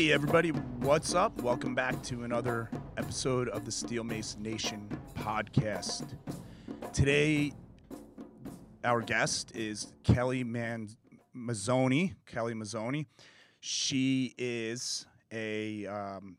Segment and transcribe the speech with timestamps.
[0.00, 1.42] Hey, everybody, what's up?
[1.42, 6.14] Welcome back to another episode of the Steel Mace Nation podcast.
[6.94, 7.52] Today,
[8.82, 10.88] our guest is Kelly Man-
[11.36, 12.14] Mazzoni.
[12.24, 13.04] Kelly Mazzoni.
[13.60, 15.84] She is a.
[15.84, 16.38] Um,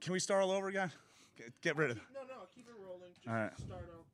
[0.00, 0.92] can we start all over again?
[1.36, 1.96] Get, get rid of.
[2.14, 3.14] No, no, keep it rolling.
[3.16, 3.58] Just All right.
[3.58, 4.04] start out,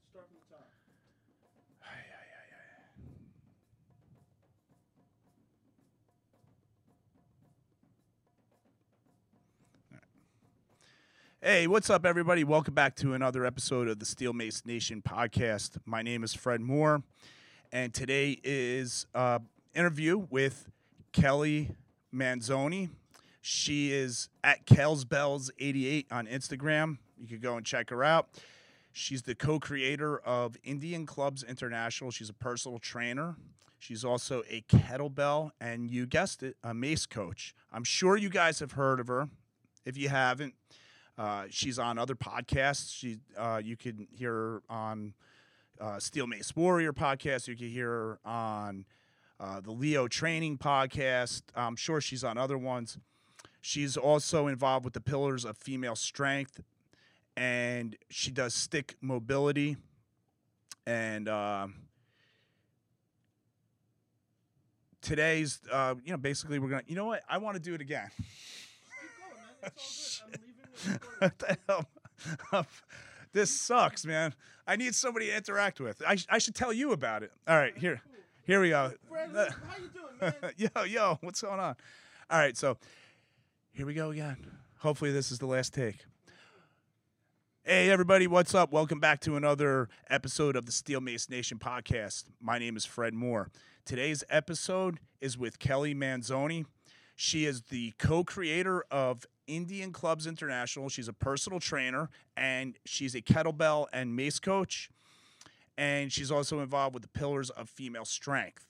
[11.46, 12.42] Hey, what's up, everybody?
[12.42, 15.76] Welcome back to another episode of the Steel Mace Nation podcast.
[15.84, 17.02] My name is Fred Moore,
[17.70, 19.40] and today is uh,
[19.74, 20.70] interview with
[21.12, 21.72] Kelly
[22.14, 22.88] Manzoni.
[23.42, 26.96] She is at KelsBells88 on Instagram.
[27.18, 28.28] You could go and check her out.
[28.94, 32.10] She's the co-creator of Indian Clubs International.
[32.10, 33.36] She's a personal trainer.
[33.78, 37.54] She's also a kettlebell and you guessed it, a mace coach.
[37.70, 39.28] I'm sure you guys have heard of her.
[39.84, 40.54] If you haven't,
[41.16, 42.92] uh, she's on other podcasts.
[42.92, 45.14] She, uh, you can hear her on
[45.80, 47.48] uh, Steel Mace Warrior podcast.
[47.48, 48.84] You can hear her on
[49.38, 51.42] uh, the Leo Training podcast.
[51.54, 52.98] I'm sure she's on other ones.
[53.60, 56.62] She's also involved with the Pillars of Female Strength,
[57.36, 59.76] and she does stick mobility.
[60.86, 61.68] And uh,
[65.00, 66.82] today's, uh, you know, basically we're gonna.
[66.86, 67.22] You know what?
[67.28, 68.10] I want to do it again.
[69.62, 70.53] Going,
[70.86, 70.98] man.
[70.98, 70.98] It's all good.
[70.98, 71.08] I'm leaving the recording.
[71.18, 72.66] what the hell?
[73.32, 74.34] this sucks, man.
[74.66, 76.02] I need somebody to interact with.
[76.06, 77.32] I, sh- I should tell you about it.
[77.46, 78.00] All right, here,
[78.46, 78.92] here we go.
[79.12, 79.26] How
[79.78, 80.52] you doing, man?
[80.56, 81.76] yo, yo, what's going on?
[82.30, 82.78] All right, so
[83.72, 84.36] here we go again.
[84.78, 86.04] Hopefully, this is the last take.
[87.66, 88.72] Hey, everybody, what's up?
[88.72, 92.24] Welcome back to another episode of the Steel Mace Nation podcast.
[92.38, 93.50] My name is Fred Moore.
[93.86, 96.66] Today's episode is with Kelly Manzoni.
[97.16, 100.88] She is the co creator of Indian Clubs International.
[100.88, 104.90] She's a personal trainer and she's a kettlebell and mace coach.
[105.76, 108.66] And she's also involved with the Pillars of Female Strength.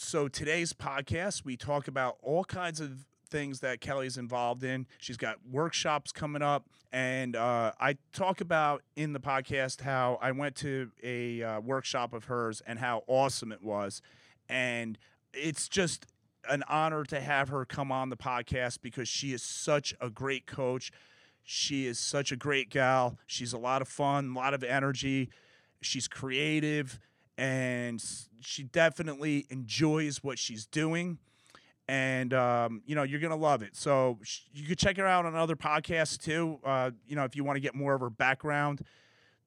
[0.00, 4.86] So today's podcast, we talk about all kinds of things that Kelly's involved in.
[4.98, 10.32] She's got workshops coming up, and uh, I talk about in the podcast how I
[10.32, 14.00] went to a uh, workshop of hers and how awesome it was,
[14.48, 14.98] and
[15.32, 16.06] it's just
[16.48, 20.46] an honor to have her come on the podcast because she is such a great
[20.46, 20.90] coach.
[21.42, 23.18] She is such a great gal.
[23.26, 25.30] She's a lot of fun, a lot of energy.
[25.80, 26.98] She's creative
[27.38, 28.02] and
[28.40, 31.18] she definitely enjoys what she's doing.
[31.86, 33.74] And um, you know you're gonna love it.
[33.74, 36.58] So sh- you could check her out on other podcasts too.
[36.62, 38.82] Uh, you know if you want to get more of her background,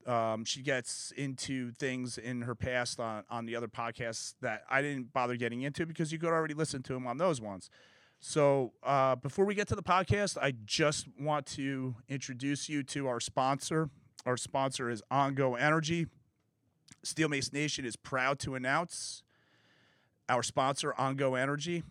[0.08, 4.82] um, she gets into things in her past on, on the other podcasts that I
[4.82, 7.70] didn't bother getting into because you could already listen to them on those ones.
[8.20, 13.08] So uh, before we get to the podcast, I just want to introduce you to
[13.08, 13.90] our sponsor.
[14.26, 16.08] Our sponsor is Ongo Energy.
[17.04, 19.24] Steel Mace Nation is proud to announce
[20.30, 21.84] our sponsor, Ongo Energy.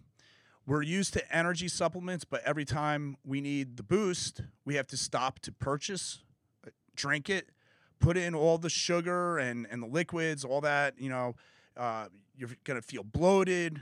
[0.67, 4.97] We're used to energy supplements, but every time we need the boost, we have to
[4.97, 6.21] stop to purchase,
[6.65, 7.49] uh, drink it,
[8.01, 10.95] put in all the sugar and, and the liquids, all that.
[10.99, 11.37] You know,
[11.77, 12.07] uh,
[12.37, 13.81] you're going to feel bloated,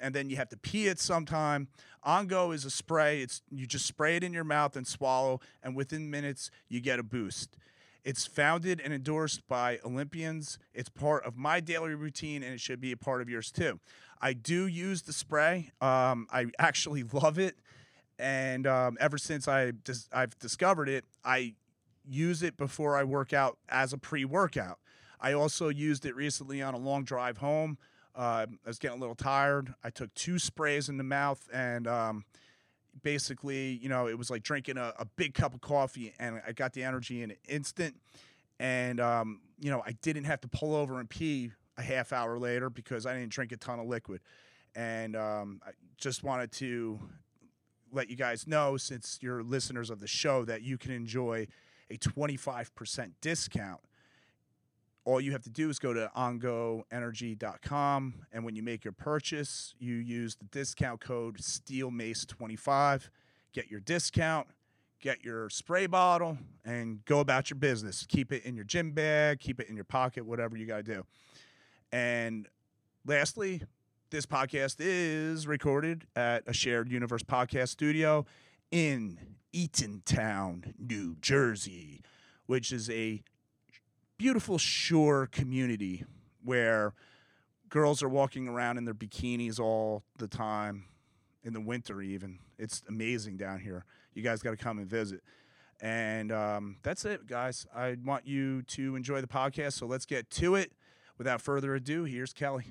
[0.00, 1.68] and then you have to pee it sometime.
[2.04, 3.20] Ongo is a spray.
[3.20, 6.98] It's you just spray it in your mouth and swallow, and within minutes you get
[6.98, 7.56] a boost.
[8.02, 10.58] It's founded and endorsed by Olympians.
[10.72, 13.78] It's part of my daily routine, and it should be a part of yours too.
[14.22, 15.70] I do use the spray.
[15.80, 17.56] Um, I actually love it,
[18.18, 21.54] and um, ever since I dis- I've discovered it, I
[22.04, 24.78] use it before I work out as a pre-workout.
[25.20, 27.78] I also used it recently on a long drive home.
[28.14, 29.74] Uh, I was getting a little tired.
[29.84, 32.24] I took two sprays in the mouth, and um,
[33.02, 36.52] basically, you know, it was like drinking a, a big cup of coffee, and I
[36.52, 37.96] got the energy in an instant.
[38.58, 42.38] And um, you know, I didn't have to pull over and pee a half hour
[42.38, 44.20] later because I didn't drink a ton of liquid.
[44.74, 47.00] And um, I just wanted to
[47.92, 51.46] let you guys know, since you're listeners of the show, that you can enjoy
[51.90, 53.80] a 25% discount.
[55.04, 59.74] All you have to do is go to ongoenergy.com, and when you make your purchase,
[59.78, 63.08] you use the discount code SteelMace25.
[63.52, 64.46] Get your discount,
[65.00, 68.04] get your spray bottle, and go about your business.
[68.08, 70.94] Keep it in your gym bag, keep it in your pocket, whatever you got to
[70.94, 71.04] do.
[71.90, 72.46] And
[73.06, 73.62] lastly,
[74.10, 78.26] this podcast is recorded at a shared universe podcast studio
[78.70, 79.18] in
[79.54, 82.02] Eatontown, New Jersey,
[82.46, 83.22] which is a
[84.18, 86.04] beautiful shore community
[86.44, 86.94] where
[87.68, 90.84] girls are walking around in their bikinis all the time
[91.42, 92.00] in the winter.
[92.02, 93.84] Even it's amazing down here.
[94.14, 95.22] You guys got to come and visit.
[95.80, 97.66] And um, that's it, guys.
[97.74, 99.74] I want you to enjoy the podcast.
[99.74, 100.72] So let's get to it.
[101.16, 102.64] Without further ado, here's Kelly.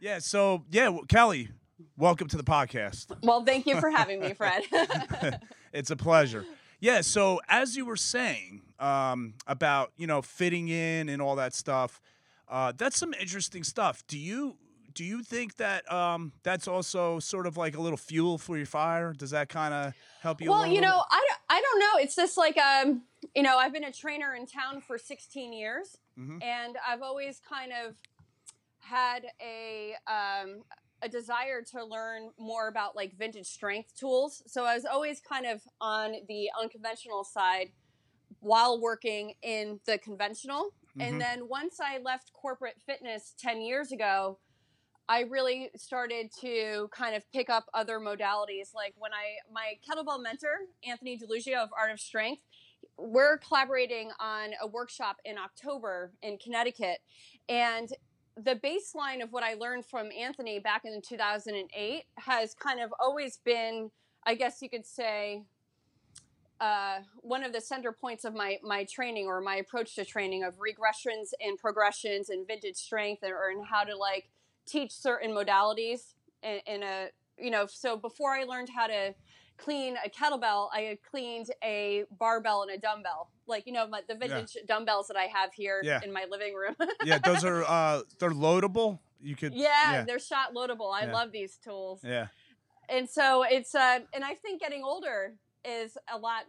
[0.00, 0.18] Yeah.
[0.20, 1.50] So yeah, w- Kelly,
[1.96, 3.06] welcome to the podcast.
[3.22, 4.62] Well, thank you for having me, Fred.
[5.72, 6.44] it's a pleasure.
[6.80, 7.00] Yeah.
[7.00, 12.00] So as you were saying um, about you know fitting in and all that stuff,
[12.48, 14.04] uh, that's some interesting stuff.
[14.06, 14.56] Do you
[14.94, 18.66] do you think that um, that's also sort of like a little fuel for your
[18.66, 19.12] fire?
[19.12, 20.50] Does that kind of help you?
[20.50, 22.02] well, you know, I don't, I don't know.
[22.02, 23.02] It's just like, um,
[23.36, 26.42] you know, I've been a trainer in town for 16 years, Mhm.
[26.42, 27.94] and I've always kind of
[28.80, 30.62] had a um,
[31.02, 34.42] a desire to learn more about like vintage strength tools.
[34.46, 37.72] So I was always kind of on the unconventional side
[38.40, 40.74] while working in the conventional.
[40.96, 41.02] Mhm.
[41.02, 44.38] And then once I left corporate fitness 10 years ago,
[45.08, 48.74] I really started to kind of pick up other modalities.
[48.74, 52.42] Like when I, my kettlebell mentor, Anthony DiLuglio of Art of Strength,
[52.98, 56.98] we're collaborating on a workshop in October in Connecticut.
[57.48, 57.88] And
[58.44, 63.38] the baseline of what I learned from Anthony back in 2008 has kind of always
[63.38, 63.90] been,
[64.24, 65.42] I guess you could say,
[66.60, 70.42] uh, one of the center points of my my training or my approach to training
[70.42, 74.28] of regressions and progressions and vintage strength or in how to like
[74.66, 77.08] teach certain modalities in, in a
[77.38, 79.14] you know so before I learned how to
[79.58, 84.02] clean a kettlebell I had cleaned a barbell and a dumbbell like you know my,
[84.08, 86.00] the vintage dumbbells that I have here Yeah.
[86.02, 88.98] in my living room yeah, those are uh, they're loadable.
[89.20, 91.12] You could yeah, yeah they're shot loadable I Yeah.
[91.12, 92.28] love these tools yeah.
[92.88, 95.34] and so it's uh and i think getting older
[95.64, 96.44] is a lot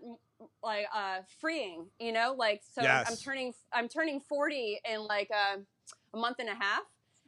[0.63, 5.59] like uh freeing you know like so i'm turning i'm turning 40 in like a,
[6.15, 6.83] a month and a half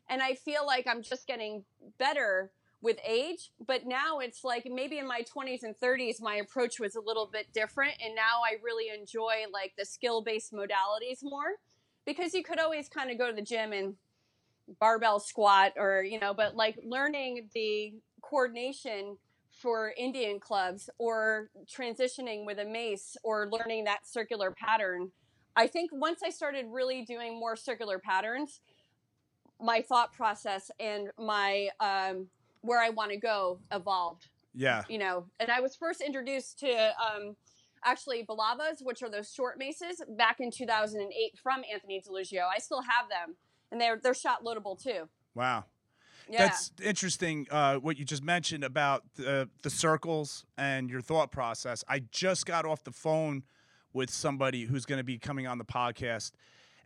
[0.10, 1.63] and i feel like i'm just getting
[1.98, 2.51] better
[2.81, 6.95] with age but now it's like maybe in my 20s and 30s my approach was
[6.95, 11.57] a little bit different and now i really enjoy like the skill based modalities more
[12.06, 13.95] because you could always kind of go to the gym and
[14.80, 19.18] barbell squat or you know but like learning the coordination
[19.51, 25.12] for indian clubs or transitioning with a mace or learning that circular pattern
[25.56, 28.62] i think once i started really doing more circular patterns
[29.60, 32.27] my thought process and my um,
[32.62, 34.84] where i want to go evolved Yeah.
[34.90, 37.36] you know and i was first introduced to um,
[37.84, 42.81] actually bulavas which are those short maces back in 2008 from anthony DiLuglio i still
[42.81, 43.36] have them
[43.72, 45.63] and they're they're shot loadable too Wow.
[46.30, 47.48] yeah That's interesting.
[47.50, 51.84] Uh, what you just mentioned about the the circles and your thought process.
[51.88, 53.44] I just got off the phone
[53.94, 56.31] with somebody who's going to be coming on the podcast,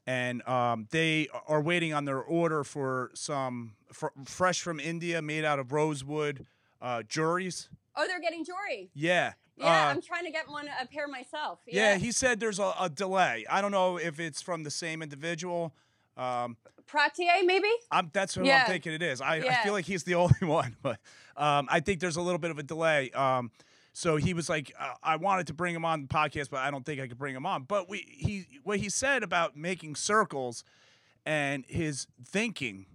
[0.08, 5.44] and um, they are waiting on their order for some fr- fresh from India, made
[5.46, 6.46] out of rosewood
[6.82, 7.70] uh, juries.
[7.96, 9.34] oh they're getting jory Yeah.
[9.58, 11.92] yeah Uh, i'm trying to get one a pair myself yeah.
[11.94, 13.46] yeah, He said there's a, a delay.
[13.50, 15.74] I don't know if it's from the same individual.
[16.18, 18.62] Um, pratier maybe I'm, that's what Yeah.
[18.62, 19.22] I'm thinking it is.
[19.22, 21.00] I, I feel like he's the only one, but
[21.38, 23.10] um, I think there's a little bit of a delay.
[23.12, 23.50] Um,
[23.98, 26.70] so he was like, uh, I wanted to bring him on the podcast, but I
[26.70, 27.64] don't think I could bring him on.
[27.64, 30.66] But we he what he said about making circles
[31.26, 32.88] and his thinking.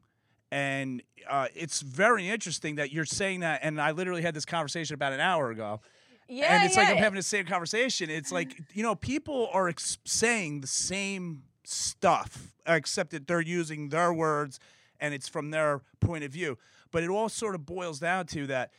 [0.53, 3.61] And uh, it's very interesting that you're saying that.
[3.63, 5.81] And I literally had this conversation about an hour ago.
[6.29, 6.83] yeah and it's yeah.
[6.83, 8.11] like I'm having the same conversation.
[8.11, 13.89] It's like you know, people are ex- saying the same stuff, except that they're using
[13.89, 14.61] their words,
[15.01, 16.59] and it's from their point of view.
[16.91, 18.71] But it all sort of boils down to that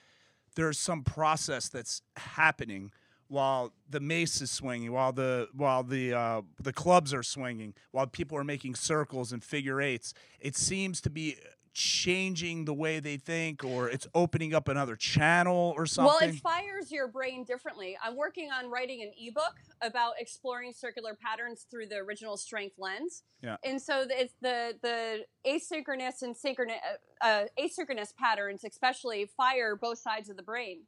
[0.56, 2.92] there's some process that's happening
[3.28, 8.06] while the mace is swinging, while the while the uh, the clubs are swinging, while
[8.06, 10.14] people are making circles and figure eights.
[10.40, 11.38] It seems to be
[11.74, 16.14] changing the way they think, or it's opening up another channel or something.
[16.20, 17.98] Well, it fires your brain differently.
[18.04, 23.24] I'm working on writing an ebook about exploring circular patterns through the original strength lens.
[23.42, 23.58] Yeah.
[23.64, 26.78] And so it's the the asynchronous and synchronous
[27.22, 30.82] uh, uh, asynchronous patterns, especially, fire both sides of the brain.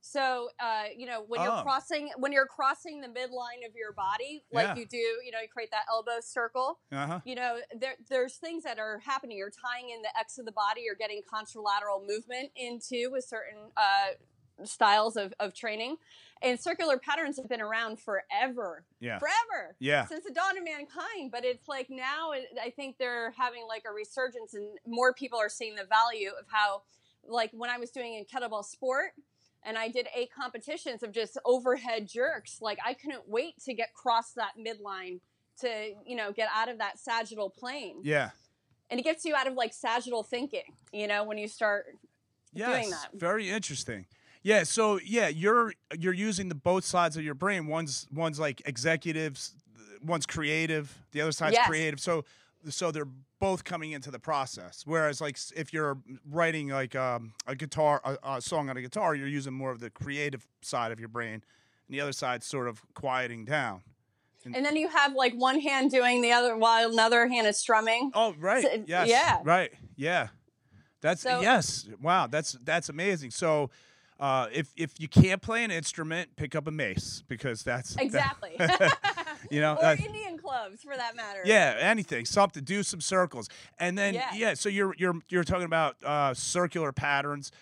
[0.00, 1.44] So uh, you know when Oh.
[1.44, 4.74] you're crossing when you're crossing the midline of your body, like Yeah.
[4.76, 7.20] you do, you know, you create that elbow circle uh huh.
[7.24, 10.52] you know there, there's things that are happening you're tying in the x of the
[10.52, 14.08] body you're getting contralateral movement into with certain uh,
[14.64, 15.96] styles of, of training
[16.42, 19.18] and circular patterns have been around forever Yeah.
[19.18, 20.06] forever Yeah.
[20.06, 23.92] since the dawn of mankind but it's like now i think they're having like a
[23.92, 26.82] resurgence and more people are seeing the value of how
[27.26, 29.12] like when i was doing in kettlebell sport
[29.64, 33.92] and i did eight competitions of just overhead jerks like i couldn't wait to get
[33.94, 35.20] cross that midline
[35.60, 38.30] to you know get out of that sagittal plane Yeah.
[38.90, 40.62] and it gets you out of like sagittal thinking
[40.92, 41.86] you know when you start
[42.54, 43.08] Yes, doing that.
[43.12, 44.06] very interesting.
[44.42, 47.66] Yeah, so yeah, you're you're using the both sides of your brain.
[47.66, 49.54] One's one's like executives,
[50.02, 51.66] one's creative, the other side's Yes.
[51.68, 52.00] creative.
[52.00, 52.24] So
[52.68, 54.82] so they're both coming into the process.
[54.86, 55.98] Whereas like if you're
[56.28, 59.80] writing like um, a guitar a, a song on a guitar, you're using more of
[59.80, 61.42] the creative side of your brain, and
[61.88, 63.82] the other side's sort of quieting down.
[64.54, 68.10] And then you have like one hand doing the other while another hand is strumming.
[68.14, 68.62] Oh, right.
[68.62, 69.08] So- yes.
[69.08, 69.40] yeah.
[69.44, 69.72] Right.
[69.96, 70.28] Yeah.
[71.00, 71.88] That's So- yes.
[72.00, 72.28] Wow.
[72.28, 73.30] That's that's amazing.
[73.32, 73.70] So,
[74.18, 78.02] uh, if if you can't play an instrument, pick up a mace because that's that-
[78.02, 78.56] Exactly.
[79.50, 79.74] you know.
[79.74, 81.42] or uh, Indian clubs for that matter.
[81.44, 84.30] yeah, anything, something, do some circles, and then yeah.
[84.34, 84.54] Yeah.
[84.54, 87.52] so you're you're you're talking about uh, circular patterns,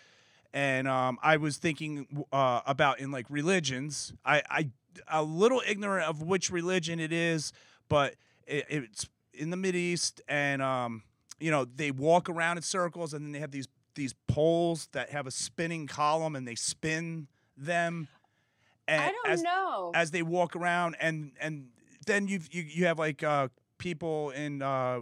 [0.53, 4.13] and um, I was thinking uh, about in like religions.
[4.25, 4.71] I I
[5.09, 7.53] a little ignorant of which religion it is,
[7.89, 8.15] but
[8.47, 11.03] it, it's in the Mid East, and um,
[11.39, 15.11] you know they walk around in circles, and then they have these these poles that
[15.11, 18.09] have a spinning column, and they spin them.
[18.89, 19.91] And I don't as, know.
[19.95, 21.69] as they walk around and and
[22.07, 23.49] then you've, you you have like uh,
[23.79, 25.01] people in uh,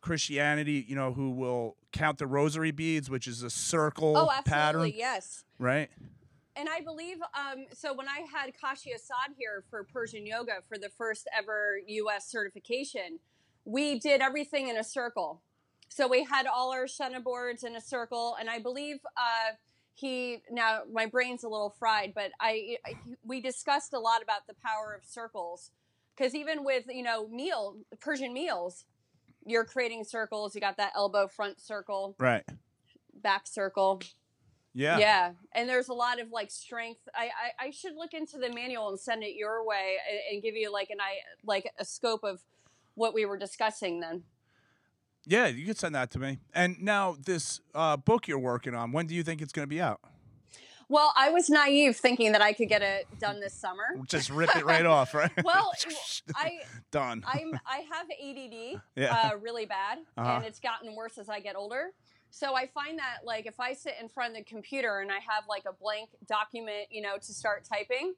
[0.00, 4.42] Christianity, you know, who will count the rosary beads, which is a circle oh, absolutely.
[4.42, 5.44] pattern, Yes.
[5.58, 5.90] right?
[6.54, 10.76] And I believe, um, so when I had Kashi Assad here for Persian yoga for
[10.76, 13.20] the first ever US certification,
[13.64, 15.40] we did everything in a circle.
[15.88, 19.54] So we had all our shena boards in a circle, and I believe uh,
[19.94, 24.46] he now my brain's a little fried, but I, I we discussed a lot about
[24.46, 25.70] the power of circles
[26.22, 28.84] because even with you know meal Persian meals,
[29.44, 30.54] you're creating circles.
[30.54, 32.44] You got that elbow front circle, Right.
[33.22, 34.00] back circle.
[34.74, 34.98] Yeah.
[34.98, 37.00] Yeah, and there's a lot of like strength.
[37.14, 40.42] I, I I should look into the manual and send it your way and, and
[40.42, 42.40] give you like an I like a scope of
[42.94, 44.22] what we were discussing then.
[45.26, 46.38] Yeah, you could send that to me.
[46.54, 49.70] And now this uh, book you're working on, when do you think it's going to
[49.70, 50.00] be out?
[50.92, 53.84] Well, I was naive thinking that I could get it done this summer.
[54.06, 55.30] Just rip it right off, right?
[55.42, 55.72] Well,
[56.36, 57.24] I done.
[57.26, 59.30] I'm I have ADD Yeah.
[59.32, 60.32] uh, really bad, Uh-huh.
[60.36, 61.92] and it's gotten worse as I get older.
[62.30, 65.14] So I find that like if I sit in front of the computer and I
[65.20, 68.12] have like a blank document, you know, to start typing,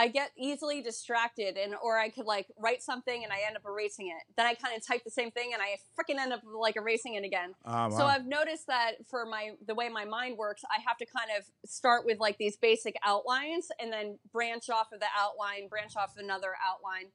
[0.00, 3.64] I get easily distracted, and or I could like write something and I end up
[3.66, 4.22] erasing it.
[4.34, 7.16] Then I kind of type the same thing and I freaking end up like erasing
[7.16, 7.52] it again.
[7.66, 8.06] Ah, So.
[8.06, 11.44] I've noticed that for my the way my mind works, I have to kind of
[11.68, 16.14] start with like these basic outlines and then branch off of the outline, branch off
[16.16, 17.10] another outline,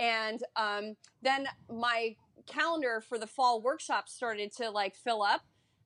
[0.00, 2.16] and um, then my
[2.48, 5.42] calendar for the fall workshop started to like fill up.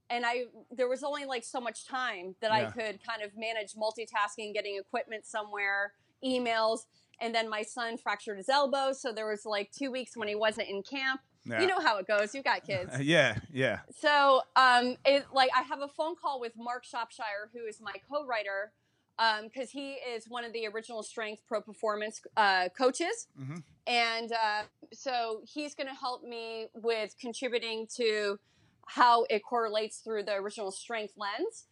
[0.09, 3.75] And I there was only like so much time that I could kind of manage
[3.75, 5.93] multitasking, getting equipment somewhere,
[6.25, 6.81] emails,
[7.21, 10.35] and then my son fractured his elbow, so there was like two weeks when he
[10.35, 11.21] wasn't in camp.
[11.45, 11.61] yeah.
[11.61, 12.35] You know how it goes.
[12.35, 12.93] You got kids.
[13.01, 13.81] Yeah, yeah.
[13.99, 17.95] So, um, it like I have a phone call with Mark Shropshire, who is my
[18.11, 18.73] co-writer,
[19.19, 23.63] um, because he is one of the original Strength Pro Performance uh, coaches, Mhm.
[23.87, 28.39] and uh, so he's going to help me with contributing to
[28.87, 31.65] how it correlates through the original Strength lens.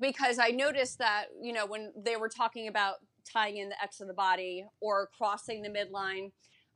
[0.00, 2.96] Because I noticed that you know when they were talking about
[3.30, 6.32] tying in the X of the body or crossing the midline,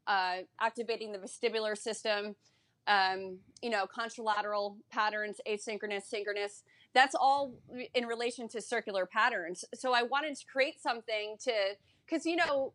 [0.07, 2.35] uh, activating the vestibular system,
[2.87, 6.63] um, you know, contralateral patterns, asynchronous, synchronous.
[6.93, 7.55] That's all
[7.95, 9.65] in relation to circular patterns.
[9.75, 11.53] So I wanted to create something to,
[12.05, 12.73] because, you know,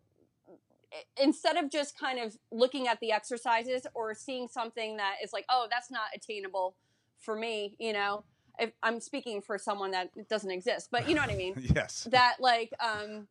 [1.21, 5.45] instead of just kind of looking at the exercises or seeing something that is like,
[5.49, 6.75] oh, that's not attainable
[7.19, 8.23] for me, you know,
[8.59, 11.55] if I'm speaking for someone that doesn't exist, but you know what I mean?
[11.75, 12.07] yes.
[12.11, 13.27] that like um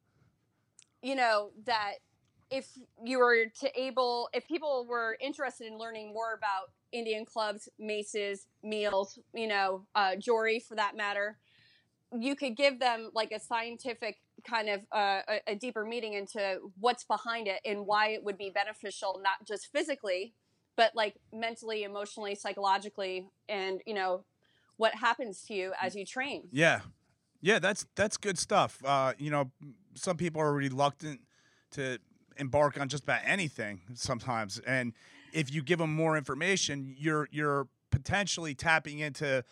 [1.04, 1.94] you know that
[2.50, 2.66] if
[3.04, 8.46] you were to able if people were interested in learning more about indian clubs maces
[8.62, 11.38] meals you know uh jory for that matter
[12.16, 16.58] you could give them like a scientific kind of uh, a, a deeper meaning into
[16.78, 20.32] what's behind it and why it would be beneficial not just physically
[20.76, 24.25] but like mentally emotionally psychologically and you know
[24.76, 26.80] what happens to you as you train Yeah,
[27.44, 28.78] yeah, that's that's good stuff.
[28.82, 29.50] Uh, you know,
[29.94, 31.20] some people are reluctant
[31.72, 31.98] to
[32.36, 34.92] embark on just about anything sometimes, and
[35.32, 39.44] if you give them more information, you're you're potentially tapping into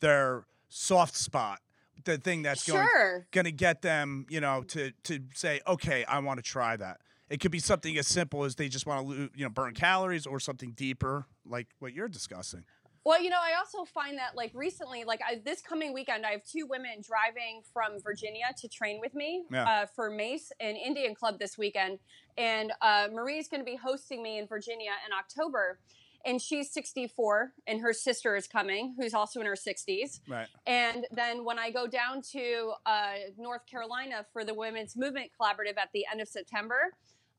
[0.00, 1.60] their soft spot,
[2.04, 6.04] the thing that's going sure going to get them, you know, to to say, okay,
[6.04, 7.00] I want to try that.
[7.28, 9.72] It could be something as simple as they just want to, lose, you know, burn
[9.74, 12.64] calories, or something deeper like what you're discussing.
[13.04, 16.32] Well, you know, I also find that like recently, like I, this coming weekend, I
[16.32, 19.64] have two women driving from Virginia to train with me Yeah.
[19.64, 21.98] uh, for Mace and Indian Club this weekend,
[22.36, 25.78] and uh, Marie's going to be hosting me in Virginia in October.
[26.26, 30.20] and she's 64, and her sister is coming, who's also in her 60s.
[30.28, 30.48] Right.
[30.66, 35.78] And then when I go down to uh, North Carolina for the Women's Movement Collaborative
[35.78, 36.92] at the end of September,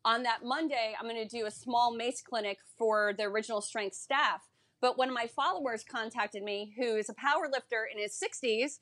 [0.04, 3.96] on that Monday, I'm going to do a small MACE clinic for the original strength
[3.96, 4.42] staff.
[4.82, 8.80] But one of my followers contacted me, who is a power lifter in his 60s,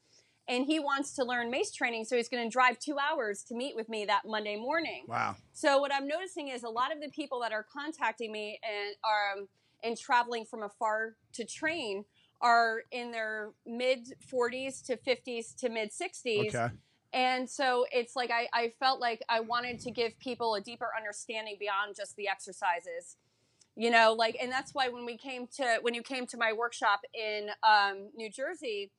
[0.47, 2.05] and he wants to learn mace training.
[2.05, 5.03] So he's going to drive two hours to meet with me that Monday morning.
[5.07, 5.35] Wow.
[5.53, 8.95] So what I'm noticing is a lot of the people that are contacting me and
[9.03, 9.47] are um,
[9.83, 12.05] and traveling from afar to train
[12.41, 16.55] are in their mid 40s to 50s to mid 60s.
[16.55, 16.67] Okay.
[17.11, 20.89] And so it's like I, I felt like I wanted to give people a deeper
[20.97, 23.17] understanding beyond just the exercises.
[23.79, 26.51] You know, like, and that's why when we came to when you came to my
[26.51, 28.91] workshop in um, New Jersey,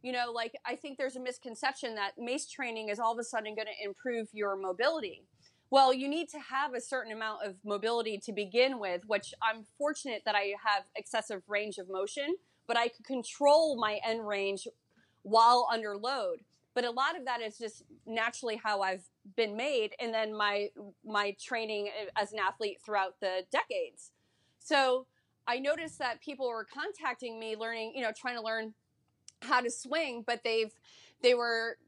[0.00, 3.24] you know, like I think there's a misconception that mace training is all of a
[3.24, 5.24] sudden going to improve your mobility.
[5.72, 9.64] Well, you need to have a certain amount of mobility to begin with, which I'm
[9.76, 12.36] fortunate that I have excessive range of motion,
[12.68, 14.68] but I could control my end range
[15.22, 16.44] while under load.
[16.76, 19.02] But a lot of that is just naturally how I've
[19.34, 20.68] been made, and then my
[21.04, 24.12] my training as an athlete throughout the decades.
[24.58, 25.06] So
[25.46, 28.74] I noticed that people were contacting me, learning, you know, trying to learn
[29.40, 30.72] how to swing, but they've
[31.22, 31.78] they were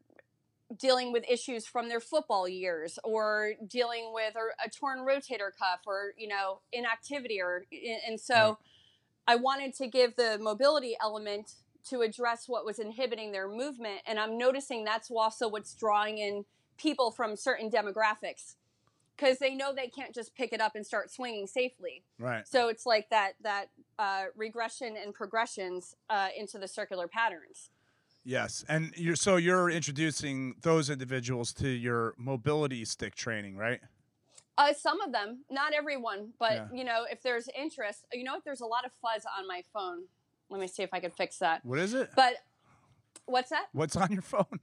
[0.78, 5.80] dealing with issues from their football years or dealing with a, a torn rotator cuff
[5.86, 7.64] or you know inactivity or
[8.06, 8.56] and so Right.
[9.26, 11.54] i wanted to give the mobility element
[11.88, 16.44] to address what was inhibiting their movement and i'm noticing that's also what's drawing in
[16.78, 18.54] people from certain demographics
[19.20, 22.46] because they know they can't just pick it up and start swinging safely Right.
[22.48, 23.66] so it's like that that
[23.98, 27.70] uh, regression and progressions uh, into the circular patterns
[28.22, 28.66] Yes.
[28.68, 33.80] And you're so you're introducing those individuals to your mobility stick training, right?
[34.58, 36.66] Uh, some of them, not everyone, but Yeah.
[36.70, 38.44] you know, if there's interest, you know what?
[38.44, 40.02] There's a lot of fuzz on my phone.
[40.50, 41.64] Let me see if I can fix that.
[41.64, 42.10] What is it?
[42.14, 42.34] But
[43.24, 43.68] what's that?
[43.72, 44.60] What's on your phone?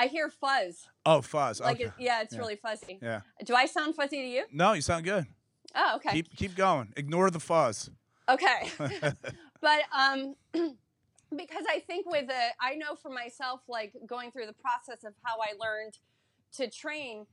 [0.00, 0.88] I hear fuzz.
[1.04, 1.60] Oh, fuzz.
[1.60, 1.84] Like, okay.
[1.84, 2.38] it, yeah, it's Yeah.
[2.40, 2.98] really fuzzy.
[3.02, 3.20] yeah.
[3.44, 4.44] Do I sound fuzzy to you?
[4.50, 5.26] No, you sound good.
[5.74, 6.12] Oh, okay.
[6.12, 6.92] Keep keep going.
[6.96, 7.90] Ignore the fuzz.
[8.28, 8.70] Okay.
[9.60, 14.54] but um because I think with the I know for myself like going through the
[14.54, 15.98] process of how I learned
[16.52, 17.26] to train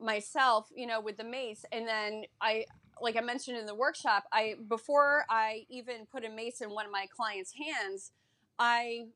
[0.00, 2.64] myself, you know, with the mace and then I
[3.02, 6.86] like I mentioned in the workshop, I before I even put a mace in one
[6.86, 8.12] of my clients' hands,
[8.58, 9.08] I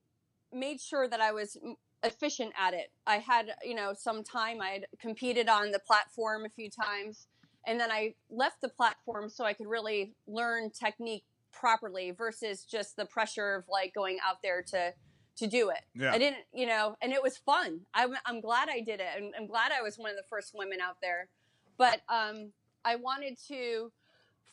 [0.53, 1.57] made sure that I was
[2.03, 2.91] efficient at it.
[3.07, 7.27] I had, you know, some time I had competed on the platform a few times
[7.67, 12.97] and then I left the platform so I could really learn technique properly versus just
[12.97, 14.95] the pressure of like going out there to
[15.37, 15.83] to do it.
[15.95, 16.13] Yeah.
[16.13, 17.83] I didn't, you know, and it was fun.
[17.95, 19.07] I'm, I'm glad I did it.
[19.17, 21.29] and I'm glad I was one of the first women out there.
[21.77, 22.51] But um,
[22.85, 23.93] I wanted to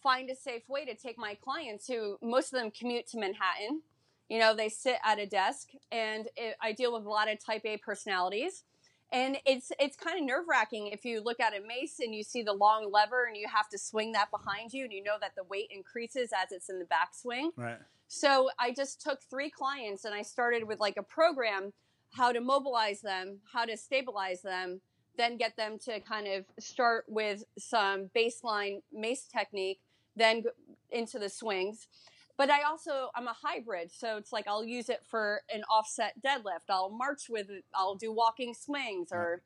[0.04, 3.82] find a safe way to take my clients who most of them commute to Manhattan.
[4.30, 7.44] You know, they sit at a desk, and it, I deal with a lot of
[7.44, 8.64] Type A personalities.
[9.12, 12.24] And it's it's kind of nerve wracking if you look at a mace and you
[12.24, 15.18] see the long lever and you have to swing that behind you, and you know
[15.22, 17.50] that the weight increases as it's in the backswing.
[17.56, 17.78] Right.
[18.08, 21.74] So I just took three clients and I started with like a program
[22.14, 24.80] how to mobilize them, how to stabilize them,
[25.18, 29.80] then get them to kind of start with some baseline mace technique,
[30.16, 30.50] then go
[30.92, 31.88] into the swings.
[32.38, 36.14] But I also I'm a hybrid, so it's like I'll use it for an offset
[36.22, 36.70] deadlift.
[36.70, 37.64] I'll march with it.
[37.74, 39.42] I'll do walking swings or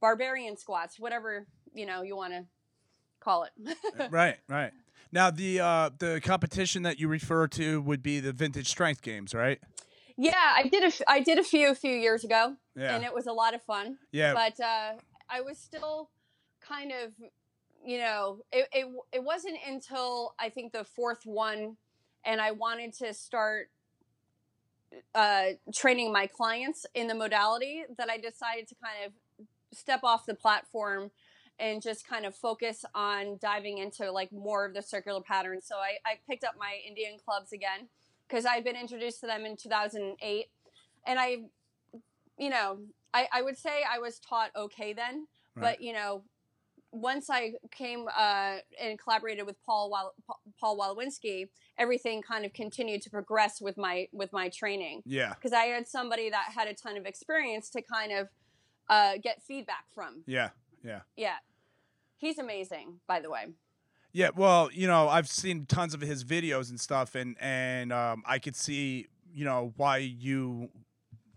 [0.00, 2.44] barbarian squats, whatever you know you want to
[3.20, 3.52] call it.
[4.10, 4.36] right.
[4.48, 4.72] Right.
[5.12, 9.34] Now the uh the competition that you refer to would be the vintage strength games,
[9.34, 9.60] right?
[10.18, 12.56] yeah, I did a f- I did a few a few years ago.
[12.74, 12.94] Yeah.
[12.94, 13.96] and it was a lot of fun.
[14.12, 14.34] yeah.
[14.34, 14.92] But uh,
[15.30, 16.10] I was still
[16.60, 17.12] kind of,
[17.84, 21.76] you know, it, it it wasn't until I think the fourth one,
[22.26, 23.70] and I wanted to start
[25.14, 30.26] uh, training my clients in the modality that I decided to kind of step off
[30.26, 31.10] the platform
[31.58, 35.64] and just kind of focus on diving into like more of the circular patterns.
[35.66, 37.88] So I, I picked up my Indian clubs again
[38.28, 40.46] because I'd been introduced to them in 2008,
[41.06, 41.36] and I,
[42.36, 42.78] you know,
[43.14, 45.62] I, I would say I was taught okay then, Right.
[45.62, 46.22] but you know,
[46.96, 50.14] once I came uh, and collaborated with Paul Wal-
[50.58, 55.34] Paul Walowinski, everything kind of continued to progress with my with my training yeah.
[55.34, 58.28] because I had somebody that had a ton of experience to kind of
[58.88, 60.22] uh, get feedback from.
[60.26, 60.50] Yeah,
[60.82, 61.00] yeah.
[61.16, 61.36] Yeah,
[62.18, 63.46] he's amazing, by the way.
[64.12, 68.22] Yeah, well, you know, I've seen tons of his videos and stuff, and and um,
[68.26, 70.70] I could see, you know, why you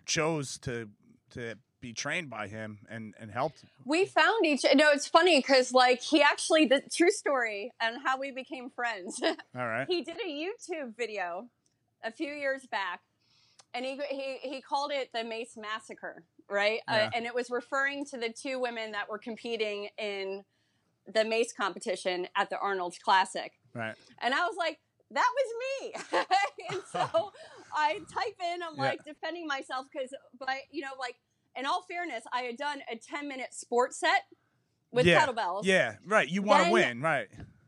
[0.06, 0.90] chose to
[1.32, 3.64] to be trained by him and and helped.
[3.86, 4.64] We found each.
[4.76, 9.22] No, it's funny because like he actually the true story and how we became friends.
[9.24, 9.36] All
[9.68, 9.86] right.
[9.88, 11.48] he did a YouTube video
[12.04, 13.02] a few years back,
[13.74, 16.80] and he he he called it the Mace Massacre, right?
[16.88, 17.06] Yeah.
[17.06, 20.44] Uh, and it was referring to the two women that were competing in
[21.12, 23.54] the mace competition at the Arnold Classic.
[23.74, 23.96] Right.
[24.22, 24.78] And I was like,
[25.12, 26.20] that was me.
[26.70, 27.32] and so
[27.74, 28.82] I type in, I'm Yeah.
[28.84, 31.16] like defending myself because, but you know, like
[31.60, 34.26] in all fairness, I had done a 10 minute sports set
[34.92, 35.26] with Yeah.
[35.26, 35.66] kettlebells.
[35.66, 35.98] Yeah.
[36.06, 36.28] Right.
[36.28, 37.02] You want to win.
[37.02, 37.28] Right.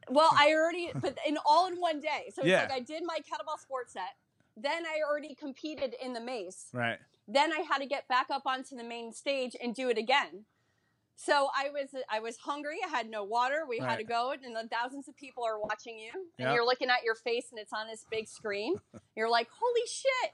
[0.10, 2.32] Well, I already, but in all in one day.
[2.34, 2.62] So it's Yeah.
[2.63, 4.15] like I did my kettlebell sports set.
[4.58, 6.69] Then I already competed in the mace.
[6.73, 6.99] Right.
[7.27, 10.45] Then I had to get back up onto the main stage and do it again.
[11.15, 12.80] So I was I was hungry.
[12.84, 13.65] I had no water.
[13.67, 13.97] We had Right.
[13.99, 16.54] to go, and the thousands of people are watching you, and Yeah.
[16.54, 18.82] you're looking at your face, and it's on this big screen.
[19.15, 20.32] You're like, "Holy shit!"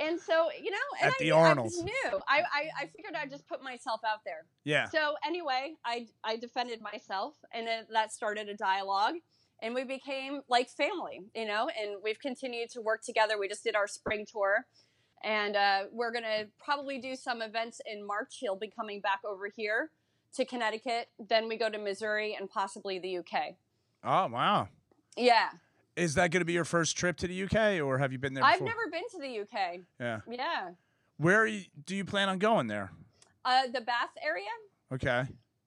[0.00, 1.66] And so you know, and At I, the I Arnold.
[1.66, 2.20] was new.
[2.26, 4.46] I, I I figured I'd just put myself out there.
[4.64, 4.86] Yeah.
[4.86, 9.14] So anyway, I I defended myself, and it, that started a dialogue,
[9.62, 11.68] and we became like family, you know.
[11.80, 13.38] And we've continued to work together.
[13.38, 14.64] We just did our spring tour,
[15.22, 18.36] and uh, we're gonna probably do some events in March.
[18.40, 19.90] He'll be coming back over here
[20.34, 21.08] to Connecticut.
[21.18, 23.56] Then we go to Missouri and possibly the UK.
[24.02, 24.68] Oh wow.
[25.16, 25.50] Yeah,
[25.96, 28.34] Is that going to be your first trip to the UK, or have you been
[28.34, 28.44] there?
[28.44, 29.80] I've never been to the UK.
[29.98, 30.20] Yeah.
[30.28, 30.70] Yeah,
[31.18, 32.90] Where you, do you plan on going there?
[33.44, 34.44] uh, the Bath area.
[34.92, 35.24] Okay.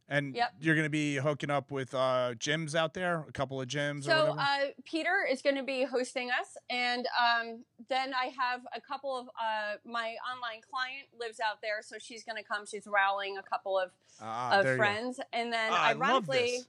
[0.10, 0.54] And Yep.
[0.60, 4.00] you're going to be hooking up with uh, gyms out there, a couple of gyms
[4.00, 8.62] or So uh, Peter is going to be hosting us, and um, then I have
[8.76, 12.66] a couple of uh, my online client lives out there, so she's going to come.
[12.66, 14.84] She's rallying a couple of, ah, of there you go.
[14.84, 16.60] friends, and then Ah, ironically,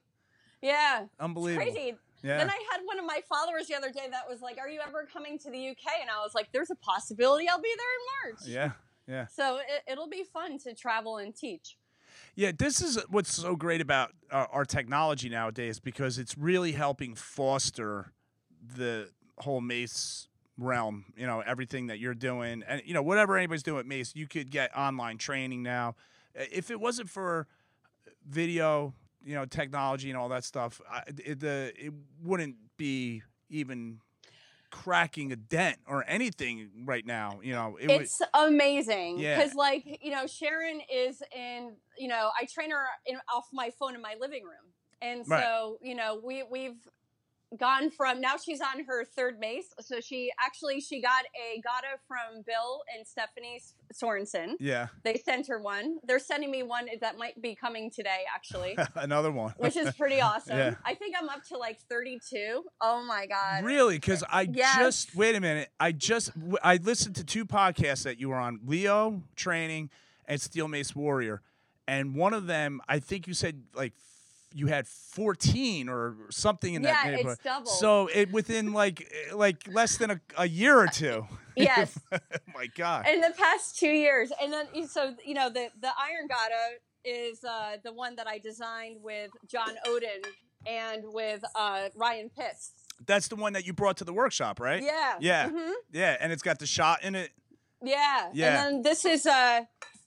[0.63, 1.71] yeah, Unbelievable.
[1.73, 1.97] crazy.
[2.25, 2.39] Yeah.
[2.39, 4.81] Then I had one of my followers the other day that was like, "Are you
[4.81, 8.31] ever coming to the UK?" And I was like, "There's a possibility I'll be there
[8.31, 8.71] in March." yeah.
[9.07, 9.27] Yeah.
[9.27, 11.77] So it, it'll be fun to travel and teach.
[12.35, 17.15] Yeah, this is what's so great about uh, our technology nowadays because it's really helping
[17.15, 18.13] foster
[18.77, 21.05] the whole Mace realm.
[21.17, 24.27] You know, everything that you're doing, and you know, whatever anybody's doing at Mace, you
[24.27, 25.97] could get online training now.
[26.35, 27.47] If it wasn't for
[28.27, 34.01] video, you know, technology and all that stuff, I, it, the it wouldn't be even
[34.71, 37.39] cracking a dent or anything right now.
[37.43, 38.03] You know, it would.
[38.03, 39.39] it's amazing Yeah.
[39.39, 43.71] because like you know sharon is in you know i train her in, off my
[43.79, 45.45] phone in my living room and Right.
[45.45, 46.77] so you know we we've
[47.59, 51.99] gone from now she's on her third mace so she actually she got a gada
[52.09, 53.61] from bill and stephanie
[53.93, 58.23] sorensen Yeah, they sent her one they're sending me one that might be coming today
[58.35, 59.53] actually another one.
[59.59, 60.75] which is pretty awesome Yeah.
[60.85, 63.97] i think i'm up to like 32 oh my god Really?
[63.97, 64.77] Because I Yes.
[64.77, 65.71] just wait a minute.
[65.81, 69.91] I just I listened to two podcasts that you were on: Leo Training
[70.27, 71.41] and Steel Mace Warrior,
[71.89, 73.93] and one of them, I think you said like
[74.55, 77.33] you had fourteen or something in that yeah neighborhood.
[77.35, 81.27] it's double So it within like eh, like less than a, a year or two.
[81.57, 82.19] yes oh
[82.55, 83.07] my God.
[83.09, 87.45] in the past two years and then so you know the the iron gada is
[87.45, 90.21] uh the one that i designed with john odin
[90.67, 92.73] and with uh ryan pitts
[93.07, 94.83] That's the one that you brought to the workshop, right?
[94.83, 95.49] yeah Yeah.
[95.51, 97.31] mhm, Yeah, and it's got the shot in it.
[97.83, 98.47] yeah Yeah.
[98.47, 99.61] and then this is uh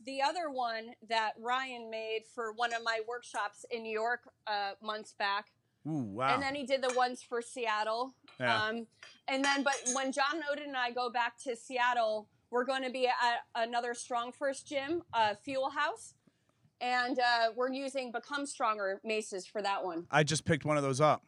[0.08, 4.72] the other one that ryan made for one of my workshops in new york uh
[4.82, 5.52] months back
[5.88, 6.34] Ooh, wow.
[6.34, 8.66] and then he did the ones for seattle yeah.
[8.66, 8.88] Um,
[9.28, 12.90] and then, but when John Odin and I go back to Seattle, we're going to
[12.90, 13.14] be at
[13.56, 16.14] another Strong First gym, uh, Fuel House,
[16.80, 20.06] and uh, we're using Become Stronger maces for that one.
[20.12, 21.24] I just picked one of those up.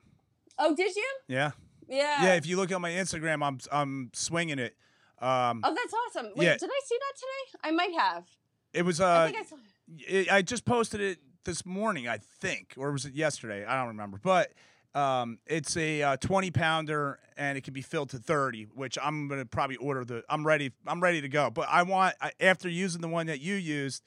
[0.58, 1.08] Oh, did you?
[1.28, 1.52] Yeah.
[1.88, 2.24] Yeah.
[2.24, 4.76] Yeah, if you look at my Instagram, I'm I'm swinging it.
[5.20, 6.32] Um, oh, that's awesome.
[6.36, 6.58] Wait, Yeah.
[6.58, 7.60] did I see that today?
[7.70, 8.26] I might have.
[8.74, 9.56] It was I uh, think I saw.
[9.98, 13.66] it, I just posted it this morning, I think, or was it yesterday?
[13.66, 14.20] I don't remember.
[14.22, 14.52] But
[14.94, 19.28] um, it's a uh, 20 pounder, and it can be filled to 30, which I'm
[19.28, 20.24] gonna probably order the.
[20.30, 20.72] I'm ready.
[20.88, 21.50] I'm ready to go.
[21.50, 24.04] But I want I, after using the one that you used,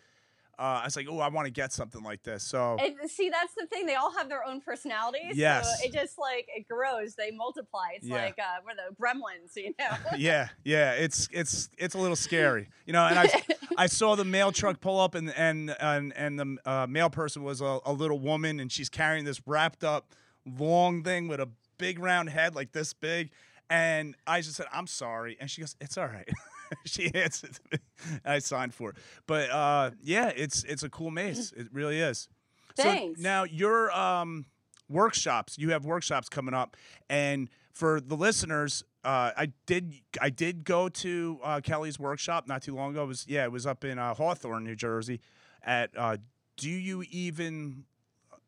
[0.63, 2.45] uh, I was like, oh, I want to get something like this.
[2.45, 3.87] So see, that's the thing.
[3.87, 5.37] They all have their own personalities.
[5.37, 5.67] Yes.
[5.81, 7.17] So it just like it grows.
[7.17, 7.89] They multiply.
[7.97, 8.15] It's Yeah.
[8.17, 9.97] like uh, we're the gremlins, you know.
[10.17, 13.05] yeah, yeah, it's it's it's a little scary, you know.
[13.05, 13.29] And I
[13.77, 17.43] I saw the mail truck pull up, and and and, and the uh, mail person
[17.43, 20.15] was a, a little woman, and she's carrying this wrapped up
[20.47, 21.49] long thing with a
[21.79, 23.31] big round head, like this big.
[23.69, 26.29] And I just said, "I'm sorry," and she goes, "It's all right."
[26.85, 27.59] she answered.
[27.71, 27.79] me.
[28.25, 31.53] I signed for it, but uh, yeah, it's it's a cool mace.
[31.53, 32.29] It really is.
[32.77, 33.21] Thanks.
[33.21, 34.47] So now your um,
[34.89, 36.77] workshops, you have workshops coming up,
[37.09, 42.63] and for the listeners, uh, I did I did go to uh, Kelly's workshop not
[42.63, 43.05] too long ago.
[43.05, 45.21] It was yeah, it was up in uh, Hawthorne, New Jersey.
[45.65, 46.17] At uh,
[46.57, 47.85] Do you even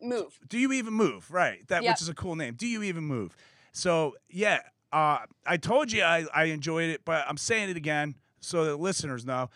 [0.02, 0.38] Move.
[0.46, 1.30] Do you even move?
[1.30, 1.92] Right, that Yep.
[1.94, 2.54] which is a cool name.
[2.54, 3.34] Do you even move?
[3.72, 4.60] So yeah,
[4.94, 8.76] uh, I told you I, I enjoyed it, but I'm saying it again so the
[8.76, 9.50] listeners know.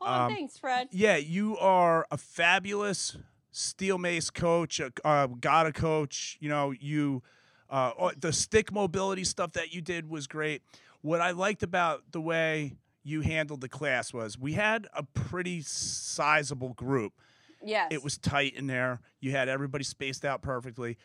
[0.00, 0.88] Oh, Um, thanks, Fred.
[0.92, 3.16] Yeah, you are a fabulous
[3.50, 6.36] steel mace coach, a uh, got a coach.
[6.40, 7.22] You know, you
[7.70, 10.62] uh, oh, the stick mobility stuff that you did was great.
[11.00, 15.60] What I liked about the way you handled the class was we had a pretty
[15.60, 17.12] sizable group.
[17.62, 17.88] Yes.
[17.90, 19.00] It was tight in there.
[19.20, 20.98] You had everybody spaced out perfectly,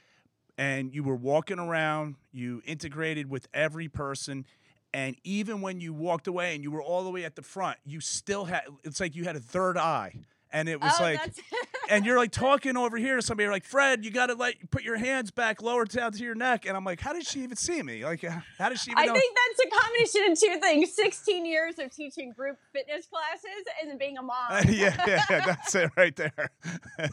[0.60, 2.16] and you were walking around.
[2.34, 4.46] You integrated with every person.
[4.94, 7.78] And even when you walked away and you were all the way at the front,
[7.86, 10.14] you still had it's like you had a third eye.
[10.52, 11.22] And it was oh, like,
[11.90, 14.84] and you're like talking over here to somebody, you're like, Fred, you gotta like put
[14.84, 16.66] your hands back lower down to your neck.
[16.66, 18.04] And I'm like, how did she even see me?
[18.04, 19.14] Like, uh, how did she even I know?
[19.14, 23.98] think that's a combination of two things: 16 years of teaching group fitness classes and
[24.00, 24.36] being a mom.
[24.70, 26.50] Yeah, yeah, that's it right there.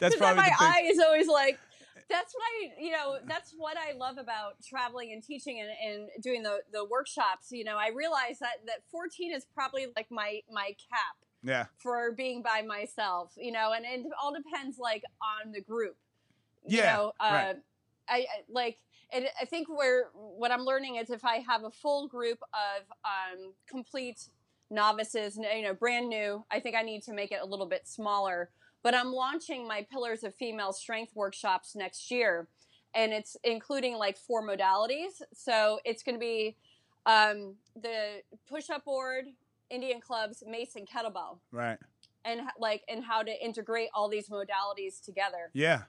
[0.00, 1.58] that's probably my eye is always like.
[2.10, 6.22] That's what I, you know, that's what I love about traveling and teaching and, and
[6.22, 7.48] doing the, the workshops.
[7.50, 12.12] You know, I realize that, that 14 is probably like my, my cap yeah, for
[12.12, 15.96] being by myself, you know, and it all depends like on the group.
[16.66, 17.56] You Yeah, know, uh, right.
[18.08, 18.78] I, I like,
[19.12, 22.84] and I think where what I'm learning is if I have a full group of
[23.04, 24.28] um, complete
[24.70, 27.86] novices, you know, brand new, I think I need to make it a little bit
[27.86, 28.50] smaller.
[28.84, 32.46] But I'm launching my Pillars of Female Strength workshops next year,
[32.94, 35.22] and it's including like four modalities.
[35.32, 36.54] So it's going to be
[37.06, 39.24] um, the push-up board,
[39.70, 41.78] Indian clubs, mace, and kettlebell, right.
[42.24, 45.50] and like and how to integrate all these modalities together.
[45.52, 45.82] Yeah.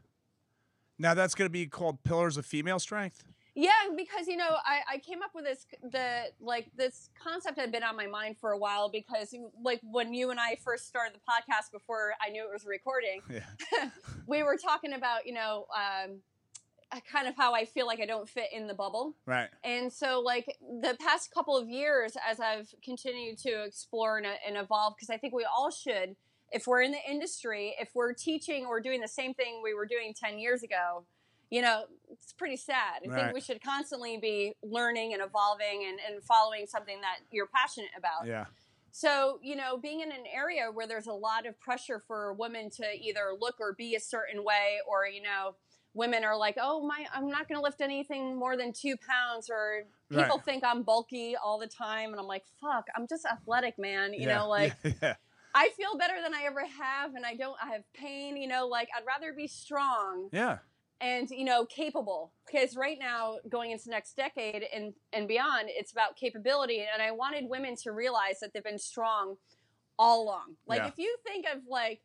[0.97, 3.25] Now that's gonna be called Pillars of Female Strength.
[3.55, 7.71] Yeah, because you know, I, I came up with this the like this concept had
[7.71, 11.15] been on my mind for a while because like when you and I first started
[11.15, 13.89] the podcast before I knew it was recording, Yeah.
[14.27, 16.17] we were talking about you know um,
[16.91, 19.15] uh, kind of how I feel like I don't fit in the bubble.
[19.25, 19.49] Right.
[19.63, 24.57] And so, like the past couple of years, as I've continued to explore and, and
[24.57, 26.15] evolve, because I think we all should,
[26.51, 29.85] if we're in the industry, if we're teaching or doing the same thing we were
[29.85, 31.05] doing 10 years ago,
[31.51, 33.01] you know, it's pretty sad.
[33.05, 33.21] I Right.
[33.21, 37.91] think we should constantly be learning and evolving and, and following something that you're passionate
[37.97, 38.25] about.
[38.27, 38.45] Yeah.
[38.91, 42.69] So, you know, being in an area where there's a lot of pressure for women
[42.71, 45.55] to either look or be a certain way, or, you know,
[45.93, 49.49] women are like, oh, my, I'm not going to lift anything more than two pounds,
[49.49, 50.45] or people Right.
[50.45, 52.11] think I'm bulky all the time.
[52.11, 54.13] And I'm like, fuck, I'm just athletic, man.
[54.13, 54.37] You yeah.
[54.37, 55.15] know, like, yeah.
[55.53, 58.67] I feel better than I ever have, and I don't, I have pain, you know,
[58.67, 60.59] like, I'd rather be strong Yeah.
[61.05, 65.91] And you know capable because right now going into next decade and and beyond it's
[65.91, 69.35] about capability and i wanted women to realize that they've been strong
[69.99, 70.87] all along like Yeah.
[70.87, 72.01] if you think of like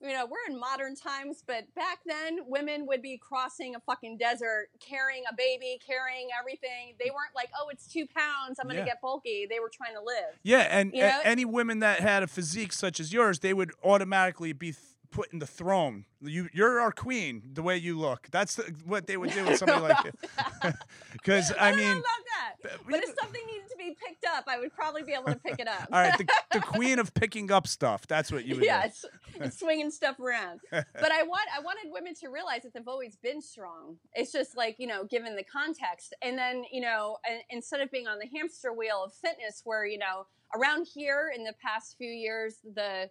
[0.00, 4.16] you know we're in modern times but back then women would be crossing a fucking
[4.18, 8.80] desert carrying a baby carrying everything they weren't like oh it's two pounds i'm gonna
[8.80, 8.84] Yeah.
[8.86, 11.20] get bulky they were trying to live Yeah, and You a- know?
[11.24, 14.72] any women that had a physique such as yours, they would automatically be
[15.10, 16.04] put in the throne.
[16.20, 17.42] You, you're our queen.
[17.52, 20.72] The way you look, that's the, what they would do with somebody like you.
[21.12, 24.58] Because I, I, mean, about that but if something needed to be picked up i
[24.58, 27.50] would probably be able to pick it up all right, the, the queen of picking
[27.50, 28.06] up stuff.
[28.06, 28.88] That's what you would yeah, do.
[28.88, 30.60] it's, it's swinging stuff around.
[30.70, 33.96] But I want I wanted women to realize that they've always been strong.
[34.14, 37.18] It's just like you know, given the context, and then you know,
[37.50, 41.44] instead of being on the hamster wheel of fitness, where you know, around here in
[41.44, 43.10] the past few years, the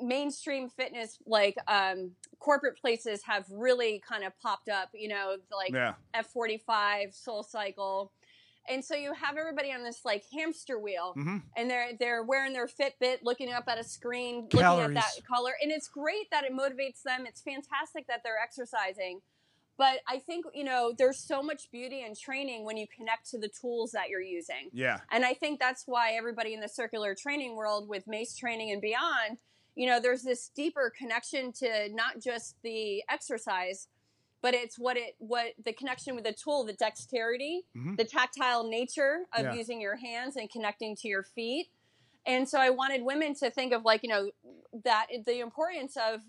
[0.00, 4.90] mainstream fitness like um, corporate places have really kind of popped up.
[4.94, 5.94] You know, like Yeah.
[6.14, 8.12] F45, Soul Cycle.
[8.70, 12.52] And so you have everybody on this like hamster wheel, hmm and they're they're wearing
[12.52, 16.44] their Fitbit, looking up at a screen, looking at that color, and it's great that
[16.44, 17.24] it motivates them.
[17.26, 19.22] It's fantastic that they're exercising,
[19.78, 23.38] but I think you know there's so much beauty in training when you connect to
[23.38, 25.00] the tools that you're using, Yeah.
[25.10, 28.82] and I think that's why everybody in the circular training world with Mace training and
[28.82, 29.38] beyond,
[29.78, 33.88] you know, there's this deeper connection to not just the exercise.
[34.40, 37.96] But it's what it what the connection with the tool, the dexterity, Mhm.
[37.96, 39.54] the tactile nature of Yeah.
[39.54, 41.70] using your hands and connecting to your feet.
[42.24, 44.30] And so I wanted women to think of like, you know,
[44.84, 46.22] that the importance of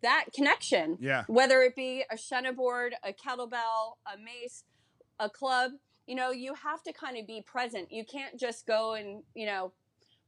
[0.00, 1.24] that connection, Yeah.
[1.28, 4.64] whether it be a shena board, a kettlebell, a mace,
[5.20, 5.72] a club,
[6.06, 7.92] you know, you have to kind of be present.
[7.92, 9.72] You can't just go and, you know,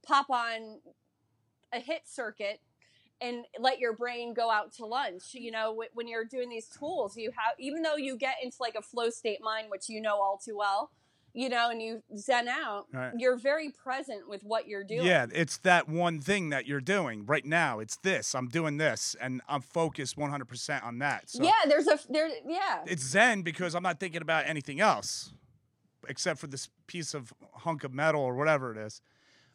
[0.02, 0.80] pop on
[1.72, 2.60] a HIIT circuit
[3.20, 5.34] and let your brain go out to lunch.
[5.34, 8.74] You know, when you're doing these tools, you have, even though you get into like
[8.76, 10.90] a flow state mind, which you know all too well,
[11.32, 13.12] you know, and you zen out, Right.
[13.16, 15.04] you're very present with what you're doing.
[15.04, 17.78] Yeah, it's that one thing that you're doing right now.
[17.78, 18.34] It's this.
[18.34, 21.30] I'm doing this, and I'm focused 100% on that.
[21.30, 22.28] So yeah, there's a there.
[22.44, 25.32] Yeah, it's zen because I'm not thinking about anything else
[26.08, 29.00] except for this piece of hunk of metal or whatever it is.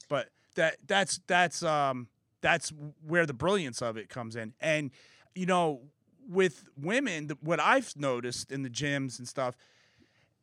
[0.07, 2.07] But that that's that's um
[2.41, 2.71] that's
[3.05, 4.53] where the brilliance of it comes in.
[4.59, 4.91] And
[5.33, 5.81] you know,
[6.27, 9.55] with women, the- what I've noticed in the gyms and stuff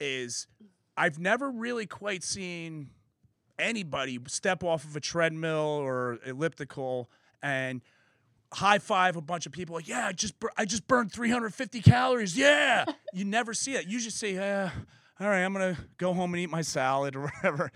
[0.01, 0.47] is
[0.97, 2.91] I've never really quite seen
[3.59, 7.09] anybody step off of a treadmill or elliptical
[7.43, 7.81] and
[8.53, 11.81] high five a bunch of people like yeah i just bur- i just burned 350
[11.81, 12.85] calories yeah!
[13.15, 13.87] You never see it.
[13.87, 14.71] You just say yeah
[15.21, 17.71] all right i'm gonna go home and eat my salad or whatever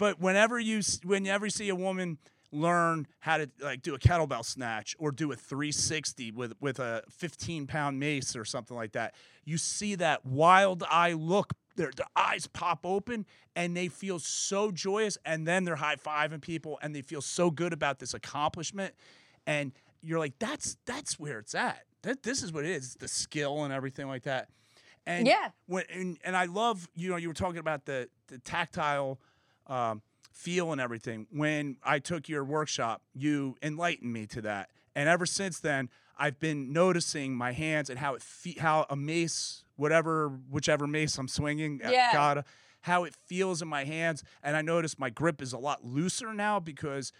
[0.00, 2.18] but whenever you whenever you see a woman
[2.52, 7.04] learn how to like do a kettlebell snatch or do a 360 with with a
[7.08, 12.06] 15 pound mace or something like that you see that wild eye look their, their
[12.16, 17.02] eyes pop open and they feel so joyous and then they're high-fiving people and they
[17.02, 18.92] feel so good about this accomplishment.
[19.46, 21.84] And you're like that's that's where it's at.
[22.02, 22.94] That, this is what it is.
[22.94, 24.48] The skill and everything like that.
[25.06, 25.50] And Yeah.
[25.66, 29.20] when and, and i love you know you were talking about the the tactile
[29.70, 30.02] um,
[30.32, 35.26] feel and everything when i took your workshop you enlightened me to that and ever
[35.26, 40.28] since then i've been noticing my hands and how it fe- how a mace whatever
[40.50, 42.12] whichever mace i'm swinging uh, Yeah.
[42.12, 42.44] gotta
[42.82, 46.32] how it feels in my hands and i notice my grip is a lot looser
[46.32, 47.12] now because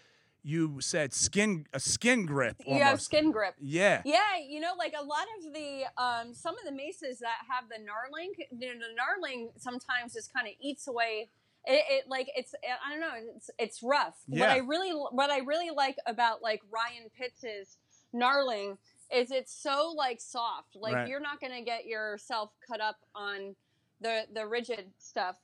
[0.43, 3.53] you said skin a skin grip you have skin grip.
[3.59, 7.37] yeah Yeah, you know, like a lot of the um, some of the maces that
[7.47, 11.29] have the knurling, you know, the knurling sometimes just kind of eats away.
[11.65, 12.53] It, it like it's
[12.85, 14.15] I don't know, it's it's rough.
[14.27, 17.77] What I really what I really like about like Ryan Pitts's
[18.13, 18.77] knurling
[19.13, 20.75] is it's so like soft.
[20.75, 21.07] Like Right.
[21.07, 23.55] you're not gonna get yourself cut up on
[23.99, 25.35] the the rigid stuff.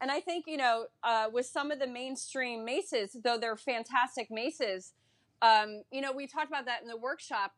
[0.00, 4.30] And I think you know, uh, with some of the mainstream maces, though they're fantastic
[4.30, 4.92] maces,
[5.42, 7.52] um, you know, we talked about that in the workshop.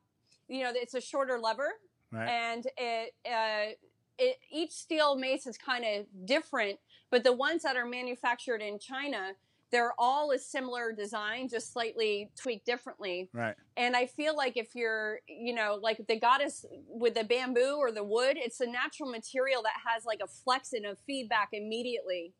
[0.48, 1.68] You know, it's a shorter lever,
[2.10, 3.74] right and it, uh,
[4.18, 6.78] it each steel mace is kind of different.
[7.10, 9.32] But the ones that are manufactured in China,
[9.70, 13.28] they're all a similar design, just slightly tweaked differently.
[13.32, 17.76] right And I feel like if you're, you know, like the goddess with the bamboo
[17.78, 21.50] or the wood, it's a natural material that has like a flex and a feedback
[21.52, 22.32] immediately.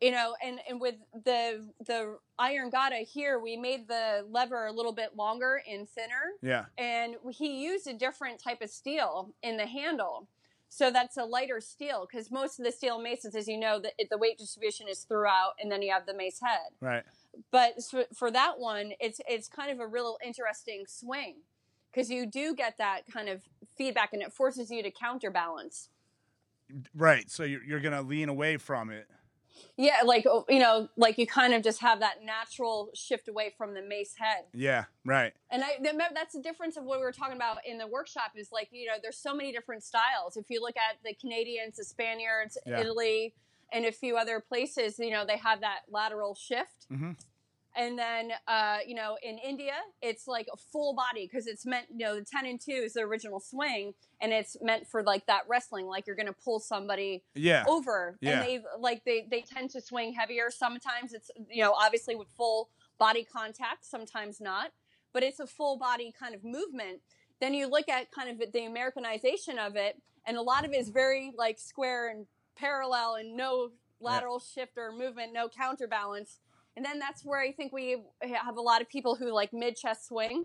[0.00, 4.72] You know, and, and with the the iron gada here, we made the lever a
[4.72, 9.56] little bit longer and thinner, yeah and he used a different type of steel in
[9.56, 10.28] the handle.
[10.68, 13.92] So that's a lighter steel because most of the steel maces, as you know, the,
[14.10, 16.72] the weight distribution is throughout, and then you have the mace head.
[16.80, 17.04] Right.
[17.50, 21.36] But s- for that one it's it's kind of a real interesting swing
[21.92, 23.42] because you do get that kind of
[23.76, 25.88] feedback and it forces you to counterbalance.
[26.94, 29.06] Right so you're, you're gonna lean away from it
[29.76, 33.52] yeah like oh, you know like you kind of just have that natural shift away
[33.56, 34.44] from the mace head.
[34.54, 35.32] Yeah right.
[35.50, 35.76] And i
[36.14, 38.86] that's the difference of what we were talking about in the workshop is like you
[38.86, 40.36] know there's so many different styles.
[40.36, 42.80] If you look at the canadians the spaniards Yeah.
[42.80, 43.34] italy
[43.72, 46.86] and a few other places you know they have that lateral shift.
[46.88, 47.12] Hmm
[47.76, 51.86] and then uh, you know in india it's like a full body because it's meant
[51.90, 55.26] you know the 10 and 2 is the original swing and it's meant for like
[55.26, 57.64] that wrestling like you're gonna pull somebody yeah.
[57.68, 58.40] over Yeah.
[58.40, 60.50] and they like they they tend to swing heavier.
[60.50, 64.72] Sometimes it's you know obviously with full body contact sometimes not
[65.12, 67.00] but it's a full body kind of movement.
[67.40, 70.76] Then you look at kind of the americanization of it and a lot of it
[70.76, 76.38] is very like square and parallel and no lateral shift or movement no counterbalance
[76.76, 79.76] and then that's where i think we have a lot of people who like mid
[79.76, 80.44] chest swing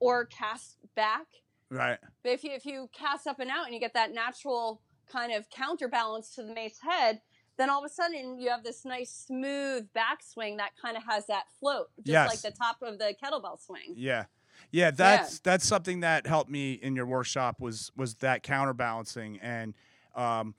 [0.00, 1.26] or cast back
[1.70, 4.80] right but if you if you cast up and out and you get that natural
[5.10, 7.20] kind of counterbalance to the mace head,
[7.58, 11.26] then all of a sudden you have this nice smooth backswing that kind of has
[11.26, 12.28] that float, just Yes.
[12.30, 13.94] like the top of the kettlebell swing.
[13.94, 14.24] Yeah.
[14.70, 19.74] Yeah, that's that's something that helped me in your workshop was was that counterbalancing and
[20.14, 20.54] um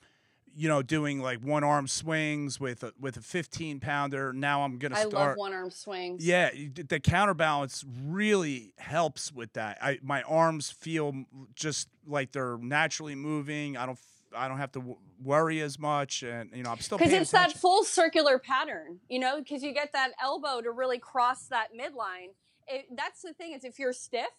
[0.56, 4.34] you know doing like one arm swings with a, with a 15 pounder.
[4.34, 5.14] Now I'm going to Start.
[5.14, 6.26] I love one arm swings.
[6.26, 9.78] Yeah, the counterbalance really helps with that.
[9.82, 11.26] I my arms feel
[11.56, 13.78] just like they're naturally moving.
[13.78, 14.00] I don't
[14.36, 17.32] I don't have to w- worry as much and you know, I'm still Because it's
[17.32, 21.70] that full circular pattern, you know, because you get that elbow to really cross that
[21.74, 22.30] midline.
[22.68, 24.30] It, that's the thing is if you're stiff,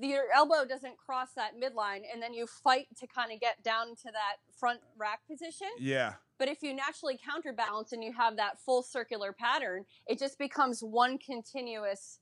[0.00, 3.88] your elbow doesn't cross that midline, and then you fight to kind of get down
[3.96, 5.68] to that front rack position.
[5.78, 6.14] yeah.
[6.38, 10.82] But if you naturally counterbalance and you have that full circular pattern, it just becomes
[10.82, 12.18] one continuous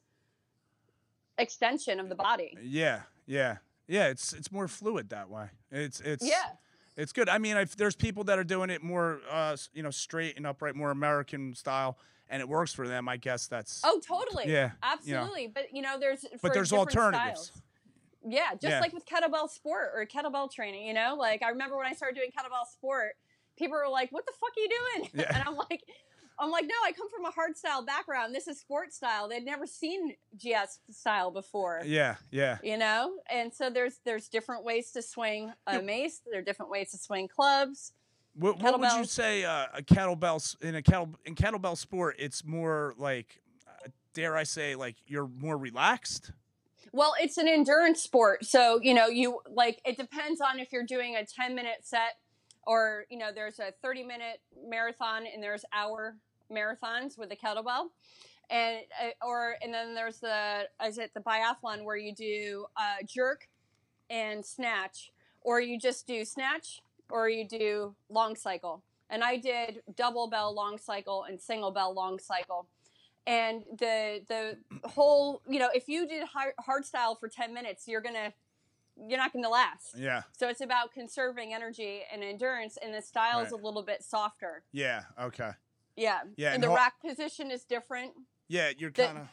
[1.36, 2.56] extension of the body.
[2.62, 3.56] Yeah, yeah,
[3.88, 4.06] yeah.
[4.06, 5.48] It's it's more fluid that way.
[5.72, 6.50] It's it's Yeah.
[6.96, 7.28] It's good.
[7.28, 10.46] I mean, if there's people that are doing it more, uh, you know, straight and
[10.46, 11.98] upright, more American style,
[12.35, 13.80] and it works for them, I guess that's.
[13.85, 14.45] Oh, totally.
[14.53, 14.72] Yeah,
[15.05, 15.20] you know.
[15.20, 15.47] Absolutely.
[15.47, 17.47] But you know, there's for there's alternatives.
[17.47, 17.62] styles.
[18.26, 18.80] Yeah, just Yeah.
[18.80, 21.14] like with kettlebell sport or kettlebell training, you know?
[21.16, 23.12] Like I remember when I started doing kettlebell sport,
[23.57, 25.30] people were like, "What the fuck are you doing?" Yeah.
[25.39, 25.85] And I'm like
[26.37, 28.35] I'm like, "No, I come from a hard style background.
[28.35, 29.28] This is sport style.
[29.28, 33.18] They'd never seen GS style before." Yeah, yeah, You know?
[33.30, 36.99] And so there's there's different ways to swing a mace, there are different ways to
[36.99, 37.93] swing clubs.
[38.37, 42.16] What, what would you say uh, a kettlebell in a kettle in kettlebell sport?
[42.18, 46.32] It's more like, uh, dare I say, like you're more relaxed.
[46.93, 48.45] Well, it's an endurance sport.
[48.45, 52.18] So, you know, you like it depends on if you're doing a 10 minute set
[52.66, 56.16] or, you know, there's a 30 minute marathon and there's hour
[56.53, 57.87] marathons with the kettlebell.
[58.51, 63.05] And uh, or and then there's the is it the biathlon where you do uh,
[63.07, 63.49] jerk
[64.11, 68.82] and snatch or you just do snatch or you do long cycle.
[69.11, 72.68] And I did double bell long cycle and single bell long cycle.
[73.26, 77.88] And the the whole you know if you did hard, hard style for 10 minutes
[77.88, 78.32] you're gonna
[79.09, 79.96] you're not gonna last.
[79.98, 83.61] Yeah, so it's about conserving energy and endurance and the style is Right.
[83.61, 84.62] a little bit softer.
[84.72, 85.50] Yeah, okay,
[85.96, 86.20] yeah.
[86.36, 88.12] Yeah, and and the rack position is different.
[88.48, 88.70] Yeah.
[88.76, 89.28] You're kind of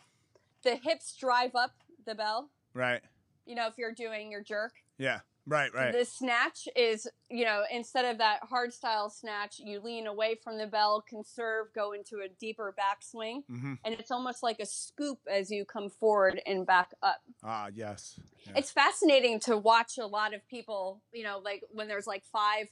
[0.64, 1.72] the hips drive up
[2.06, 2.50] the bell.
[2.74, 3.02] Right.
[3.46, 4.74] you know if you're doing your jerk.
[4.98, 5.20] Yeah,
[5.52, 5.94] right, right.
[5.94, 10.58] the snatch is you know instead of that hard style snatch you lean away from
[10.58, 15.20] the bell conserve go into a deeper backswing hmm and it's almost like a scoop
[15.30, 18.20] as you come forward and back up Ah, yes.
[18.48, 18.54] Yeah.
[18.56, 22.68] it's fascinating to watch a lot of people you know like when there's like five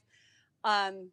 [0.64, 1.10] um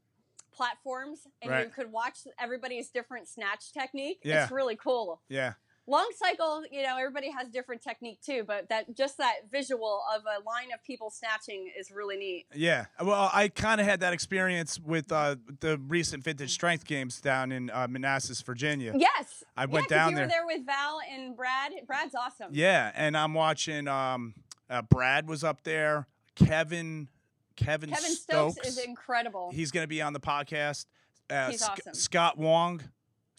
[0.53, 4.45] platforms and you could watch everybody's different snatch technique Yeah.
[4.45, 5.53] it's really cool yeah,
[5.87, 10.23] long cycle you know everybody has different technique too but that just that visual of
[10.23, 12.87] a line of people snatching is really neat yeah.
[13.01, 17.53] Well, I kind of had that experience with uh, the recent vintage strength games down
[17.53, 18.93] in uh, Manassas, Virginia.
[18.97, 20.25] yes I yeah, down you there.
[20.27, 23.89] were there with val and brad brad's awesome Yeah, and I'm watching.
[23.89, 24.35] Um,
[24.69, 26.09] uh, Brad was up there.
[26.35, 27.09] Kevin,
[27.57, 28.55] Kevin, kevin Stokes.
[28.55, 30.87] stokes, is incredible He's going to be on the podcast.
[31.31, 31.95] Uh, He's Sc- awesome.
[31.95, 32.83] Scott Wong,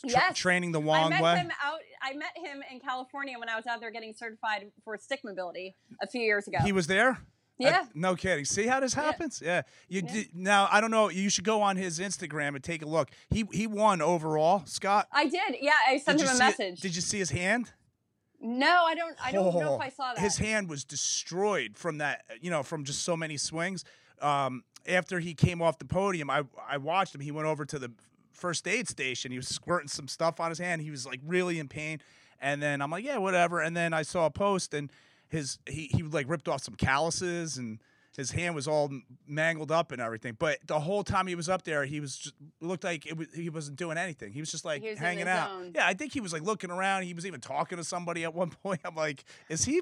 [0.01, 0.37] tra- Yes.
[0.37, 1.37] training the I met way.
[1.39, 1.79] him out.
[2.01, 5.75] I met him in California when I was out there getting certified for stick mobility
[6.01, 6.59] a few years ago.
[6.63, 7.19] He was there.
[7.59, 8.45] Yeah, no kidding.
[8.45, 9.41] See how this happens?
[9.43, 9.63] Yeah.
[9.89, 10.13] You Yeah.
[10.13, 11.09] Did, now I don't know.
[11.09, 13.09] You should go on his Instagram and take a look.
[13.31, 14.61] He he won overall.
[14.65, 15.07] Scott.
[15.11, 15.55] I did.
[15.59, 16.81] Yeah, I sent did him a see it- message.
[16.81, 17.71] Did you see his hand?
[18.39, 19.15] no, I don't.
[19.23, 20.19] I don't know if I saw that.
[20.19, 23.83] Oh, His hand was destroyed from that, you know, from just so many swings.
[24.21, 27.21] Um, after he came off the podium, I I watched him.
[27.21, 27.91] He went over to the
[28.37, 29.31] first aid station.
[29.31, 30.81] He was squirting some stuff on his hand.
[30.81, 31.99] He was like really in pain.
[32.39, 33.61] And then I'm like, yeah, whatever.
[33.61, 34.91] And then I saw a post and
[35.27, 37.79] his he he like ripped off some calluses and
[38.15, 38.89] his hand was all
[39.27, 40.35] mangled up and everything.
[40.37, 43.27] But the whole time he was up there, he was just looked like it was,
[43.33, 44.33] he wasn't doing anything.
[44.33, 45.51] He was just like was hanging out.
[45.75, 47.03] Yeah, I think he was like looking around.
[47.03, 48.81] He was even talking to somebody at one point.
[48.83, 49.81] I'm like, is he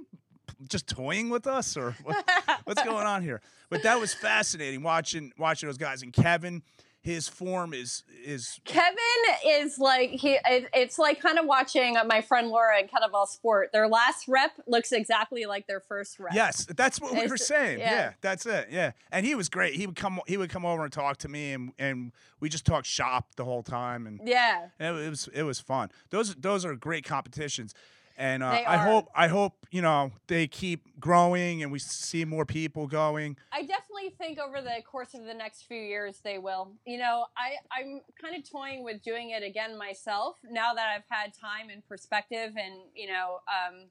[0.70, 2.30] just toying with us or what,
[2.66, 3.42] what's going on here?
[3.70, 6.02] But that was fascinating watching watching those guys.
[6.02, 6.62] And Kevin,
[7.06, 8.98] his form is is Kevin
[9.46, 10.40] is like he.
[10.44, 13.70] it- It's like kind of watching my friend Laura in kettlebell sport.
[13.72, 16.34] Their last rep looks exactly like their first rep.
[16.34, 17.78] yes, that's what we were saying.
[17.78, 17.92] Yeah.
[17.94, 18.14] yeah.
[18.22, 18.70] that's it.
[18.72, 19.76] Yeah, and he was great.
[19.76, 22.66] He would come he would come over and talk to me, and and we just
[22.66, 24.70] talked shop the whole time, and Yeah.
[24.80, 25.90] it, was it was fun.
[26.10, 27.76] Those those are great competitions.
[28.18, 32.46] And uh, I hope I hope you know they keep growing and we see more
[32.46, 33.36] people going.
[33.52, 36.72] I definitely think over the course of the next few years they will.
[36.86, 41.04] You know, I, I'm kind of toying with doing it again myself now that I've
[41.10, 43.86] had time and perspective and, you know, um,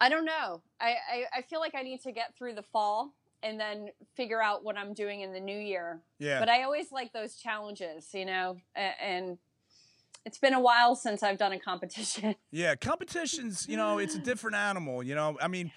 [0.00, 0.62] I don't know.
[0.80, 4.42] I, I, I feel like I need to get through the fall and then figure
[4.42, 6.00] out what I'm doing in the new year.
[6.18, 6.40] Yeah.
[6.40, 9.38] But I always like those challenges, you know, a- and
[10.24, 12.34] it's been a while since I've done a competition.
[12.50, 15.36] Yeah, competitions, you know, it's a different animal, you know.
[15.40, 15.70] I mean,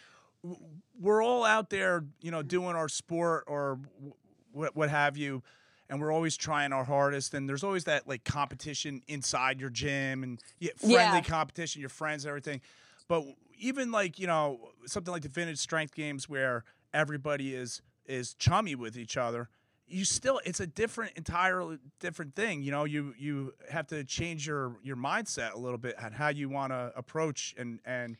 [0.99, 3.79] we're all out there, you know, doing our sport or
[4.53, 5.43] what what have you,
[5.89, 10.23] and we're always trying our hardest and there's always that like competition inside your gym
[10.23, 11.21] and yeah, friendly Yeah.
[11.21, 12.61] competition, your friends and everything.
[13.07, 13.23] But
[13.59, 16.63] even like, you know, something like the vintage strength games where
[16.93, 19.49] everybody is is chummy with each other
[19.91, 24.47] you still it's a different entirely different thing you know you you have to change
[24.47, 28.17] your your mindset a little bit on how you want to approach and and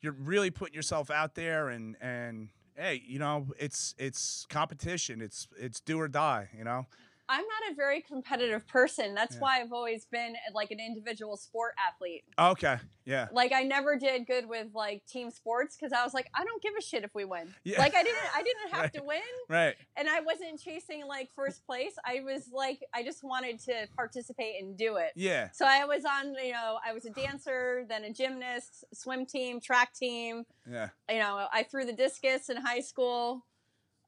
[0.00, 5.48] you're really putting yourself out there and and hey you know it's it's competition it's
[5.58, 6.86] it's do or die you know
[7.28, 9.14] I'm not a very competitive person.
[9.14, 9.40] That's Yeah.
[9.40, 12.24] why I've always been like an individual sport athlete.
[12.38, 12.78] Okay.
[13.04, 13.28] Yeah.
[13.32, 16.62] Like I never did good with like team sports because I was like, I don't
[16.62, 17.54] give a shit if we win.
[17.64, 17.78] Yeah.
[17.78, 18.92] Like I didn't, I didn't have Right.
[18.94, 19.76] to win, Right.
[19.96, 21.92] and I wasn't chasing like first place.
[22.04, 25.12] I was like, I just wanted to participate and do it.
[25.16, 25.50] Yeah.
[25.52, 29.60] So I was on, you know, I was a dancer, then a gymnast, swim team,
[29.60, 30.44] track team.
[30.70, 30.88] Yeah.
[31.10, 33.44] You know, I threw the discus in high school.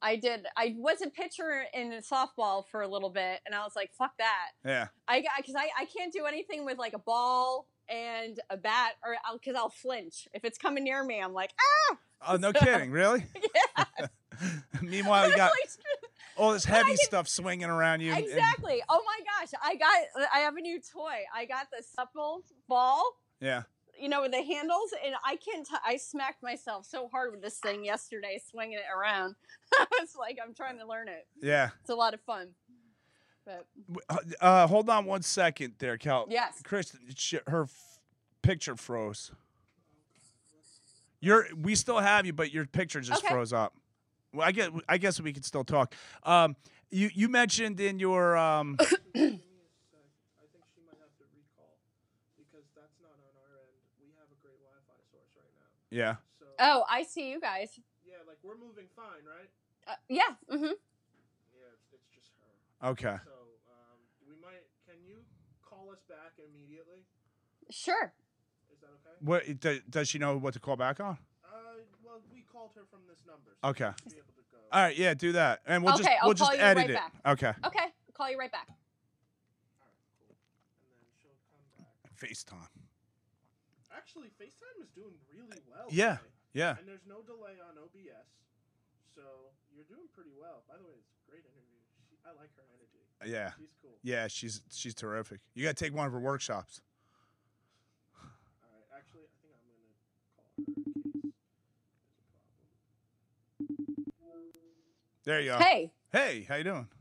[0.03, 0.47] I did.
[0.57, 4.13] I was a pitcher in softball for a little bit, and I was like, "Fuck
[4.19, 4.89] that!" Yeah.
[5.09, 9.17] I because I, I can't do anything with like a ball and a bat, or
[9.35, 11.21] because I'll flinch if it's coming near me.
[11.21, 11.51] I'm like,
[11.93, 11.99] ah,
[12.29, 12.91] Oh, no kidding.
[12.91, 13.25] Really?
[13.79, 14.07] yeah.
[14.83, 15.53] Meanwhile, you got
[16.37, 18.11] all this heavy can- stuff swinging around you.
[18.13, 18.83] and- and- exactly.
[18.89, 20.29] Oh my gosh, I got.
[20.35, 21.19] I have a new toy.
[21.35, 23.03] I got the supple ball.
[23.41, 23.63] yeah.
[24.01, 25.67] You know, with the handles, and I can't.
[25.67, 29.35] T- I smacked myself so hard with this thing yesterday, swinging it around.
[29.79, 31.27] I was like, I'm trying to learn it.
[31.43, 31.71] Yeah.
[31.81, 32.49] It's a lot of fun.
[33.45, 33.67] But
[34.41, 36.27] Uh, hold on one second there, Cal.
[36.31, 38.01] yes, Kristen, sh- her f-
[38.43, 39.33] picture froze.
[41.21, 43.33] You're, we still have you, but your picture just Okay.
[43.35, 43.75] froze up.
[44.33, 45.95] Well, I guess I guess we can still talk.
[46.23, 46.55] Um,
[46.91, 49.31] you you mentioned in your um, Give me a
[49.91, 50.07] sec.
[50.39, 51.75] I think she might have to recall
[52.39, 53.75] because that's not on our end.
[53.99, 55.67] We have a great Wi-Fi source right now.
[55.91, 56.17] Yeah.
[56.39, 57.79] So Oh, I see you guys.
[58.07, 59.51] yeah, like we're moving fine, right?
[59.89, 60.35] Uh, yeah.
[60.49, 62.31] hmm Yeah, it's, it's just
[62.81, 62.89] her.
[62.91, 63.17] Okay.
[63.25, 63.31] So
[63.71, 64.65] um, we might.
[64.87, 65.19] Can you
[65.69, 67.05] call us back immediately?
[67.71, 68.13] Sure.
[68.73, 69.17] Is that okay?
[69.21, 71.19] What do, does she know what to call back on?
[71.45, 71.49] Uh,
[72.05, 73.51] well, we called her from this number.
[73.63, 73.91] So Okay.
[74.03, 74.59] she'll be able to go.
[74.73, 74.97] All right.
[74.97, 75.15] Yeah.
[75.15, 76.95] Do that, and we'll just Okay, I'll we'll just call you edit right it.
[76.95, 77.13] back.
[77.27, 77.53] Okay.
[77.67, 77.85] Okay.
[77.85, 78.67] I'll call you right back.
[78.69, 78.75] All
[79.87, 80.37] right, cool.
[80.83, 82.21] And then she'll come back.
[82.21, 82.69] FaceTime.
[84.11, 85.87] Actually, FaceTime is doing really well.
[85.89, 86.19] Yeah.
[86.19, 86.35] today.
[86.53, 86.75] Yeah.
[86.81, 88.27] And there's no delay on OBS,
[89.15, 89.23] so
[89.71, 90.65] you're doing pretty well.
[90.69, 91.79] By the way, it's a great interview.
[92.11, 93.07] She, I like her energy.
[93.23, 93.53] Yeah.
[93.57, 93.95] She's cool.
[94.03, 94.27] Yeah.
[94.27, 95.39] She's she's terrific.
[95.55, 96.83] You got to take one of her workshops.
[98.19, 98.27] All
[98.75, 98.99] right.
[98.99, 99.95] Actually, I think I'm gonna
[100.35, 100.99] call her in case
[103.63, 104.51] there's a problem.
[105.23, 105.59] There you go.
[105.59, 105.93] Hey.
[106.11, 106.89] Hey, how you doing?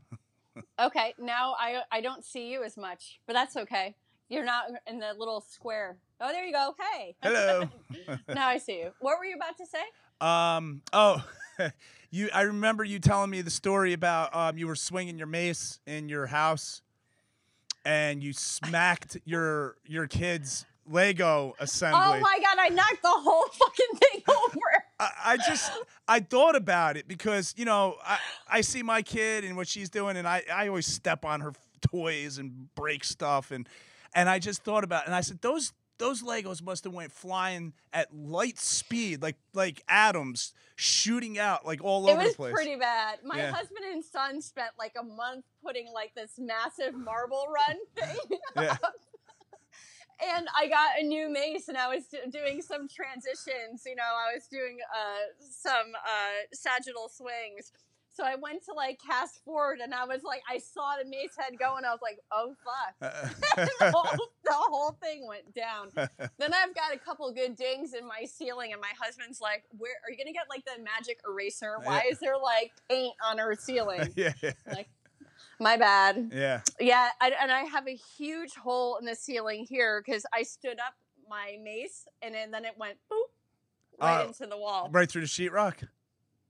[0.78, 1.14] Okay.
[1.18, 3.96] Now I I don't see you as much, but that's okay.
[4.28, 5.98] You're not in the little square.
[6.20, 6.74] Oh, there you go.
[6.78, 7.16] Hey.
[7.22, 7.68] Hello.
[8.28, 8.90] now I see you.
[9.00, 9.82] What were you about to say?
[10.20, 10.82] Um.
[10.92, 11.24] Oh,
[12.10, 12.28] you.
[12.34, 14.58] I remember you telling me the story about um.
[14.58, 16.82] You were swinging your mace in your house,
[17.84, 22.00] and you smacked your your kid's Lego assembly.
[22.02, 22.58] Oh my god!
[22.60, 24.84] I knocked the whole fucking thing over.
[24.98, 25.72] I, I just
[26.06, 28.18] I thought about it because you know I
[28.48, 31.52] I see my kid and what she's doing, and I I always step on her
[31.90, 33.66] toys and break stuff, and
[34.14, 35.72] and I just thought about it, and I said those.
[36.00, 41.84] Those Legos must have went flying at light speed, like like atoms shooting out like
[41.84, 42.48] all it over the place.
[42.48, 43.18] It was pretty bad.
[43.24, 43.52] My Yeah.
[43.52, 48.38] husband and son spent like a month putting like this massive marble run thing.
[48.56, 48.76] Yeah.
[50.36, 53.82] and I got a new mace, and I was doing some transitions.
[53.86, 57.72] You know, I was doing uh, some uh, sagittal swings.
[58.20, 61.32] So I went to like cast forward, and I was like, I saw the mace
[61.38, 63.00] head go, and I was like, oh fuck.
[63.56, 65.88] the, whole, the whole thing went down.
[66.38, 69.92] Then I've got a couple good dings in my ceiling, and my husband's like, "Where
[70.06, 71.76] are you gonna get like the magic eraser?
[71.82, 72.12] Why Yeah.
[72.12, 74.32] is there like paint on her ceiling?" yeah,
[74.66, 74.88] like,
[75.58, 76.30] my bad.
[76.32, 80.42] yeah, Yeah, I, and I have a huge hole in the ceiling here because I
[80.42, 80.94] stood up
[81.28, 83.30] my mace, and then, then it went boop
[84.00, 84.88] right Uh, into the wall.
[84.92, 85.88] right through the sheetrock.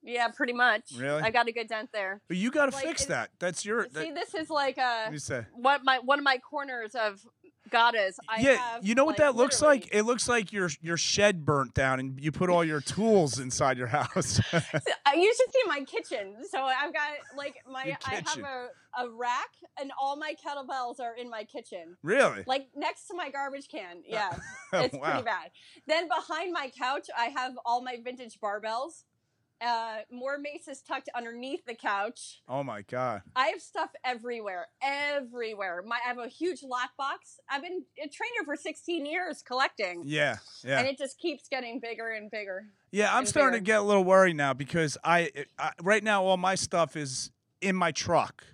[0.03, 0.92] Yeah, pretty much.
[0.96, 1.22] Really?
[1.22, 2.20] I got a good dent there.
[2.28, 3.30] But you got to Like, fix that.
[3.38, 3.86] That's your.
[3.94, 5.46] See, this is like a you say.
[5.55, 7.20] what my one of my corners of
[7.70, 8.18] goddess.
[8.28, 9.94] I yeah, have, you know what like, that looks literally- like?
[9.94, 13.78] It looks like your your shed burnt down, and you put all your tools inside
[13.78, 14.40] your house.
[15.07, 16.36] Uh, you should see my kitchen.
[16.48, 18.68] So I've got like my I have a,
[19.03, 19.48] a rack
[19.80, 21.96] and all my kettlebells are in my kitchen.
[22.05, 22.44] really?
[22.46, 24.03] Like next to my garbage can.
[24.07, 24.30] Yeah.
[24.72, 25.11] It's wow.
[25.11, 25.51] pretty bad.
[25.88, 29.03] Then behind my couch I have all my vintage barbells.
[29.64, 32.40] Uh, more maces tucked underneath the couch.
[32.48, 33.22] Oh my god.
[33.36, 35.82] I have stuff everywhere, everywhere.
[35.86, 37.36] My I have a huge lockbox.
[37.50, 40.78] I've been a trainer for 16 years collecting, Yeah, yeah.
[40.78, 42.64] and it just keeps getting bigger and bigger.
[42.90, 46.36] Yeah, I'm starting to get a little worried now because I, I right now all
[46.36, 47.30] my stuff is
[47.61, 48.44] in my truck.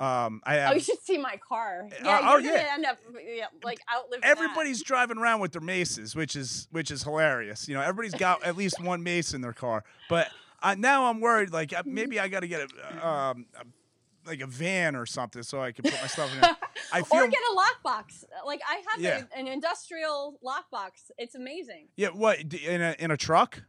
[0.00, 1.86] Um, I Oh, you should see my car.
[1.90, 2.74] Uh, Yeah, oh, you're gonna yeah.
[2.74, 4.28] end up yeah, like outliving that.
[4.30, 7.68] everybody's driving around with their maces, which is which is hilarious.
[7.68, 9.84] You know, everybody's got at least one mace in their car.
[10.10, 10.28] But
[10.66, 11.52] I, now I'm worried.
[11.52, 13.64] Like uh, maybe I got to get a, um, a
[14.28, 16.42] like a van or something so I can put my stuff in.
[16.44, 16.56] it.
[16.92, 17.56] I feel or get a
[17.88, 18.24] lockbox.
[18.44, 19.22] Like I have Yeah.
[19.34, 21.10] a, an industrial lockbox.
[21.18, 21.88] It's amazing.
[21.96, 22.08] yeah.
[22.08, 23.62] What in a in a truck?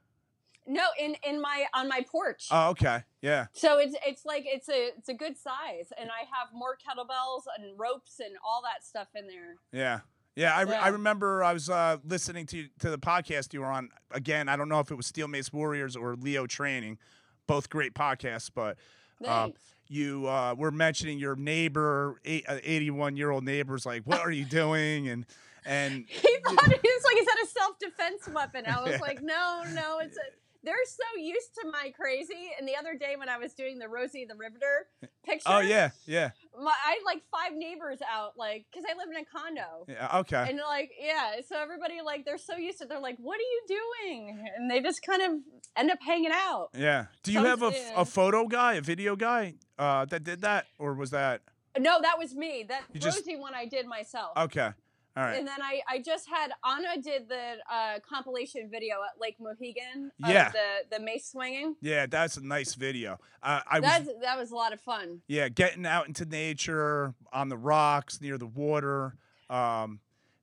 [0.69, 2.47] No, in in my on my porch.
[2.51, 3.03] Oh, okay.
[3.21, 3.47] Yeah.
[3.53, 7.43] so it's it's like it's a it's a good size, and I have more kettlebells
[7.57, 9.55] and ropes and all that stuff in there.
[9.71, 9.99] Yeah.
[10.37, 13.65] Yeah, I, re- I remember I was uh, listening to to the podcast you were
[13.71, 13.89] on.
[14.11, 16.99] Again, I don't know if it was Steel Mace Warriors or Leo Training,
[17.47, 18.51] both great podcasts.
[18.53, 18.77] But
[19.19, 19.59] Thanks.
[19.87, 24.45] you uh, were mentioning your neighbor, eighty one year old neighbor's like, "What are you
[24.45, 25.25] doing?" and
[25.65, 28.65] and he thought it was like is that a self defense weapon?
[28.67, 28.97] I was Yeah.
[29.01, 30.21] like, no, no, it's a.
[30.67, 32.51] They're so used to my crazy.
[32.59, 34.87] And the other day when I was doing the Rosie the Riveter
[35.25, 39.07] picture, oh yeah, yeah, my, I had like five neighbors out, like because I live
[39.09, 39.85] in a condo.
[39.87, 40.19] yeah.
[40.19, 40.45] Okay.
[40.49, 42.83] And like, yeah, so everybody like they're so used to.
[42.83, 43.61] it, They're like, "What are you
[44.03, 45.31] doing?" And they just kind of
[45.77, 46.69] end up hanging out.
[46.77, 47.05] Yeah.
[47.23, 47.91] Do you Some- have a, yeah.
[47.95, 51.41] a photo guy, a video guy uh, that did that, or was that
[51.79, 52.65] No, that was me.
[52.67, 54.31] That You just- Rosie one I did myself.
[54.35, 54.71] okay?
[55.17, 55.37] All right.
[55.39, 60.11] And then I, I just had Anna did the uh, compilation video at Lake Mohegan.
[60.23, 60.51] Of Yeah.
[60.51, 61.75] The the mace swinging.
[61.81, 63.17] Yeah, that's a nice video.
[63.41, 65.21] Uh, I was that was a lot of fun.
[65.27, 69.15] yeah getting out into nature on the rocks near the water.
[69.49, 70.01] Um,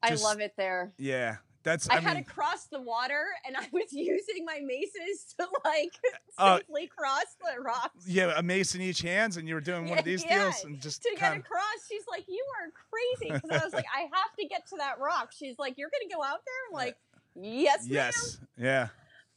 [0.08, 0.92] Just- I love it there.
[0.98, 1.88] yeah, that's.
[1.90, 5.48] I, I, had mean, to cross the water, and I was using my maces to
[5.64, 5.92] like
[6.38, 8.06] Uh, safely cross the rocks.
[8.06, 10.64] yeah, a mace in each hands, and you were doing one of these Yeah, deals,
[10.64, 11.40] and just to get kind of.
[11.44, 11.86] across.
[11.88, 14.98] She's like, "You are crazy," because I was like, "I have to get to that
[15.00, 16.96] rock." She's like, "You're gonna go out there?" I'm like,
[17.34, 18.38] "Yes, ma'am." Yes.
[18.56, 18.88] Yeah.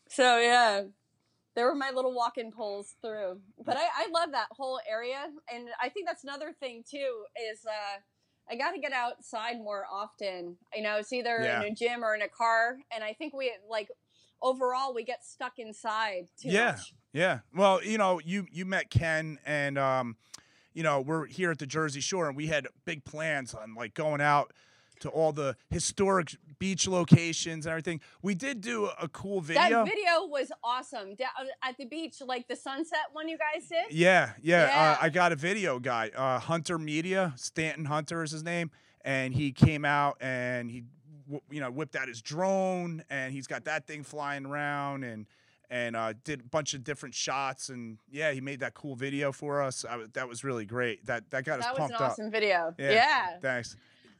[0.09, 0.83] So yeah,
[1.55, 3.41] there were my little walk-in poles through.
[3.65, 7.65] But I, I love that whole area, and I think that's another thing too is
[7.65, 7.97] uh,
[8.49, 10.57] I got to get outside more often.
[10.75, 11.61] You know, it's either Yeah.
[11.63, 13.89] in a gym or in a car, and I think we like
[14.41, 16.71] overall we get stuck inside too Yeah.
[16.71, 16.93] much.
[17.13, 17.39] Yeah.
[17.53, 20.17] Well, you know, you you met Ken and um,
[20.73, 23.93] you know, we're here at the Jersey Shore and we had big plans on like
[23.93, 24.53] going out
[25.01, 28.01] to all the historic beach locations and everything.
[28.21, 29.85] We did do a cool video.
[29.85, 31.29] That video was awesome down
[31.63, 33.85] at the beach, like the sunset one you guys did.
[33.95, 34.67] Yeah, yeah.
[34.67, 34.91] Yeah.
[34.93, 38.71] Uh, I got a video guy, uh, Hunter Media, Stanton Hunter is his name,
[39.01, 40.83] and he came out and he,
[41.51, 45.27] you know, whipped out his drone and he's got that thing flying around and
[45.69, 49.33] and uh, did a bunch of different shots and yeah, he made that cool video
[49.33, 49.83] for us.
[49.83, 51.05] I, w- that was really great.
[51.07, 52.11] That that got us pumped up That was an pumped up.
[52.13, 52.73] awesome video.
[52.79, 52.91] Yeah.
[52.91, 53.39] yeah.
[53.41, 53.75] Thanks.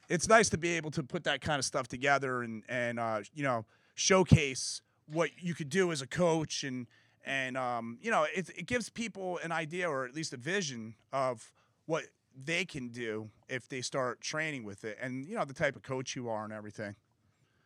[0.10, 3.22] It's nice to be able to put that kind of stuff together and and uh,
[3.34, 6.88] you know showcase what you could do as a coach and
[7.26, 10.96] and um, you know it, it gives people an idea or at least a vision
[11.12, 11.52] of
[11.86, 12.06] what
[12.46, 15.82] they can do if they start training with it and you know the type of
[15.82, 16.96] coach you are and everything.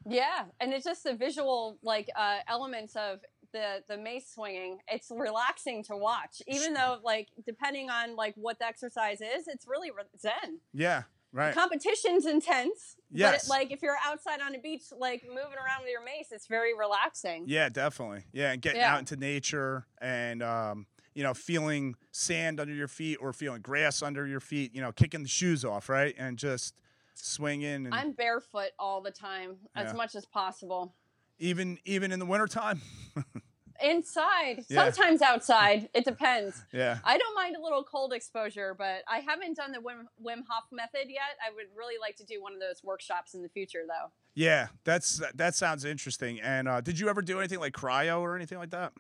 [0.08, 3.20] Yeah, and it's just the visual like uh, elements of
[3.54, 4.80] the the mace swinging.
[4.88, 9.68] It's relaxing to watch, even though like depending on like what the exercise is, it's
[9.68, 10.60] really re- zen.
[10.74, 11.04] Yeah.
[11.34, 11.54] Right.
[11.54, 13.48] Competition's intense, Yes.
[13.48, 16.28] but it, like if you're outside on a beach, like moving around with your mace,
[16.32, 17.46] it's very relaxing.
[17.48, 18.26] Yeah, definitely.
[18.34, 18.94] Yeah, and getting Yeah.
[18.94, 24.02] out into nature and um, you know, feeling sand under your feet or feeling grass
[24.02, 26.16] under your feet, you know, kicking the shoes off, right?
[26.18, 26.76] And just
[27.14, 29.84] swinging and I'm barefoot all the time, Yeah.
[29.84, 30.96] as much as possible.
[31.40, 32.82] even even in the wintertime.
[33.84, 34.92] Inside, Yeah.
[34.92, 35.90] sometimes outside.
[35.94, 36.62] It depends.
[36.74, 37.00] yeah.
[37.04, 40.66] I don't mind a little cold exposure, but I haven't done the Wim, Wim Hof
[40.72, 41.38] method yet.
[41.46, 44.12] I would really like to do one of those workshops in the future, though.
[44.34, 46.40] Yeah, that's that sounds interesting.
[46.40, 48.94] And uh, did you ever do anything like cryo or anything like that?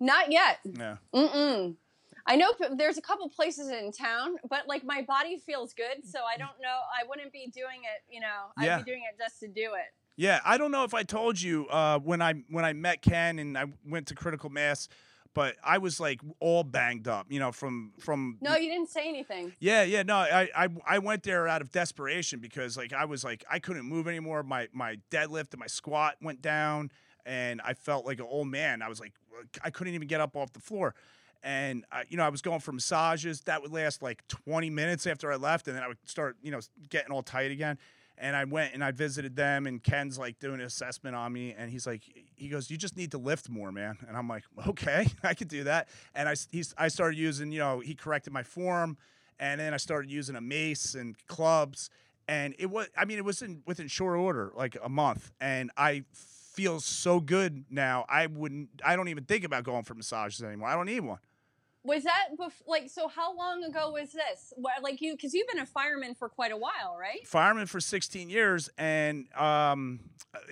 [0.00, 0.58] Not yet.
[0.64, 0.96] Yeah.
[1.14, 1.76] Mm-mm.
[2.26, 6.20] I know there's a couple places in town, but like my body feels good, so
[6.30, 6.80] I don't know.
[6.94, 8.52] I wouldn't be doing it, you know.
[8.58, 9.94] I'd be doing it just to do it.
[10.18, 13.38] Yeah, I don't know if I told you uh, when I when I met Ken
[13.38, 14.88] and I went to Critical Mass,
[15.32, 19.08] but I was like all banged up, you know, from from No, you didn't say
[19.08, 19.52] anything.
[19.60, 23.22] Yeah, yeah, no, I, I I went there out of desperation because like I was
[23.22, 24.42] like I couldn't move anymore.
[24.42, 26.90] My my deadlift and my squat went down,
[27.24, 28.82] and I felt like an old man.
[28.82, 29.12] I was like
[29.62, 30.96] I couldn't even get up off the floor,
[31.44, 35.06] and I, you know I was going for massages that would last like 20 minutes
[35.06, 36.58] after I left, and then I would start you know
[36.90, 37.78] getting all tight again.
[38.20, 41.54] And I went and I visited them, and Ken's like doing an assessment on me,
[41.56, 42.02] and he's like,
[42.34, 45.48] he goes, "You just need to lift more, man." And I'm like, "Okay, I could
[45.48, 48.96] do that." And I he's I started using, you know, he corrected my form,
[49.38, 51.90] and then I started using a mace and clubs,
[52.26, 55.70] and it was, I mean, it was in within short order, like a month, and
[55.76, 58.04] I feel so good now.
[58.08, 60.68] I wouldn't, I don't even think about going for massages anymore.
[60.68, 61.18] I don't need one.
[61.88, 63.08] Was that bef- like so?
[63.08, 64.52] How long ago was this?
[64.82, 67.26] Like you, because you've been a fireman for quite a while, right?
[67.26, 70.00] Fireman for 16 years, and um,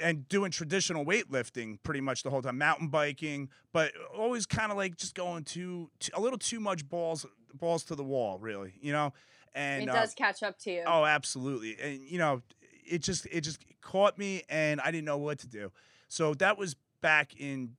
[0.03, 4.79] and doing traditional weightlifting pretty much the whole time, mountain biking, but always kind of
[4.79, 8.73] like just going too, too a little too much balls balls to the wall, really,
[8.81, 9.13] you know.
[9.55, 10.85] And it uh, does catch up to you.
[10.87, 11.77] Oh, absolutely.
[11.83, 12.41] And you know,
[12.85, 15.71] it just it just caught me and I didn't know what to do.
[16.09, 17.77] So that was back in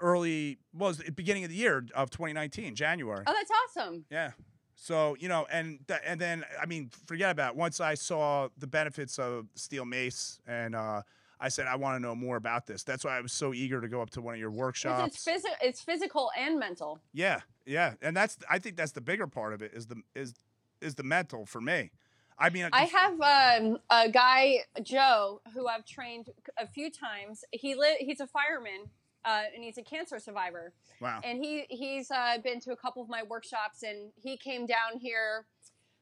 [0.00, 3.24] early was the beginning of the year of 2019, January.
[3.26, 4.04] Oh, that's awesome.
[4.10, 4.32] Yeah.
[4.76, 7.56] So you know, and and then I mean, forget about it.
[7.56, 11.02] once I saw the benefits of steel mace, and uh,
[11.40, 12.82] I said I want to know more about this.
[12.82, 15.14] That's why I was so eager to go up to one of your workshops.
[15.14, 16.98] It's, phys- it's physical and mental.
[17.12, 20.34] yeah, yeah, and that's I think that's the bigger part of it is the is
[20.80, 21.92] is the mental for me.
[22.36, 27.44] I mean, I have um, a guy, Joe, who I've trained a few times.
[27.52, 28.90] He li- he's a fireman
[29.24, 30.72] uh, and he's a cancer survivor.
[31.00, 31.20] wow.
[31.24, 34.98] And he he's uh, been to a couple of my workshops, and he came down
[35.00, 35.46] here.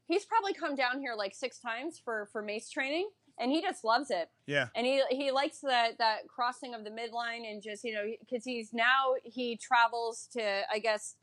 [0.08, 3.08] He's probably come down here like six times for for mace training,
[3.38, 4.28] and he just loves it.
[4.46, 8.04] Yeah, And he he likes that that crossing of the midline, and just you know
[8.20, 11.16] because he's now he travels to I guess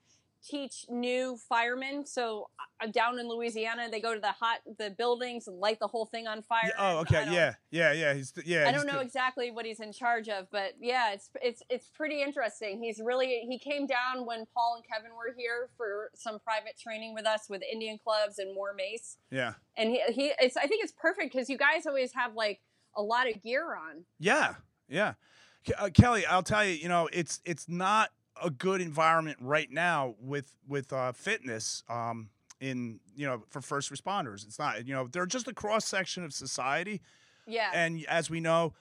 [0.47, 2.05] teach new firemen.
[2.05, 2.49] So
[2.81, 6.05] uh, down in Louisiana, they go to the hot the buildings and light the whole
[6.05, 6.71] thing on fire.
[6.77, 7.25] Oh, okay.
[7.31, 8.13] Yeah, yeah, yeah.
[8.13, 8.67] He's yeah.
[8.67, 11.87] I don't know the- exactly what he's in charge of, but yeah, it's it's it's
[11.89, 12.81] pretty interesting.
[12.81, 17.13] He's really he came down when Paul and Kevin were here for some private training
[17.13, 20.83] with us with Indian clubs and more mace, Yeah, and he he it's I think
[20.83, 22.61] it's perfect because you guys always have like
[22.95, 24.05] a lot of gear on.
[24.19, 24.55] yeah,
[24.87, 25.13] yeah.
[25.77, 26.73] Uh, Kelly, I'll tell you.
[26.75, 28.09] You know, it's it's not
[28.43, 31.83] a good environment right now with with uh, fitness.
[31.89, 32.29] Um,
[32.61, 34.85] in you know for first responders, it's not.
[34.85, 37.01] You know, they're just a cross section of society.
[37.47, 38.73] Yeah, and as we know,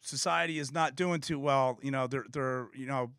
[0.00, 1.78] society is not doing too well.
[1.82, 3.10] You know, they're they're you know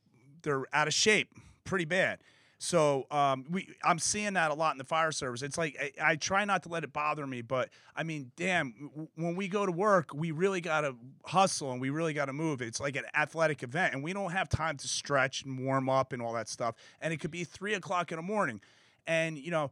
[0.43, 1.29] they're out of shape,
[1.63, 2.19] pretty bad.
[2.65, 5.43] So um, we, I'm seeing that a lot in the fire service.
[5.43, 9.07] It's like I, I try not to let it bother me, but I mean, damn,
[9.15, 10.95] when we go to work, we really gotta
[11.25, 12.63] hustle and we really gotta move.
[12.63, 16.11] It's like an athletic event, and we don't have time to stretch and warm up
[16.11, 16.73] and all that stuff.
[17.01, 18.59] And it could be three o'clock in the morning,
[19.05, 19.69] and you know,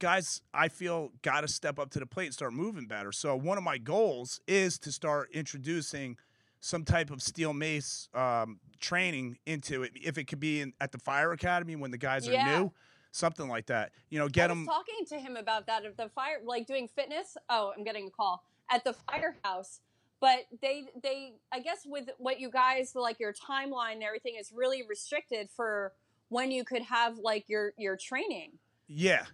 [0.00, 3.12] guys, I feel got to step up to the plate and start moving better.
[3.12, 6.16] So one of my goals is to start introducing
[6.64, 9.92] some type of steel mace um, training into it.
[9.94, 12.60] If it could be in, at the fire academy when the guys are Yeah.
[12.60, 12.72] new,
[13.10, 13.92] something like that.
[14.08, 14.64] You know, get them.
[14.64, 17.36] talking to him about that of the fire, like doing fitness.
[17.50, 19.80] Oh, I'm getting a call at the firehouse.
[20.20, 24.50] But they, they, I guess with what you guys like, your timeline and everything is
[24.50, 25.92] really restricted for
[26.30, 28.52] when you could have like your your training
[28.86, 29.26] yeah,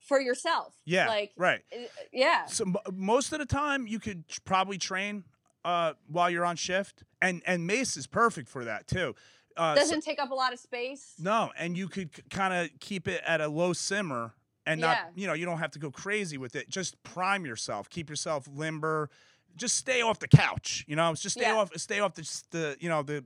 [0.00, 0.74] for yourself.
[0.84, 1.60] yeah, like right.
[1.72, 5.22] uh, yeah, So m- most of the time, you could probably train
[5.64, 9.14] uh, while you're on shift, and and mace is perfect for that too.
[9.56, 11.14] Uh, doesn't take up a lot of space.
[11.18, 14.32] No, and you could kind of keep it at a low simmer
[14.64, 14.86] and Yeah.
[14.86, 16.70] not, you know, you don't have to go crazy with it.
[16.70, 19.10] Just prime yourself, keep yourself limber.
[19.56, 21.12] Just stay off the couch, you know.
[21.14, 21.56] Just stay Yeah.
[21.56, 23.24] off, stay off the, the you know, the,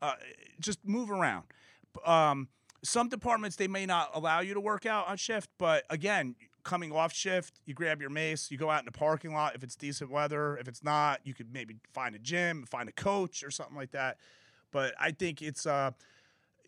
[0.00, 0.14] uh,
[0.60, 1.44] just move around.
[2.06, 2.48] Um,
[2.82, 6.92] some departments they may not allow you to work out on shift, but again, coming
[6.92, 9.76] off shift, you grab your mace, you go out in the parking lot if it's
[9.76, 10.56] decent weather.
[10.56, 13.92] If it's not, you could maybe find a gym, find a coach or something like
[13.92, 14.18] that.
[14.72, 15.92] But I think it's uh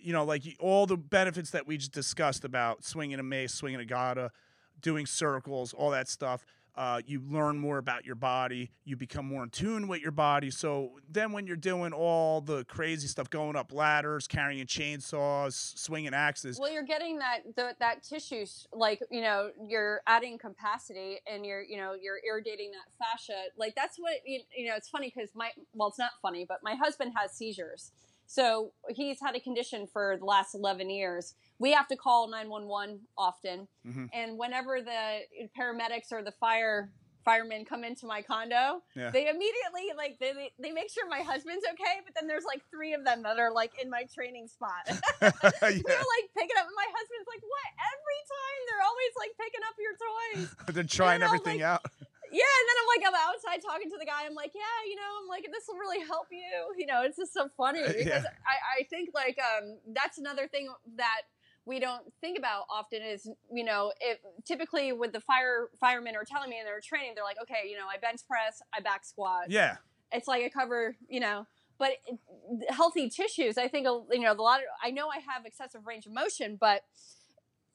[0.03, 3.79] you know, like all the benefits that we just discussed about swinging a mace, swinging
[3.79, 4.33] a gada,
[4.81, 6.45] doing circles, all that stuff.
[6.75, 8.71] Uh, you learn more about your body.
[8.85, 10.51] You become more in tune with your body.
[10.51, 16.15] So then, when you're doing all the crazy stuff, going up ladders, carrying chainsaws, swinging
[16.15, 21.45] axes, Well, you're getting that the, that tissue, like you know, you're adding capacity, and
[21.45, 23.45] you're you know you're irrigating that fascia.
[23.59, 24.75] Like that's what you, you know.
[24.77, 27.93] It's funny because my well, it's not funny, but my husband has seizures,
[28.33, 31.35] so he's had a condition for the last eleven years.
[31.59, 34.09] We have to call nine one one often, Mhm.
[34.15, 35.21] and whenever the
[35.59, 36.91] paramedics or the fire
[37.25, 39.11] firemen come into my condo, Yeah.
[39.11, 42.63] they immediately like they, they they make sure my husband's okay, but then there's like
[42.71, 44.83] three of them that are like in my training spot.
[44.89, 45.31] yeah.
[45.61, 46.67] they're like picking up.
[46.75, 50.49] My husband's like, "What?" Every time they're always like picking up your toys.
[50.75, 51.83] they're trying everything like- out.
[52.33, 54.25] Yeah, and then I'm like, I'm outside talking to the guy.
[54.27, 56.75] I'm like, yeah, you know, I'm like, this will really help you.
[56.79, 58.49] You know, it's just so funny Uh, because yeah.
[58.49, 61.23] I, I think like um that's another thing that
[61.65, 66.25] we don't think about often is you know if typically with the fire firemen are
[66.25, 69.05] telling me in their training they're like okay you know I bench press I back
[69.05, 69.77] squat Yeah.
[70.13, 71.47] it's like I cover, you know,
[71.79, 71.93] but
[72.69, 73.59] healthy tissues.
[73.59, 74.61] I think you know the lot.
[74.61, 76.83] Of, I know I have excessive range of motion, but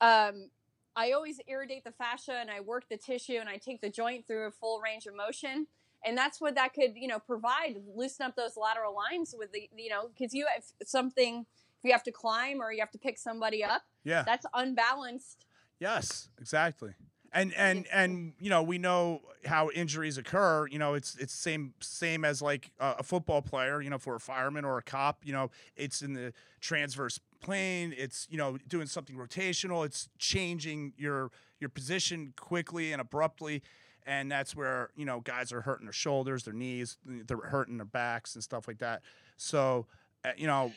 [0.02, 0.50] um,
[0.98, 4.26] I always irrigate the fascia and I work the tissue and I take the joint
[4.26, 5.68] through a full range of motion.
[6.04, 7.76] And that's what that could, you know, provide.
[7.96, 11.46] Loosen up those lateral lines with the, you know, because you have something.
[11.80, 14.24] If you have to climb or you have to pick somebody up, Yeah.
[14.24, 15.46] that's unbalanced.
[15.80, 16.96] Yes, exactly.
[17.34, 20.66] And and and you know we know how injuries occur.
[20.68, 23.82] You know it's it's same same as like a, a football player.
[23.82, 25.24] You know for a fireman or a cop.
[25.24, 27.94] You know it's in the transverse plane.
[27.98, 29.86] It's you know doing something rotational.
[29.86, 33.64] It's changing your your position quickly and abruptly.
[34.06, 37.86] And that's where you know guys are hurting their shoulders, their knees, they're hurting their
[37.86, 39.02] backs and stuff like that.
[39.36, 39.86] So
[40.24, 40.72] uh, you know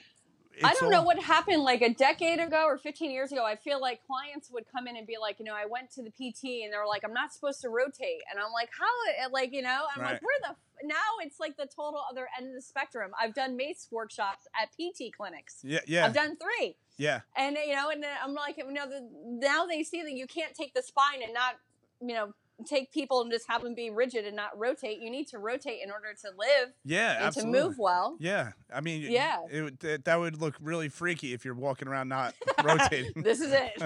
[0.62, 3.44] I don't know what happened like a decade ago or 15 years ago.
[3.46, 6.02] I feel like clients would come in and be like, you know, I went to
[6.02, 8.20] the PT and they're like, I'm not supposed to rotate.
[8.30, 10.12] And I'm like, how, like, you know, I'm Right.
[10.12, 10.56] like, where the?
[10.84, 13.10] Now it's like the total other end of the spectrum.
[13.20, 15.58] I've done MACE workshops at PT clinics.
[15.62, 16.76] Yeah, yeah, I've done three.
[16.96, 17.20] yeah.
[17.36, 20.54] And, you know, and I'm like, you know, the, now they see that you can't
[20.54, 21.54] take the spine and not,
[22.00, 22.32] you know,
[22.66, 25.00] take people and just have them be rigid and not rotate.
[25.00, 27.58] You need to rotate in order to live Yeah, and absolutely.
[27.58, 28.16] to move well.
[28.20, 29.38] Yeah, I mean, Yeah.
[29.50, 33.22] it, that, that would look really freaky if you're walking around not rotating.
[33.22, 33.80] this is it.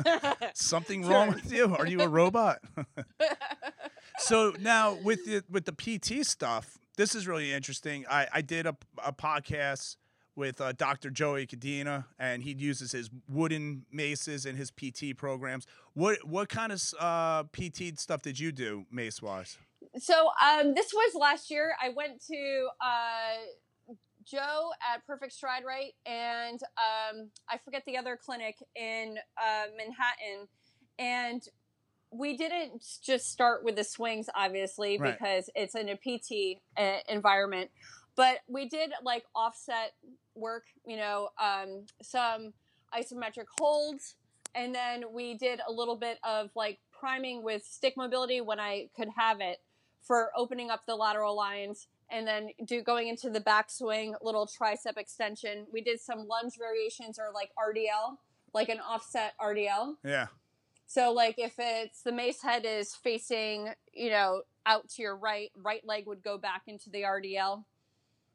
[0.57, 1.73] Something wrong with you?
[1.77, 2.59] Are you a robot?
[4.19, 8.05] so now with the with the PT stuff, this is really interesting.
[8.11, 9.97] I, I did a, a podcast
[10.37, 11.11] with uh, Dr.
[11.11, 15.67] Joey Cadena, and he uses his wooden maces in his PT programs.
[15.95, 19.59] What what kind of uh, PT stuff did you do mace wise?
[19.99, 21.75] So um, this was last year.
[21.81, 28.19] I went to uh, Joe at Perfect Stride Right, and um, I forget the other
[28.21, 30.49] clinic in uh, Manhattan,
[30.99, 31.43] and
[32.15, 35.13] we didn't just start with the swings, obviously, Right.
[35.19, 37.71] because it's in a PT uh, environment,
[38.17, 39.95] but we did like offset
[40.35, 42.53] work, you know, um, some
[42.97, 44.15] isometric holds,
[44.55, 48.89] and then we did a little bit of like priming with stick mobility when I
[48.97, 49.61] could have it
[50.03, 54.97] for opening up the lateral lines and then do going into the backswing, little tricep
[54.97, 55.67] extension.
[55.73, 58.19] We did some lunge variations or like RDL,
[58.53, 59.97] like an offset RDL.
[60.05, 60.27] Yeah,
[60.87, 65.51] So like if it's the mace head is facing, you know, out to your right,
[65.57, 67.65] right leg would go back into the RDL.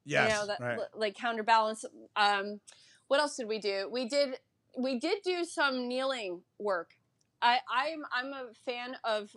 [0.05, 0.77] yes, You know, that right.
[0.79, 1.85] li- like counterbalance.
[2.15, 2.59] Um,
[3.07, 3.89] what else did we do?
[3.91, 4.35] We did
[4.77, 6.91] we did do some kneeling work.
[7.41, 9.35] I, I'm I'm a fan of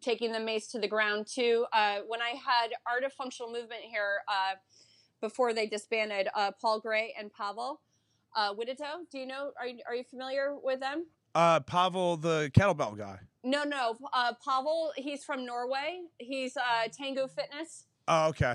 [0.00, 1.66] taking the mace to the ground too.
[1.72, 4.54] Uh, when I had Art of Functional Movement here uh,
[5.20, 7.80] before they disbanded, uh, Paul Gray and Pavel
[8.34, 9.08] uh, Wittito.
[9.10, 9.50] Do you know?
[9.58, 11.06] Are you, are you familiar with them?
[11.36, 13.18] Uh, Pavel, the kettlebell guy.
[13.44, 13.98] No, no.
[14.14, 16.00] Uh, Pavel, he's from Norway.
[16.18, 17.84] He's uh, Tango Fitness.
[18.08, 18.54] Oh, okay.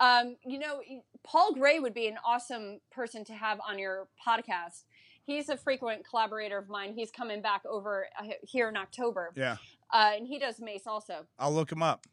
[0.00, 0.80] Um, you know,
[1.22, 4.84] Paul Gray would be an awesome person to have on your podcast.
[5.24, 6.94] He's a frequent collaborator of mine.
[6.96, 9.56] He's coming back over uh, here in October, Yeah,
[9.92, 11.26] uh, and he does Mace also.
[11.38, 12.06] I'll look him up.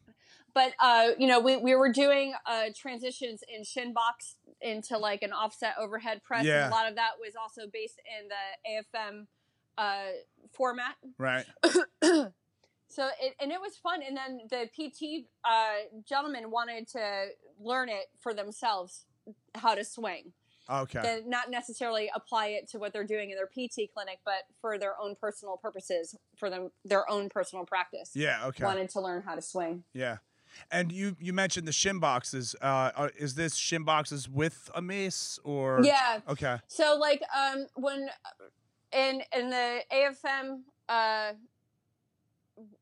[0.54, 5.22] But uh, you know, we, we were doing uh, transitions in shin box into like
[5.22, 6.64] an offset overhead press, Yeah.
[6.64, 9.26] and a lot of that was also based in the AFM
[9.78, 10.06] uh,
[10.52, 10.94] format.
[11.18, 11.46] Right.
[12.88, 17.88] So it and it was fun, and then the PT uh, gentleman wanted to learn
[17.88, 19.06] it for themselves
[19.54, 20.32] how to swing,
[20.68, 21.00] Okay.
[21.02, 24.76] then not necessarily apply it to what they're doing in their PT clinic, but for
[24.76, 28.10] their own personal purposes, for them their own personal practice.
[28.14, 28.44] Yeah.
[28.48, 28.62] Okay.
[28.62, 29.84] Wanted to learn how to swing.
[29.94, 30.18] Yeah.
[30.70, 32.54] And you you mentioned the shin boxes.
[32.60, 35.80] Uh, are, is this shin boxes with a mace or?
[35.82, 36.20] Yeah.
[36.28, 36.58] Okay.
[36.66, 38.10] So like um when
[38.92, 41.32] in in the AFM uh,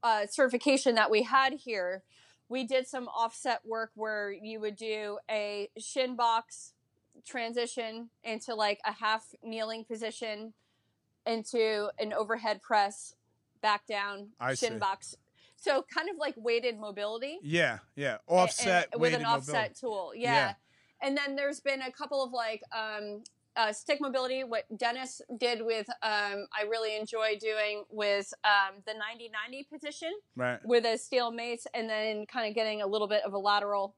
[0.02, 2.02] uh, certification that we had here,
[2.48, 6.72] we did some offset work where you would do a shin box
[7.26, 10.52] transition into like a half kneeling position
[11.26, 13.14] into an overhead press
[13.60, 14.78] back down I shin see.
[14.78, 15.16] box.
[15.56, 17.80] So kind of like weighted mobility Yeah.
[17.94, 18.16] Yeah.
[18.26, 19.74] a- and- Offset with an offset mobility.
[19.78, 20.12] tool.
[20.16, 20.32] Yeah.
[20.32, 20.54] Yeah.
[21.02, 23.22] And then there's been a couple of like um,
[23.56, 24.44] uh, stick mobility.
[24.44, 30.58] What Dennis did with um, I really enjoy doing with um, the 90-90 position Right.
[30.64, 33.94] with a steel mace, and then kind of getting a little bit of a lateral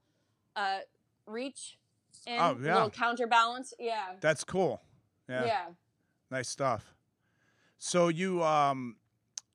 [0.57, 0.79] uh,
[1.27, 1.79] reach
[2.27, 2.73] and Oh, yeah.
[2.73, 3.75] a little counterbalance.
[3.79, 4.15] Yeah.
[4.21, 4.83] That's cool.
[5.29, 5.45] yeah.
[5.45, 5.65] Yeah.
[6.31, 6.95] Nice stuff.
[7.79, 8.97] So you um,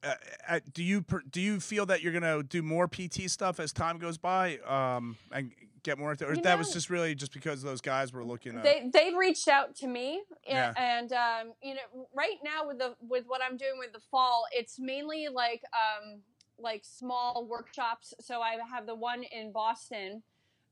[0.03, 0.13] uh,
[0.47, 3.97] uh, do you do you feel that you're gonna do more PT stuff as time
[3.97, 5.51] goes by um and
[5.83, 8.57] get more into, or You that was just really just because those guys were looking
[8.57, 10.73] at They they reached out to me, Yeah.
[10.75, 14.45] and um, you know, right now with the with what I'm doing with the fall,
[14.51, 16.19] it's mainly like um,
[16.59, 18.13] like small workshops.
[18.19, 20.23] So I have the one in Boston,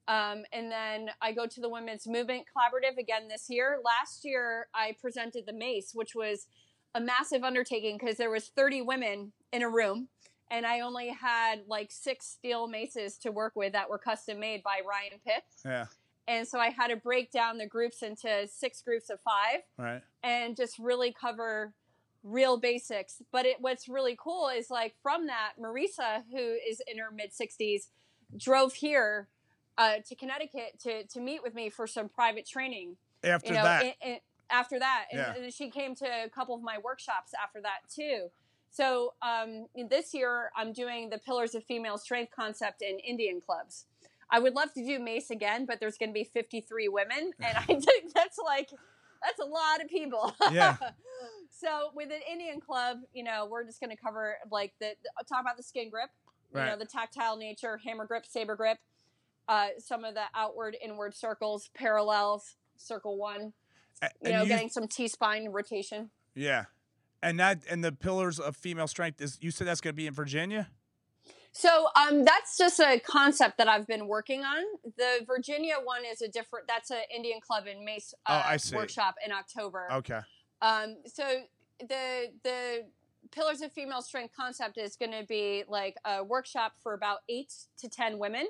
[0.07, 3.79] um, and then I go to the Women's Movement Collaborative again this year.
[3.85, 6.47] Last year I presented the Mace, which was
[6.95, 10.07] a massive undertaking because there was 30 women in a room.
[10.49, 14.63] And I only had like six steel maces to work with that were custom made
[14.63, 15.85] by Ryan Pitts yeah
[16.27, 20.01] and so I had to break down the groups into six groups of five right
[20.23, 21.73] and just really cover
[22.25, 23.21] real basics.
[23.31, 27.31] But it, what's really cool is like from that, Marisa, who is in her mid
[27.31, 27.87] 60s,
[28.35, 29.29] drove here
[29.77, 32.97] uh, to Connecticut to, to meet with me for some private training.
[33.23, 33.95] after You know, that
[34.49, 35.33] after that, and, Yeah.
[35.43, 38.29] and she came to a couple of my workshops after that too.
[38.71, 43.85] So um, this year, I'm doing the Pillars of Female Strength concept in Indian clubs.
[44.29, 47.57] I would love to do Mace again, but there's going to be 53 women, and
[47.57, 48.69] I think that's like
[49.23, 50.35] That's a lot of people.
[50.51, 50.75] Yeah.
[51.49, 55.25] so with an Indian club, you know, we're just going to cover like the, the
[55.27, 56.09] talk about the skin grip,
[56.53, 58.77] you know, the tactile nature, hammer grip, saber grip,
[59.47, 63.53] uh, some of the outward, inward circles, parallels, circle one.
[64.23, 66.09] You know, you- getting some T spine rotation.
[66.35, 66.65] yeah.
[67.23, 70.05] And that and the pillars of female strength is you said that's going to be
[70.05, 70.69] in Virginia?
[71.53, 74.61] So um, that's just a concept that I've been working on.
[74.97, 76.67] The Virginia one is a different.
[76.67, 78.75] That's an Indian club in Mace uh, Oh, I see.
[78.75, 79.87] workshop in October.
[79.91, 80.19] Okay.
[80.61, 81.23] Um, so
[81.79, 82.85] the the
[83.31, 87.53] pillars of female strength concept is going to be like a workshop for about eight
[87.79, 88.45] to ten women,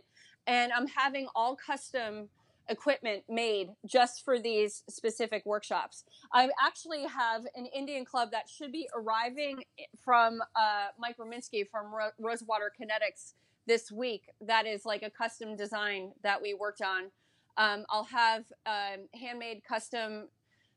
[0.47, 2.27] and I'm having all custom
[2.69, 6.03] equipment made just for these specific workshops.
[6.33, 9.63] I actually have an Indian club that should be arriving
[10.03, 13.33] from uh, Mike Rominsky from Ro- Rosewater Kinetics
[13.67, 14.29] this week.
[14.41, 17.11] That is like a custom design that we worked on.
[17.57, 20.27] Um, I'll have um, handmade custom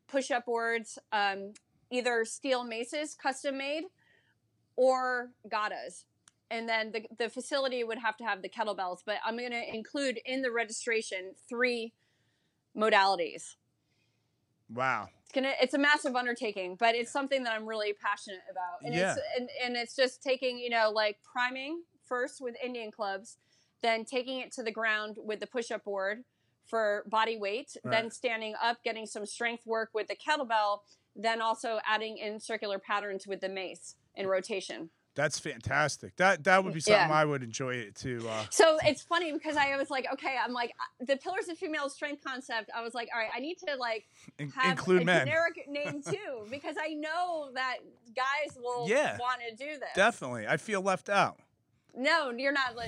[0.07, 1.53] push-up boards, um,
[1.91, 3.83] either steel maces custom made
[4.75, 6.05] or gadas.
[6.51, 9.75] And then the, the facility would have to have the kettlebells, but I'm going to
[9.75, 11.93] include in the registration three
[12.75, 13.55] modalities.
[14.73, 15.09] Wow.
[15.23, 18.83] It's gonna it's a massive undertaking, but it's something that I'm really passionate about.
[18.83, 19.13] And Yeah.
[19.13, 23.37] it's and, and it's just taking, you know, like priming first with Indian clubs,
[23.81, 26.23] then taking it to the ground with the push-up board
[26.65, 30.79] for body weight, then standing up, getting some strength work with the kettlebell,
[31.15, 34.89] then also adding in circular patterns with the mace in rotation.
[35.19, 36.15] That's fantastic.
[36.15, 37.13] That that would be something Yeah.
[37.13, 38.25] I would enjoy it too.
[38.29, 41.89] uh So it's funny because I was like, okay, I'm like the pillars of female
[41.89, 42.69] strength concept.
[42.73, 44.07] I was like, all right, I need to like
[44.37, 45.27] in- have include a men.
[45.27, 47.79] generic name too because I know that
[48.15, 49.17] guys will Yeah.
[49.17, 49.89] want to do this.
[49.93, 50.47] Definitely.
[50.47, 51.37] I feel left out.
[51.93, 52.75] No, you're not.
[52.77, 52.83] No,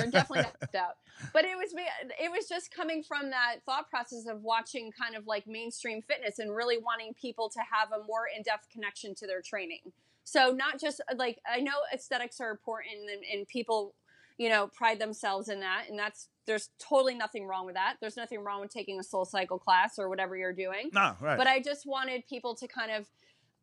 [0.00, 0.96] you're definitely not left out.
[1.32, 1.86] But it was me-
[2.20, 6.38] it was just coming from that thought process of watching kind of like mainstream fitness
[6.40, 9.92] and really wanting people to have a more in depth connection to their training.
[10.26, 13.94] So not just like I know aesthetics are important and, and people,
[14.38, 17.94] you know, pride themselves in that, and that's there's totally nothing wrong with that.
[18.00, 21.38] There's nothing wrong with taking a SoulCycle class or whatever you're doing No, right.
[21.38, 23.08] but I just wanted people to kind of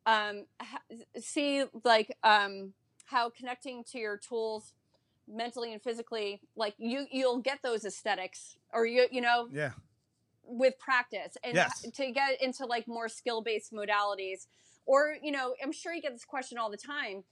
[0.06, 0.82] um, ha-
[1.18, 2.72] see like um,
[3.06, 4.72] how connecting to your tools
[5.28, 9.70] mentally and physically like you you'll get those aesthetics or you you know yeah.
[10.44, 11.80] with practice and Yes.
[11.94, 14.46] to get into like more skill based modalities
[14.86, 17.24] or you know i'm sure you get this question all the time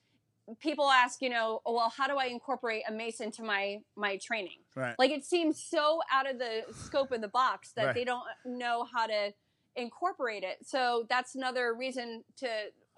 [0.61, 4.19] people ask you know oh, well how do i incorporate a mace into my my
[4.23, 4.95] training Right.
[4.99, 7.95] like it seems so out of the scope of the box that Right.
[7.95, 9.33] they don't know how to
[9.77, 12.47] incorporate it so that's another reason to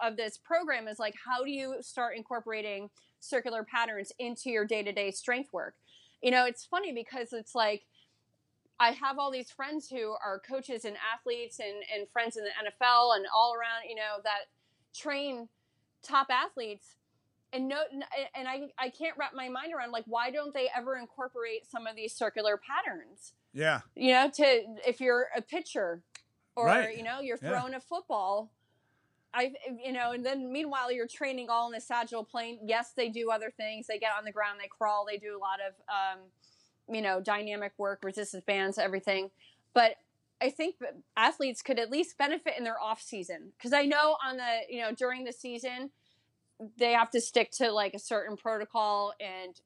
[0.01, 2.89] of this program is like how do you start incorporating
[3.21, 5.75] circular patterns into your day-to-day strength work
[6.21, 7.83] you know it's funny because it's like
[8.79, 12.49] I have all these friends who are coaches and athletes and, and friends in the
[12.49, 14.47] NFL and all around, you know, that
[14.93, 15.47] train
[16.03, 16.95] top athletes.
[17.53, 17.77] And no,
[18.35, 21.87] and I, I can't wrap my mind around like why don't they ever incorporate some
[21.87, 23.33] of these circular patterns?
[23.53, 23.81] Yeah.
[23.95, 26.01] You know, to if you're a pitcher
[26.57, 26.97] or Right.
[26.97, 27.51] you know you're Yeah.
[27.51, 28.51] throwing a football,
[29.33, 32.59] I you know, and then meanwhile you're training all in the sagittal plane.
[32.65, 33.87] Yes, they do other things.
[33.87, 36.19] They get on the ground, they crawl, they do a lot of um,
[36.89, 39.31] you know dynamic work, resistance bands, everything.
[39.73, 39.95] But
[40.41, 40.75] I think
[41.15, 44.81] athletes could at least benefit in their off season because I know on the you
[44.81, 45.91] know during the season
[46.77, 49.59] they have to stick to like a certain protocol and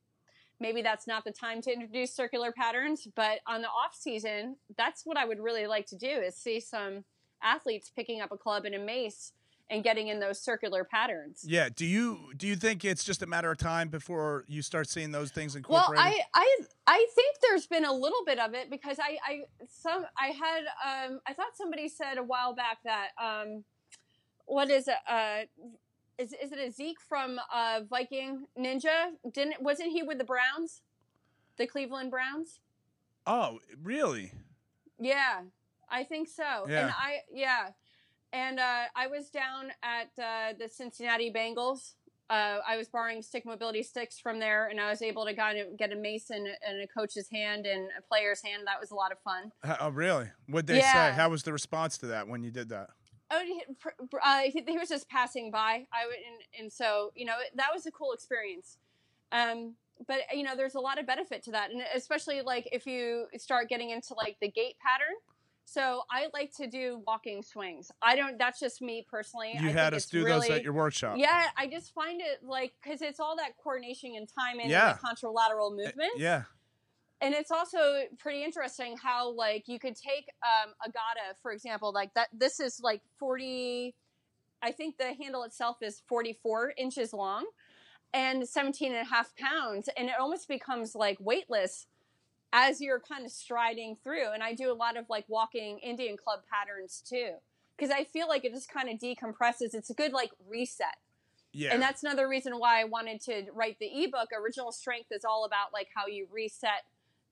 [0.59, 5.05] maybe that's not the time to introduce circular patterns but on the off season that's
[5.05, 7.03] what i would really like to do is see some
[7.43, 9.33] athletes picking up a club and a mace
[9.69, 11.69] and getting in those circular patterns Yeah.
[11.73, 15.11] Do you do you think it's just a matter of time before you start seeing
[15.11, 16.23] those things well incorporated?
[16.33, 16.57] i i
[16.87, 20.63] i think there's been a little bit of it because i i some i had
[20.85, 23.63] um i thought somebody said a while back that um
[24.45, 25.41] what is it uh
[26.19, 29.11] is, is it a Zeke from uh, Viking Ninja?
[29.31, 30.81] Didn't wasn't he with the Browns,
[31.57, 32.59] the Cleveland Browns?
[33.25, 34.33] oh, really?
[34.99, 35.41] Yeah,
[35.89, 36.65] I think so.
[36.67, 36.81] Yeah.
[36.81, 37.69] And I yeah,
[38.33, 41.93] and uh, I was down at uh, the Cincinnati Bengals.
[42.29, 45.57] Uh, I was borrowing stick mobility sticks from there, and I was able to kind
[45.57, 48.63] of get a mason and a coach's hand and a player's hand.
[48.67, 49.51] That was a lot of fun.
[49.79, 50.29] Oh, really?
[50.47, 51.09] What'd they Yeah.
[51.11, 51.15] say?
[51.15, 52.91] How was the response to that when you did that?
[53.31, 55.87] Oh, he, pr- pr- uh, he, he was just passing by.
[55.91, 58.77] I would, and, and so you know that was a cool experience.
[59.31, 59.73] Um,
[60.07, 63.25] but you know, there's a lot of benefit to that, and especially like if you
[63.37, 65.15] start getting into like the gait pattern.
[65.71, 67.91] So I like to do walking swings.
[68.01, 68.39] I don't.
[68.39, 69.51] That's just me personally.
[69.59, 71.17] You I had think us do really, those at your workshop.
[71.17, 74.91] Yeah, I just find it like because it's all that coordination and timing Yeah.
[74.91, 76.11] and the contralateral Uh, movement.
[76.17, 76.43] Yeah.
[77.21, 81.91] and it's also pretty interesting how like you could take um, a gada for example
[81.91, 83.93] like that this is like 40
[84.61, 87.45] i think the handle itself is 44 inches long
[88.13, 91.87] and 17 and a half pounds and it almost becomes like weightless
[92.51, 96.17] as you're kind of striding through and i do a lot of like walking indian
[96.17, 97.33] club patterns too
[97.77, 100.97] because i feel like it just kind of decompresses it's a good like reset
[101.51, 101.73] Yeah.
[101.73, 104.29] and that's another reason why I wanted to write the ebook.
[104.39, 106.83] Original Strength is all about like how you reset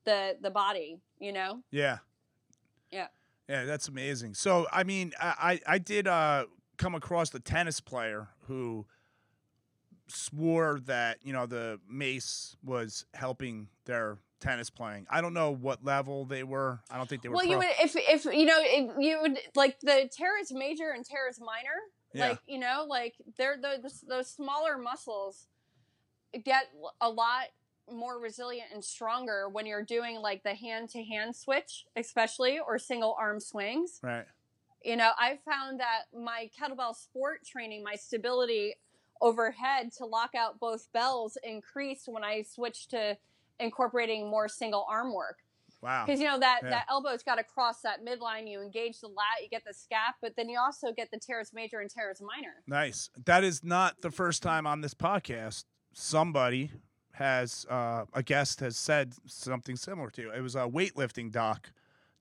[0.06, 1.00] the the body.
[1.20, 1.62] You know.
[1.72, 2.00] Yeah.
[2.92, 3.08] Yeah.
[3.48, 4.34] Yeah, that's amazing.
[4.34, 6.46] So, I mean, I I I did uh
[6.78, 8.88] come across the tennis player who
[10.08, 15.08] swore that, you know, the mace was helping their tennis playing.
[15.10, 16.80] I don't know what level they were.
[16.92, 17.52] I don't think they were Well, pro.
[17.52, 21.40] you would if if you know if you would like the teres major and teres
[21.40, 21.78] minor.
[22.14, 22.30] Yeah.
[22.30, 25.48] Like you know, like they're the, the those smaller muscles
[26.44, 26.66] get
[27.02, 27.46] a lot
[27.92, 32.78] more resilient and stronger when you're doing like the hand to hand switch, especially or
[32.78, 34.00] single arm swings.
[34.04, 34.26] right.
[34.84, 38.76] you know i found that my kettlebell sport training my stability
[39.22, 43.18] overhead to lock out both bells increased when i switched to
[43.60, 45.40] incorporating more single arm work
[45.82, 46.06] Wow.
[46.06, 46.70] because you know that Yeah.
[46.70, 50.14] that elbow's got to cross that midline you engage the lat you get the scap
[50.22, 53.10] but then you also get the teres major and teres minor Nice.
[53.26, 56.72] That is not the first time on this podcast somebody
[57.14, 60.32] has uh, a guest has said something similar to you.
[60.32, 61.72] It was a weightlifting doc,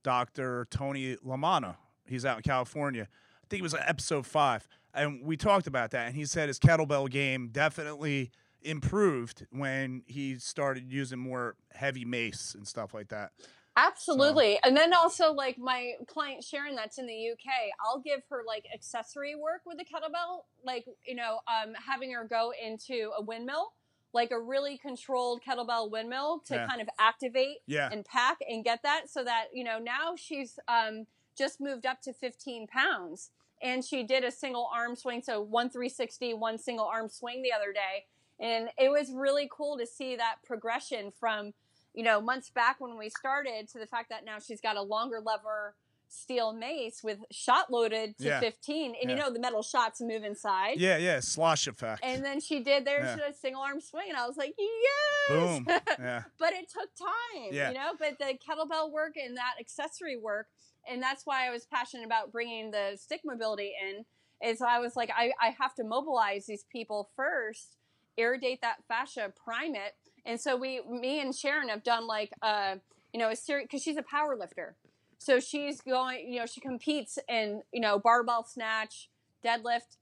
[0.03, 0.67] Dr.
[0.71, 1.77] Tony Lamana.
[2.07, 3.03] He's out in California.
[3.43, 4.67] I think it was episode five.
[4.95, 6.07] And we talked about that.
[6.07, 8.31] And he said his kettlebell game definitely
[8.67, 13.33] improved when he started using more heavy mace and stuff like that.
[13.77, 14.59] Absolutely.
[14.65, 17.53] And then also like my client Sharon that's in the UK,
[17.85, 22.25] I'll give her like accessory work with the kettlebell, like, you know, um, having her
[22.25, 23.75] go into a windmill,
[24.15, 26.67] like a really controlled kettlebell windmill to Yeah.
[26.67, 27.91] kind of activate Yeah.
[27.93, 31.07] and pack and get that so that, you know, now she's um,
[31.37, 35.21] just moved up to 15 pounds and she did a single arm swing.
[35.23, 38.07] So one 360, one single arm swing the other day.
[38.41, 41.53] And it was really cool to see that progression from,
[41.95, 44.83] you know, months back when we started to the fact that now she's got a
[44.83, 45.75] longer lever
[46.09, 48.39] steel mace with shot loaded to Yeah.
[48.41, 48.95] 15.
[49.01, 50.79] And you know, the metal shots move inside.
[50.79, 51.19] Yeah, yeah.
[51.19, 52.01] Slosh effect.
[52.05, 53.27] And then she did there's Yeah.
[53.27, 55.29] a single arm swing, and I was like, yes.
[55.29, 55.67] Boom.
[55.99, 56.23] Yeah.
[56.39, 57.69] but it took time, Yeah.
[57.71, 57.93] you know.
[57.99, 60.47] But the kettlebell work and that accessory work,
[60.89, 64.05] and that's why I was passionate about bringing the stick mobility in.
[64.47, 67.79] Is I was like, I, I have to mobilize these people first,
[68.17, 69.95] irrigate that fascia, prime it,
[70.25, 72.77] and so we, me and Sharon have done like, uh,
[73.13, 74.77] you know, a series because she's a power lifter,
[75.19, 79.09] so she's going, you know, she competes in, you know, barbell snatch,
[79.45, 79.99] deadlift.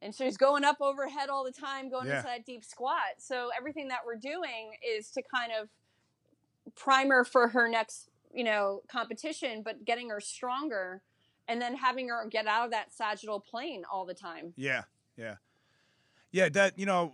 [0.00, 2.18] And she's going up overhead all the time, going Yeah.
[2.18, 3.18] into that deep squat.
[3.18, 5.68] So everything that we're doing is to kind of
[6.76, 11.02] prime her for her next, you know, competition, but getting her stronger
[11.48, 14.54] and then having her get out of that sagittal plane all the time.
[14.56, 14.84] Yeah,
[15.16, 15.36] yeah,
[16.30, 16.48] yeah.
[16.48, 17.12] That you know,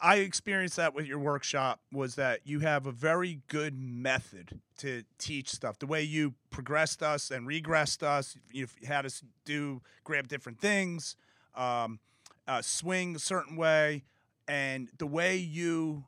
[0.00, 1.80] I experienced that with your workshop.
[1.92, 5.78] Was that you have a very good method to teach stuff.
[5.78, 11.16] The way you progressed us and regressed us, you've had us do grab different things,
[11.54, 12.00] um,
[12.46, 14.04] uh, swing a certain way,
[14.48, 16.04] and the way you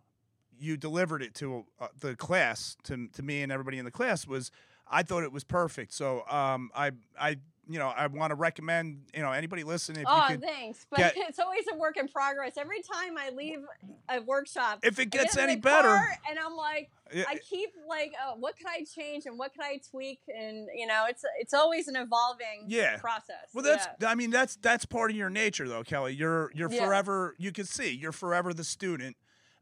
[0.58, 4.26] you delivered it to uh, the class to to me and everybody in the class
[4.26, 4.50] was
[4.88, 5.92] I thought it was perfect.
[5.92, 7.36] So um, I I
[7.68, 10.86] you know I want to recommend you know anybody listening if oh, you could thanks.
[10.90, 12.52] But get- it's always a work in progress.
[12.56, 13.60] Every time I leave
[14.08, 15.88] a workshop, if it gets any better.
[16.28, 19.64] and I'm like, yeah, I keep like, oh, what could I change and what could
[19.64, 20.20] I tweak?
[20.28, 22.98] And you know, it's it's always an evolving Yeah.
[22.98, 23.48] process.
[23.52, 24.08] well, that's Yeah.
[24.08, 26.14] I mean that's that's part of your nature though, Kelly.
[26.14, 26.84] You're you're Yeah.
[26.86, 27.34] forever.
[27.38, 29.16] You can see you're forever the student,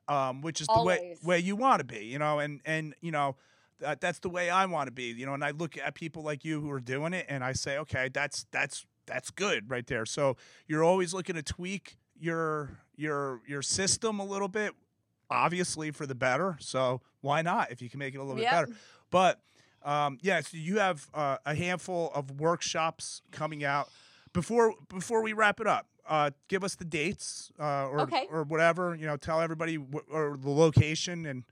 [0.08, 2.04] um, which is the way way you want to be.
[2.06, 3.36] You know, and and you know.
[3.80, 5.34] That, that's the way I want to be, you know.
[5.34, 8.08] And I look at people like you who are doing it, and I say, okay,
[8.12, 10.06] that's that's that's good right there.
[10.06, 10.36] So
[10.66, 14.72] you're always looking to tweak your your your system a little bit,
[15.30, 16.56] obviously for the better.
[16.60, 18.50] So why not if you can make it a little Yep.
[18.66, 18.80] bit better?
[19.10, 19.40] But
[19.84, 23.88] um, yeah, so you have uh, a handful of workshops coming out.
[24.32, 28.26] Before before we wrap it up, uh, give us the dates uh, or Okay.
[28.30, 28.94] or whatever.
[28.94, 31.44] You know, tell everybody wh- or the location and.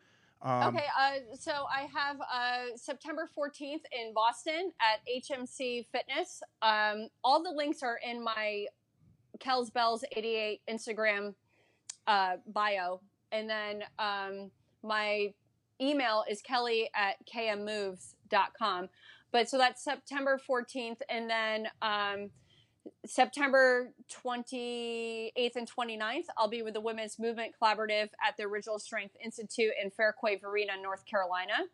[0.45, 6.43] Um, okay, uh, so I have uh, September 14th in Boston at HMC Fitness.
[6.63, 8.67] Um, all the links are in my
[9.39, 11.35] Kells Bells 88 Instagram
[12.09, 13.01] uh, bio.
[13.31, 14.51] And then um,
[14.83, 15.33] my
[15.81, 18.89] email is kelly at kmmoves.com.
[19.31, 20.99] But so that's September 14th.
[21.09, 22.31] And then um,
[23.07, 29.17] September 28th and 29th, I'll be with the Women's Movement Collaborative at the Original Strength
[29.23, 31.67] Institute in Fuquay-Varina, North Carolina.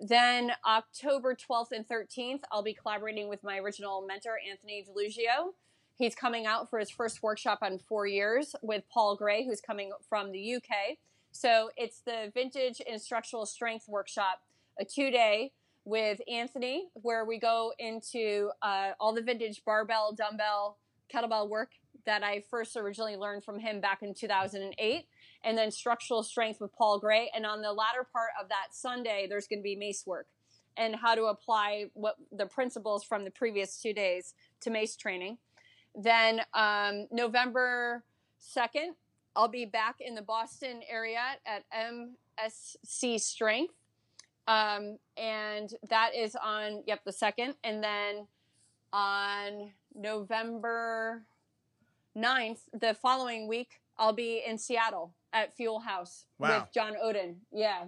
[0.00, 5.52] Then October 12th and 13th, I'll be collaborating with my original mentor, Anthony DiLuglio.
[5.96, 9.92] He's coming out for his first workshop on four years with Paul Gray, who's coming
[10.08, 10.96] from the UK.
[11.32, 14.40] So it's the Vintage Instructional Strength Workshop,
[14.80, 15.52] a two day
[15.84, 20.78] with Anthony, where we go into uh, all the vintage barbell, dumbbell,
[21.12, 21.72] kettlebell work
[22.06, 25.06] that I first originally learned from him back in 2008,
[25.44, 27.30] and then structural strength with Paul Gray.
[27.34, 30.26] And on the latter part of that Sunday, there's going to be mace work
[30.76, 35.38] and how to apply what the principles from the previous two days to mace training.
[35.94, 38.04] Then um, November
[38.40, 38.94] 2nd,
[39.36, 43.74] I'll be back in the Boston area at MSC Strength
[44.50, 47.54] um, and that is on, yep, the second.
[47.62, 48.26] And then
[48.92, 51.22] on November
[52.16, 56.60] 9th, the following week, I'll be in Seattle at Fuel House Wow.
[56.60, 57.36] with John Odin.
[57.52, 57.84] Yeah.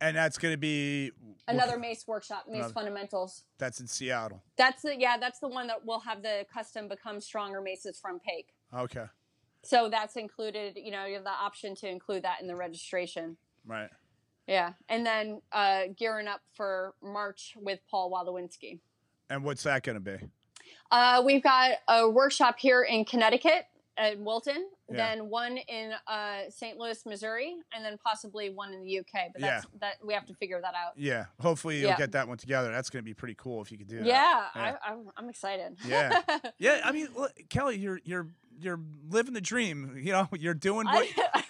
[0.00, 1.10] And that's going to be
[1.48, 3.44] Another Mace workshop, Mace Another- Fundamentals.
[3.58, 4.42] That's in Seattle.
[4.56, 8.20] That's the, yeah, that's the one that will have the custom become stronger maces from
[8.20, 8.46] Paik.
[8.78, 9.06] Okay.
[9.62, 13.38] So that's included, you know, you have the option to include that in the registration.
[13.66, 13.88] Right.
[14.46, 14.72] Yeah.
[14.88, 18.78] And then uh, gearing up for March with Paul Walowinski.
[19.28, 20.18] And what's that going to be?
[20.90, 23.64] Uh, we've got a workshop here in Connecticut
[23.98, 24.96] at Wilton, Yeah.
[25.16, 26.78] then one in uh, St.
[26.78, 29.32] Louis, Missouri, and then possibly one in the UK.
[29.32, 30.92] But that's that we have to figure that out.
[30.96, 31.24] Yeah.
[31.40, 31.96] Hopefully you'll Yeah.
[31.96, 32.70] get that one together.
[32.70, 34.06] That's going to be pretty cool if you could do that.
[34.06, 34.76] Yeah, Yeah.
[34.84, 35.76] I, I'm, I'm excited.
[35.86, 36.20] Yeah.
[36.58, 36.82] Yeah.
[36.84, 38.28] I mean, look, Kelly, you're you're
[38.60, 40.00] you're living the dream.
[40.02, 41.42] You know, you're doing what I,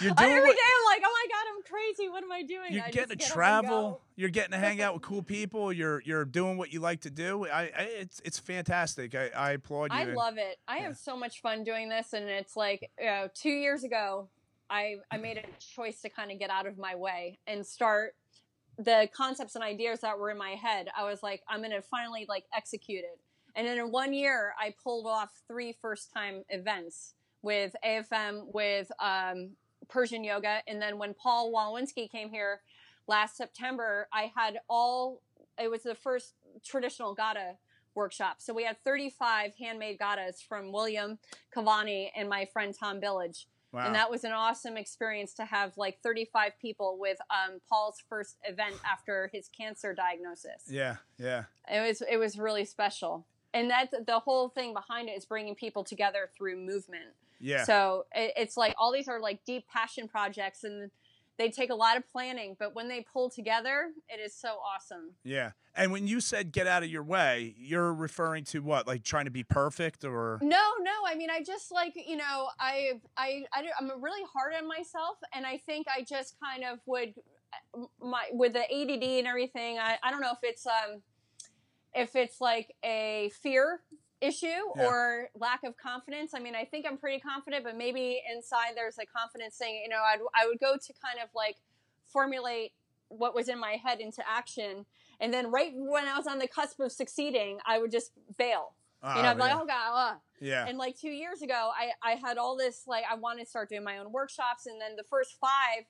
[0.00, 0.32] you're I- doing.
[0.36, 2.08] every what, day I'm like, oh my god, I'm crazy.
[2.08, 2.72] What am I doing?
[2.72, 4.00] you're I getting to travel.
[4.16, 5.72] You're getting to hang out with cool people.
[5.72, 7.46] You're you're doing what you like to do.
[7.46, 9.14] I, I it's it's fantastic.
[9.14, 9.98] I, I applaud you.
[9.98, 10.58] I and- love it.
[10.68, 10.82] I Yeah.
[10.84, 14.28] have so much fun doing this, and it's like you know, two years ago,
[14.68, 15.44] I I made a
[15.74, 18.14] choice to kind of get out of my way and start
[18.78, 20.88] the concepts and ideas that were in my head.
[20.96, 23.18] I was like, I'm gonna finally like execute it.
[23.54, 28.90] And then in one year, I pulled off three first time events with AFM, with
[29.00, 29.50] um,
[29.88, 32.60] Persian yoga, and then when Paul Walowinski came here
[33.06, 35.20] last September, I had all.
[35.58, 37.56] It was the first traditional Gada
[37.94, 38.36] workshop.
[38.38, 41.18] So we had 35 handmade gadas from William
[41.54, 43.46] Cavani and my friend Tom Billage.
[43.72, 43.86] Wow.
[43.86, 48.36] And that was an awesome experience to have like 35 people with um, Paul's first
[48.44, 50.64] event after his cancer diagnosis.
[50.68, 50.96] yeah.
[51.18, 51.44] Yeah.
[51.70, 53.26] It was it was really special.
[53.52, 57.14] And that's the whole thing behind it is bringing people together through movement.
[57.40, 57.64] Yeah.
[57.64, 60.90] So it, it's like all these are like deep passion projects and
[61.40, 65.14] they take a lot of planning, but when they pull together, it is so awesome.
[65.24, 65.52] yeah.
[65.74, 68.86] And when you said get out of your way, you're referring to what?
[68.86, 70.92] Like trying to be perfect or No, no.
[71.06, 75.16] I mean, I just like you know, I I, I i'm really hard on myself,
[75.32, 77.14] and I think I just kind of would
[78.02, 79.78] my with the ADD and everything.
[79.78, 81.02] I I don't know if it's um
[81.94, 83.80] if it's like a fear
[84.20, 84.46] issue
[84.76, 84.86] Yeah.
[84.86, 86.32] or lack of confidence.
[86.34, 89.80] I mean, I think I'm pretty confident, but maybe inside there's a confidence thing.
[89.82, 91.56] You know, I'd, I would go to kind of like
[92.06, 92.72] formulate
[93.08, 94.84] what was in my head into action.
[95.20, 98.74] And then right when I was on the cusp of succeeding, I would just bail.
[99.02, 100.14] You know, I'm like, oh god, uh.
[100.42, 100.66] yeah.
[100.66, 103.70] And like two years ago, I I had all this like I wanted to start
[103.70, 105.86] doing my own workshops, and then the first five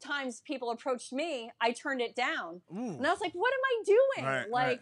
[0.00, 2.96] times people approached me, I turned it down, Ooh.
[2.96, 4.26] and I was like, what am I doing?
[4.26, 4.66] Right, like.
[4.66, 4.80] right.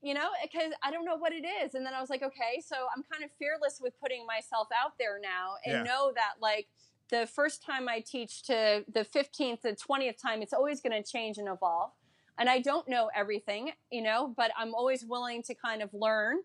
[0.00, 1.74] You know, because I don't know what it is.
[1.74, 4.92] And then I was like, okay, so I'm kind of fearless with putting myself out
[4.98, 5.82] there now and Yeah.
[5.82, 6.68] know that, like,
[7.10, 11.08] the first time I teach to the 15th, the 20th time, it's always going to
[11.10, 11.90] change and evolve.
[12.38, 16.42] And I don't know everything, you know, but I'm always willing to kind of learn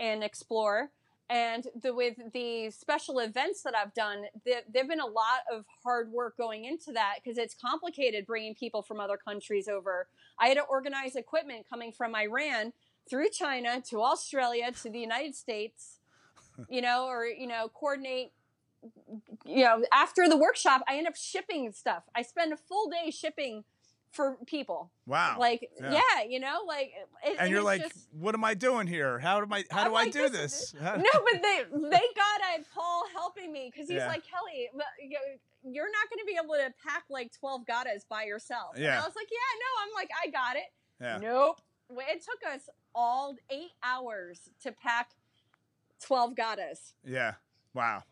[0.00, 0.90] and explore.
[1.28, 5.64] And the, with the special events that I've done, there have been a lot of
[5.84, 10.08] hard work going into that because it's complicated bringing people from other countries over.
[10.38, 12.72] I had to organize equipment coming from Iran
[13.08, 15.98] through China to Australia to the United States,
[16.68, 18.32] you know, or, you know, coordinate.
[19.44, 22.04] You know, after the workshop, I end up shipping stuff.
[22.14, 23.64] I spend a full day shipping
[24.12, 24.90] for people.
[25.06, 25.36] Wow.
[25.38, 25.92] Like, Yeah.
[25.94, 26.92] yeah, you know, like,
[27.24, 29.18] it, and you're like, just- what am I doing here?
[29.18, 30.74] How do I how I'm do I do this this?
[30.80, 34.06] No, but they thank God I had Paul helping me because he's Yeah.
[34.08, 34.68] like Kelly,
[35.02, 35.18] you-
[35.68, 38.74] you're not going to be able to pack like twelve gadas by yourself.
[38.76, 39.02] And Yeah.
[39.02, 40.72] I was like, yeah, no, I'm like, I got it.
[41.00, 41.18] Yeah.
[41.18, 41.60] Nope.
[41.90, 45.10] It took us all eight hours to pack
[46.00, 46.92] twelve gadas.
[47.04, 47.34] Yeah.
[47.74, 48.02] Wow.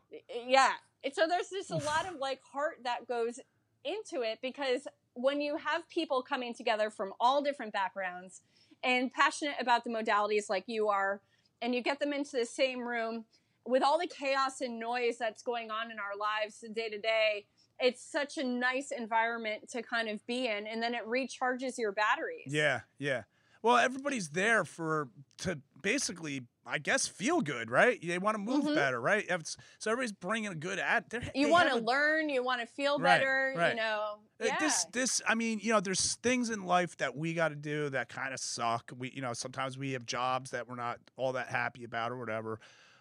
[0.46, 0.72] Yeah.
[1.02, 3.40] And so there's just a lot of like heart that goes
[3.84, 8.42] into it because when you have people coming together from all different backgrounds
[8.82, 11.20] and passionate about the modalities like you are
[11.62, 13.24] and you get them into the same room
[13.66, 17.46] with all the chaos and noise that's going on in our lives day to day.
[17.80, 21.90] It's such a nice environment to kind of be in, and then it recharges your
[21.90, 22.46] batteries.
[22.46, 23.22] Yeah, yeah.
[23.64, 25.08] Well, everybody's there for
[25.38, 27.98] to basically, I guess, feel good, right?
[28.06, 28.74] They want to move Mhm.
[28.74, 29.24] better, right?
[29.24, 30.78] It's- so everybody's bringing a good
[31.08, 33.70] they're- You want to learn, you want to feel Right, better, right.
[33.70, 34.18] you know.
[34.38, 34.58] Uh, Yeah.
[34.58, 37.88] This, this, I mean, you know, there's things in life that we got to do
[37.88, 38.92] that kind of suck.
[38.94, 42.18] We, you know, sometimes we have jobs that we're not all that happy about or
[42.18, 42.60] whatever.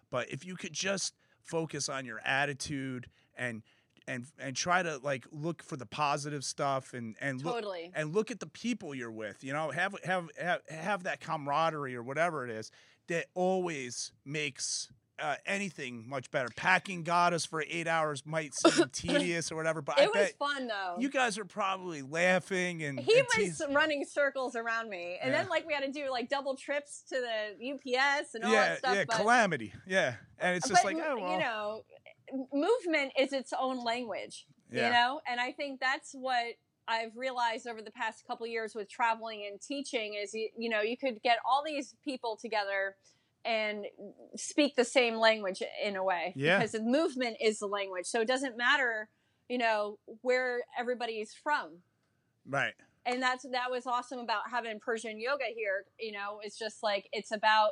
[0.10, 3.64] But if you could just focus on your attitude and
[4.08, 7.64] and and try to like look for the positive stuff and and look
[7.94, 9.44] and look at the people you're with.
[9.44, 12.72] You know, have have have, have that camaraderie or whatever it is
[13.08, 14.90] that always makes
[15.20, 16.50] uh, anything much better.
[16.56, 20.38] Packing us for eight hours might seem tedious or whatever, but I it was bet
[20.38, 20.96] fun though.
[21.00, 25.32] you guys are probably laughing and he and was teas- running circles around me, and
[25.32, 25.40] Yeah.
[25.42, 28.70] then like we had to do like double trips to the UPS and all yeah,
[28.70, 28.96] that stuff.
[28.96, 31.84] yeah, but, calamity, yeah, and it's just but, like oh well, you know,
[32.54, 34.46] movement is its own language.
[34.72, 36.46] yeah, You know, and I think that's what
[36.88, 40.82] I've realized over the past couple years with traveling and teaching is you, you know
[40.82, 42.96] you could get all these people together
[43.46, 43.86] and
[44.36, 46.58] speak the same language in a way Yeah.
[46.60, 49.10] because the movement is the language so it doesn't matter
[49.48, 51.80] you know where everybody's from
[52.50, 52.74] right,
[53.06, 55.86] and that's that was awesome about having Persian yoga here.
[56.00, 57.72] You know, it's just like it's about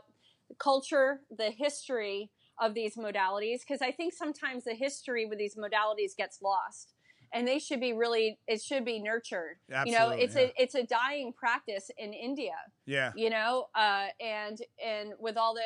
[0.50, 2.30] the culture, the history
[2.62, 3.60] of these modalities.
[3.60, 6.94] Because I think sometimes the history with these modalities gets lost,
[7.34, 9.58] and they should be really it should be nurtured.
[9.72, 10.42] absolutely, you know, it's yeah.
[10.42, 12.56] a it's a dying practice in India.
[12.86, 15.62] yeah, You know, uh, and and with all the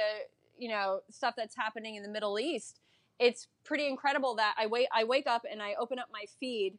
[0.58, 2.80] you know stuff that's happening in the Middle East,
[3.20, 6.78] it's pretty incredible that I wait I wake up and I open up my feed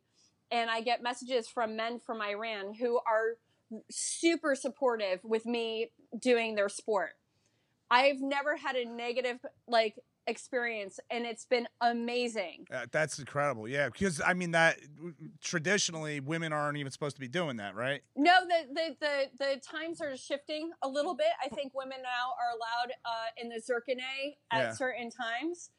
[0.50, 3.36] and I get messages from men from Iran who are
[3.90, 7.12] super supportive with me doing their sport.
[7.90, 9.38] I've never had a negative
[9.68, 9.96] like
[10.26, 12.66] experience and it's been amazing.
[12.72, 14.76] Uh, that's incredible, yeah, because I mean that
[15.40, 18.02] traditionally women aren't even supposed to be doing that, right?
[18.16, 21.28] No, the, the, the, the times are shifting a little bit.
[21.44, 24.72] I think women now are allowed uh, in the zurkhaneh at Yeah.
[24.72, 25.70] certain times.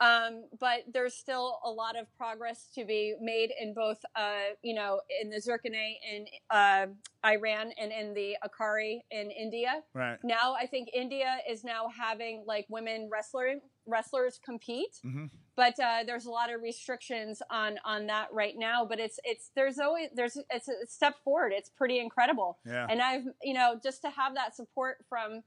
[0.00, 4.74] Um, but there's still a lot of progress to be made in both, uh, you
[4.74, 6.86] know, in the zurkhaneh in uh,
[7.24, 9.82] Iran and in the akhara in India.
[9.94, 10.18] Right.
[10.24, 13.54] Now I think India is now having like women wrestler
[13.86, 15.30] wrestlers compete, Mhm.
[15.56, 18.84] but uh, there's a lot of restrictions on on that right now.
[18.84, 21.52] But it's it's there's always there's it's a step forward.
[21.54, 22.86] It's pretty incredible, Yeah.
[22.90, 25.42] and I've you know just to have that support from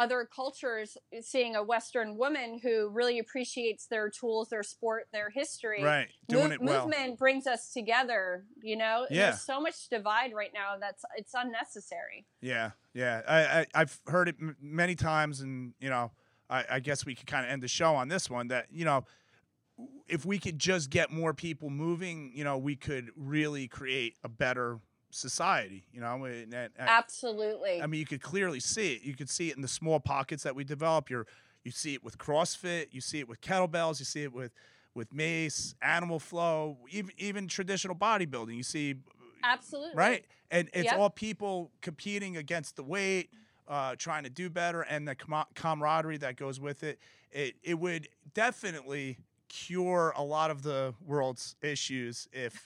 [0.00, 5.84] other cultures, seeing a Western woman who really appreciates their tools, their sport, their history.
[5.84, 6.08] Right.
[6.28, 6.86] Doing Move- it well.
[6.88, 9.06] Movement brings us together, you know.
[9.10, 9.26] Yeah.
[9.26, 12.24] There's so much divide right now that's it's unnecessary.
[12.40, 13.20] Yeah, yeah.
[13.28, 16.12] I, I I've heard it m- many times, and you know,
[16.48, 18.48] I, I guess we could kind of end the show on this one.
[18.48, 19.04] That you know,
[20.08, 24.28] if we could just get more people moving, you know, we could really create a
[24.30, 24.78] better
[25.10, 25.84] society.
[25.92, 27.82] You know, and, and- Absolutely.
[27.82, 29.02] I mean, you could clearly see it.
[29.02, 31.10] You could see it in the small pockets that we develop.
[31.10, 31.26] You're,
[31.64, 32.86] you see it with CrossFit.
[32.92, 33.98] You see it with kettlebells.
[33.98, 34.52] You see it with
[34.92, 38.56] with mace, animal flow, even even traditional bodybuilding.
[38.56, 38.96] You see
[39.44, 39.94] Absolutely.
[39.96, 40.24] right?
[40.50, 40.98] And it's Yep.
[40.98, 43.30] all people competing against the weight,
[43.68, 46.98] uh, trying to do better, and the com- camaraderie that goes with it.
[47.30, 49.18] It it would definitely
[49.48, 52.60] cure a lot of the world's issues if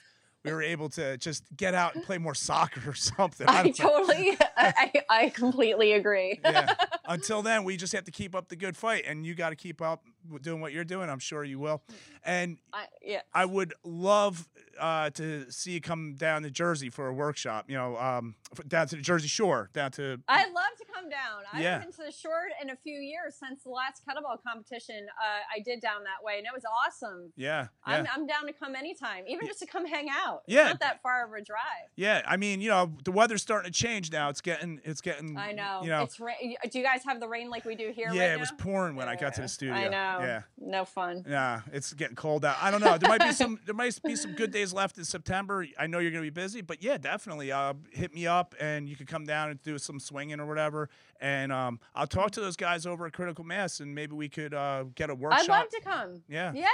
[0.45, 3.47] we were able to just get out and play more soccer or something.
[3.49, 6.39] I I totally, I, I completely agree.
[6.43, 6.73] yeah.
[7.05, 9.55] Until then, we just have to keep up the good fight, and you got to
[9.55, 10.03] keep up
[10.41, 11.09] doing what you're doing.
[11.09, 11.81] I'm sure you will.
[12.23, 13.21] And I, yeah.
[13.33, 14.47] I would love
[14.79, 17.65] uh, to see you come down to Jersey for a workshop.
[17.67, 18.35] You know, um,
[18.67, 21.43] down to the Jersey Shore, down to I'd love to come down.
[21.51, 21.71] I Yeah.
[21.73, 25.39] haven't been to the shore in a few years since the last kettlebell competition uh,
[25.55, 27.31] I did down that way, and it was awesome.
[27.35, 29.49] yeah, yeah, I'm, I'm down to come anytime, even Yeah.
[29.49, 30.43] just to come hang out.
[30.47, 30.61] Yeah.
[30.61, 31.59] It's not that far of a drive.
[31.95, 32.21] yeah.
[32.27, 34.29] I mean, you know, the weather's starting to change now.
[34.29, 35.37] It's getting, it's getting.
[35.37, 35.81] I know.
[35.83, 36.33] You know, It's ra-
[36.71, 38.09] Do you guys have the rain like we do here?
[38.13, 39.75] yeah, right it was pouring when I got to the studio.
[39.75, 40.17] I know.
[40.21, 40.41] Yeah.
[40.57, 41.23] No fun.
[41.27, 42.57] Yeah, it's getting cold out.
[42.61, 42.97] I don't know.
[42.97, 43.59] There might be some.
[43.65, 45.65] There might be some good days left in September.
[45.79, 47.51] I know you're going to be busy, but yeah, definitely.
[47.51, 50.84] Uh, hit me up, and you could come down and do some swinging or whatever.
[51.21, 54.53] And um, I'll talk to those guys over at Critical Mass, and maybe we could
[54.53, 55.43] uh, get a workshop.
[55.43, 56.21] I'd love to come.
[56.27, 56.67] Yeah, Yeah.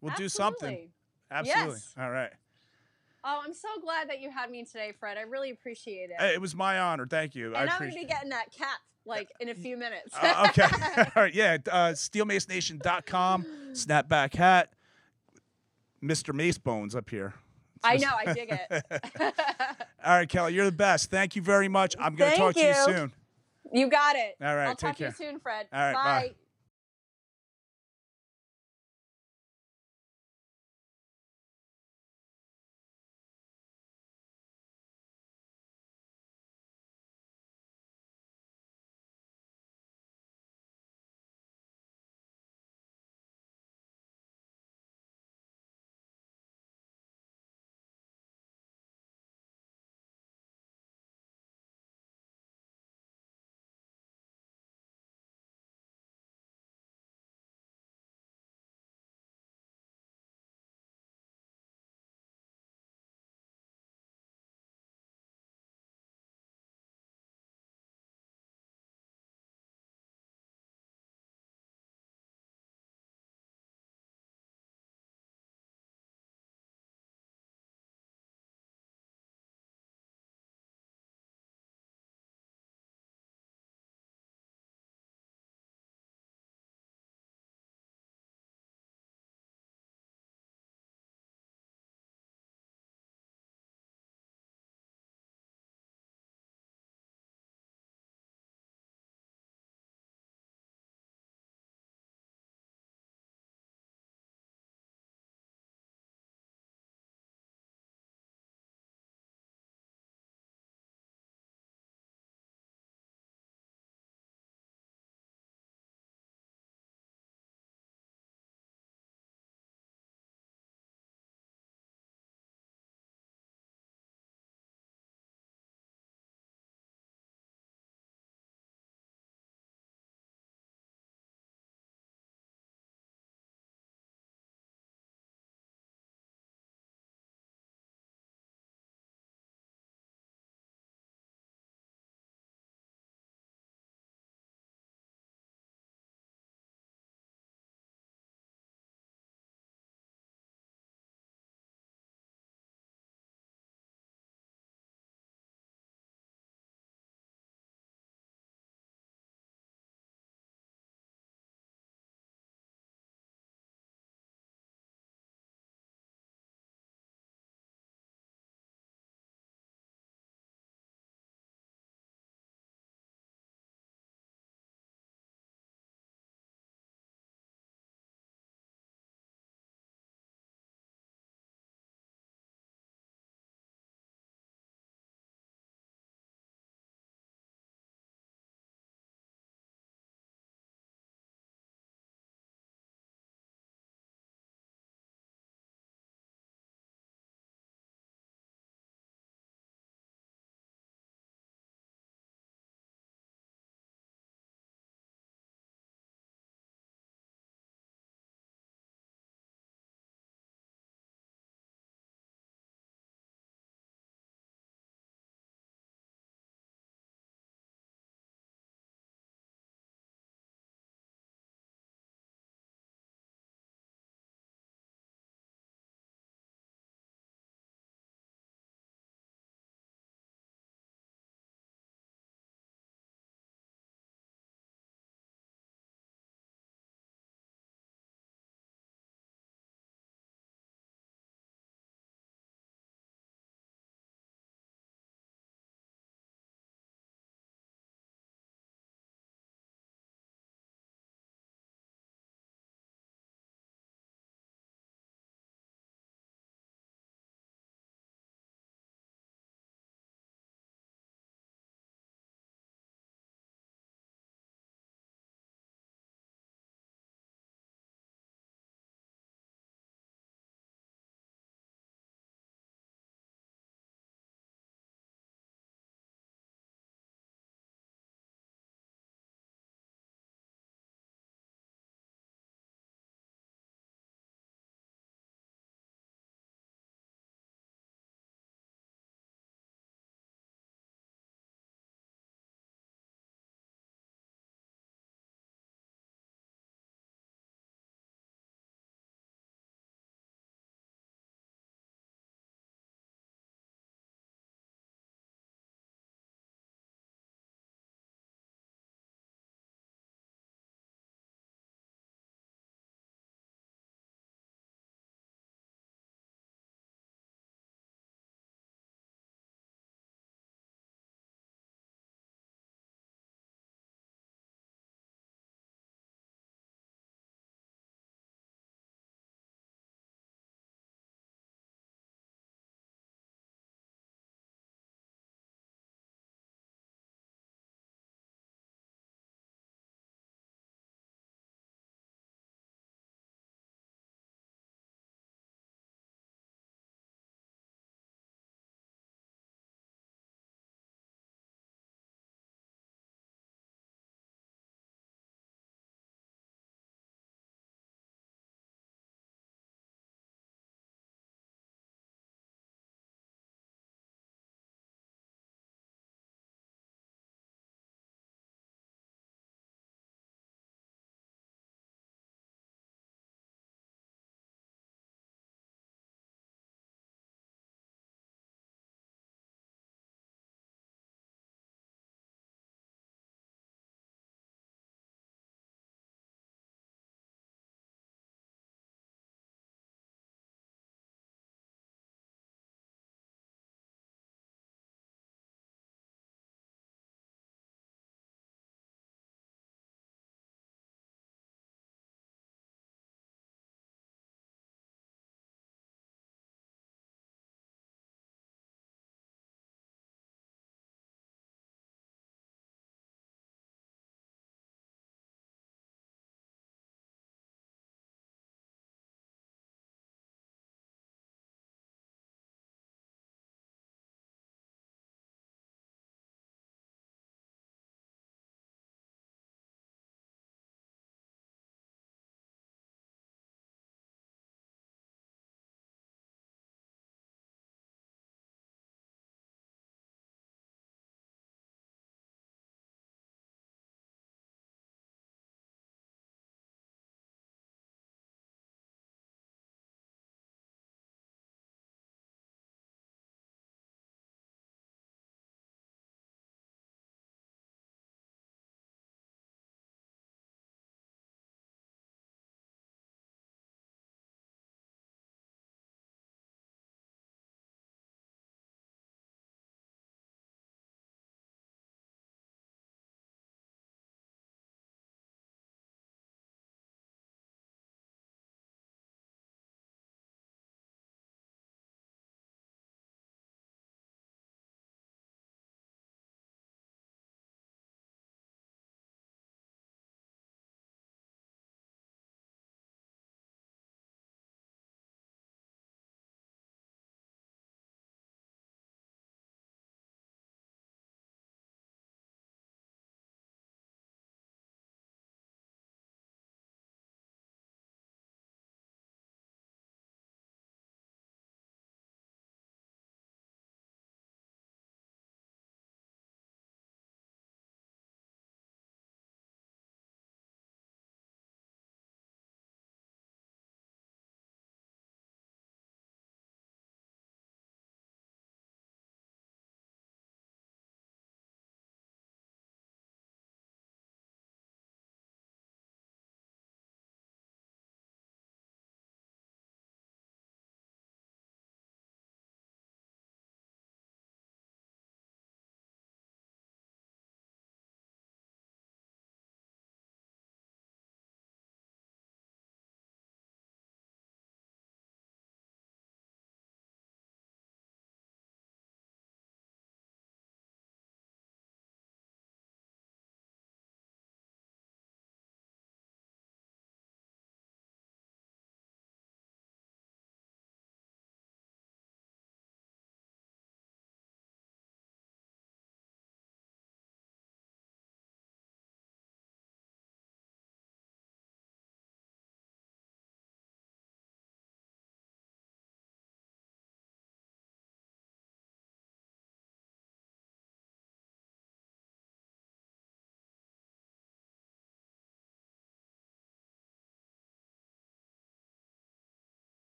[0.00, 0.88] We'll do something.
[1.30, 1.54] absolutely.
[1.54, 1.74] absolutely.
[1.74, 1.94] Yes.
[1.98, 2.30] All right.
[3.24, 5.16] Oh, I'm so glad that you had me today, Fred.
[5.16, 6.16] I really appreciate it.
[6.18, 7.06] Hey, It was my honor.
[7.06, 7.54] Thank you.
[7.54, 10.14] I and I'm going to be getting that cap like in a few minutes.
[10.20, 10.62] Uh, okay.
[11.16, 11.34] All right.
[11.34, 11.58] Yeah.
[11.70, 13.46] Uh, SteelMaceNation.com.
[13.72, 14.72] Snapback hat.
[16.02, 16.34] Mr.
[16.34, 17.34] Mace Bones up here.
[17.84, 18.84] I know, I dig it.
[20.04, 21.10] All right, Kelly, you're the best.
[21.10, 21.96] Thank you very much.
[21.98, 22.84] I'm going to talk to you you.
[22.84, 23.12] soon.
[23.70, 24.36] You got it.
[24.42, 25.12] All right, I'll talk care.
[25.12, 25.66] to you soon, Fred.
[25.72, 26.34] All right, bye.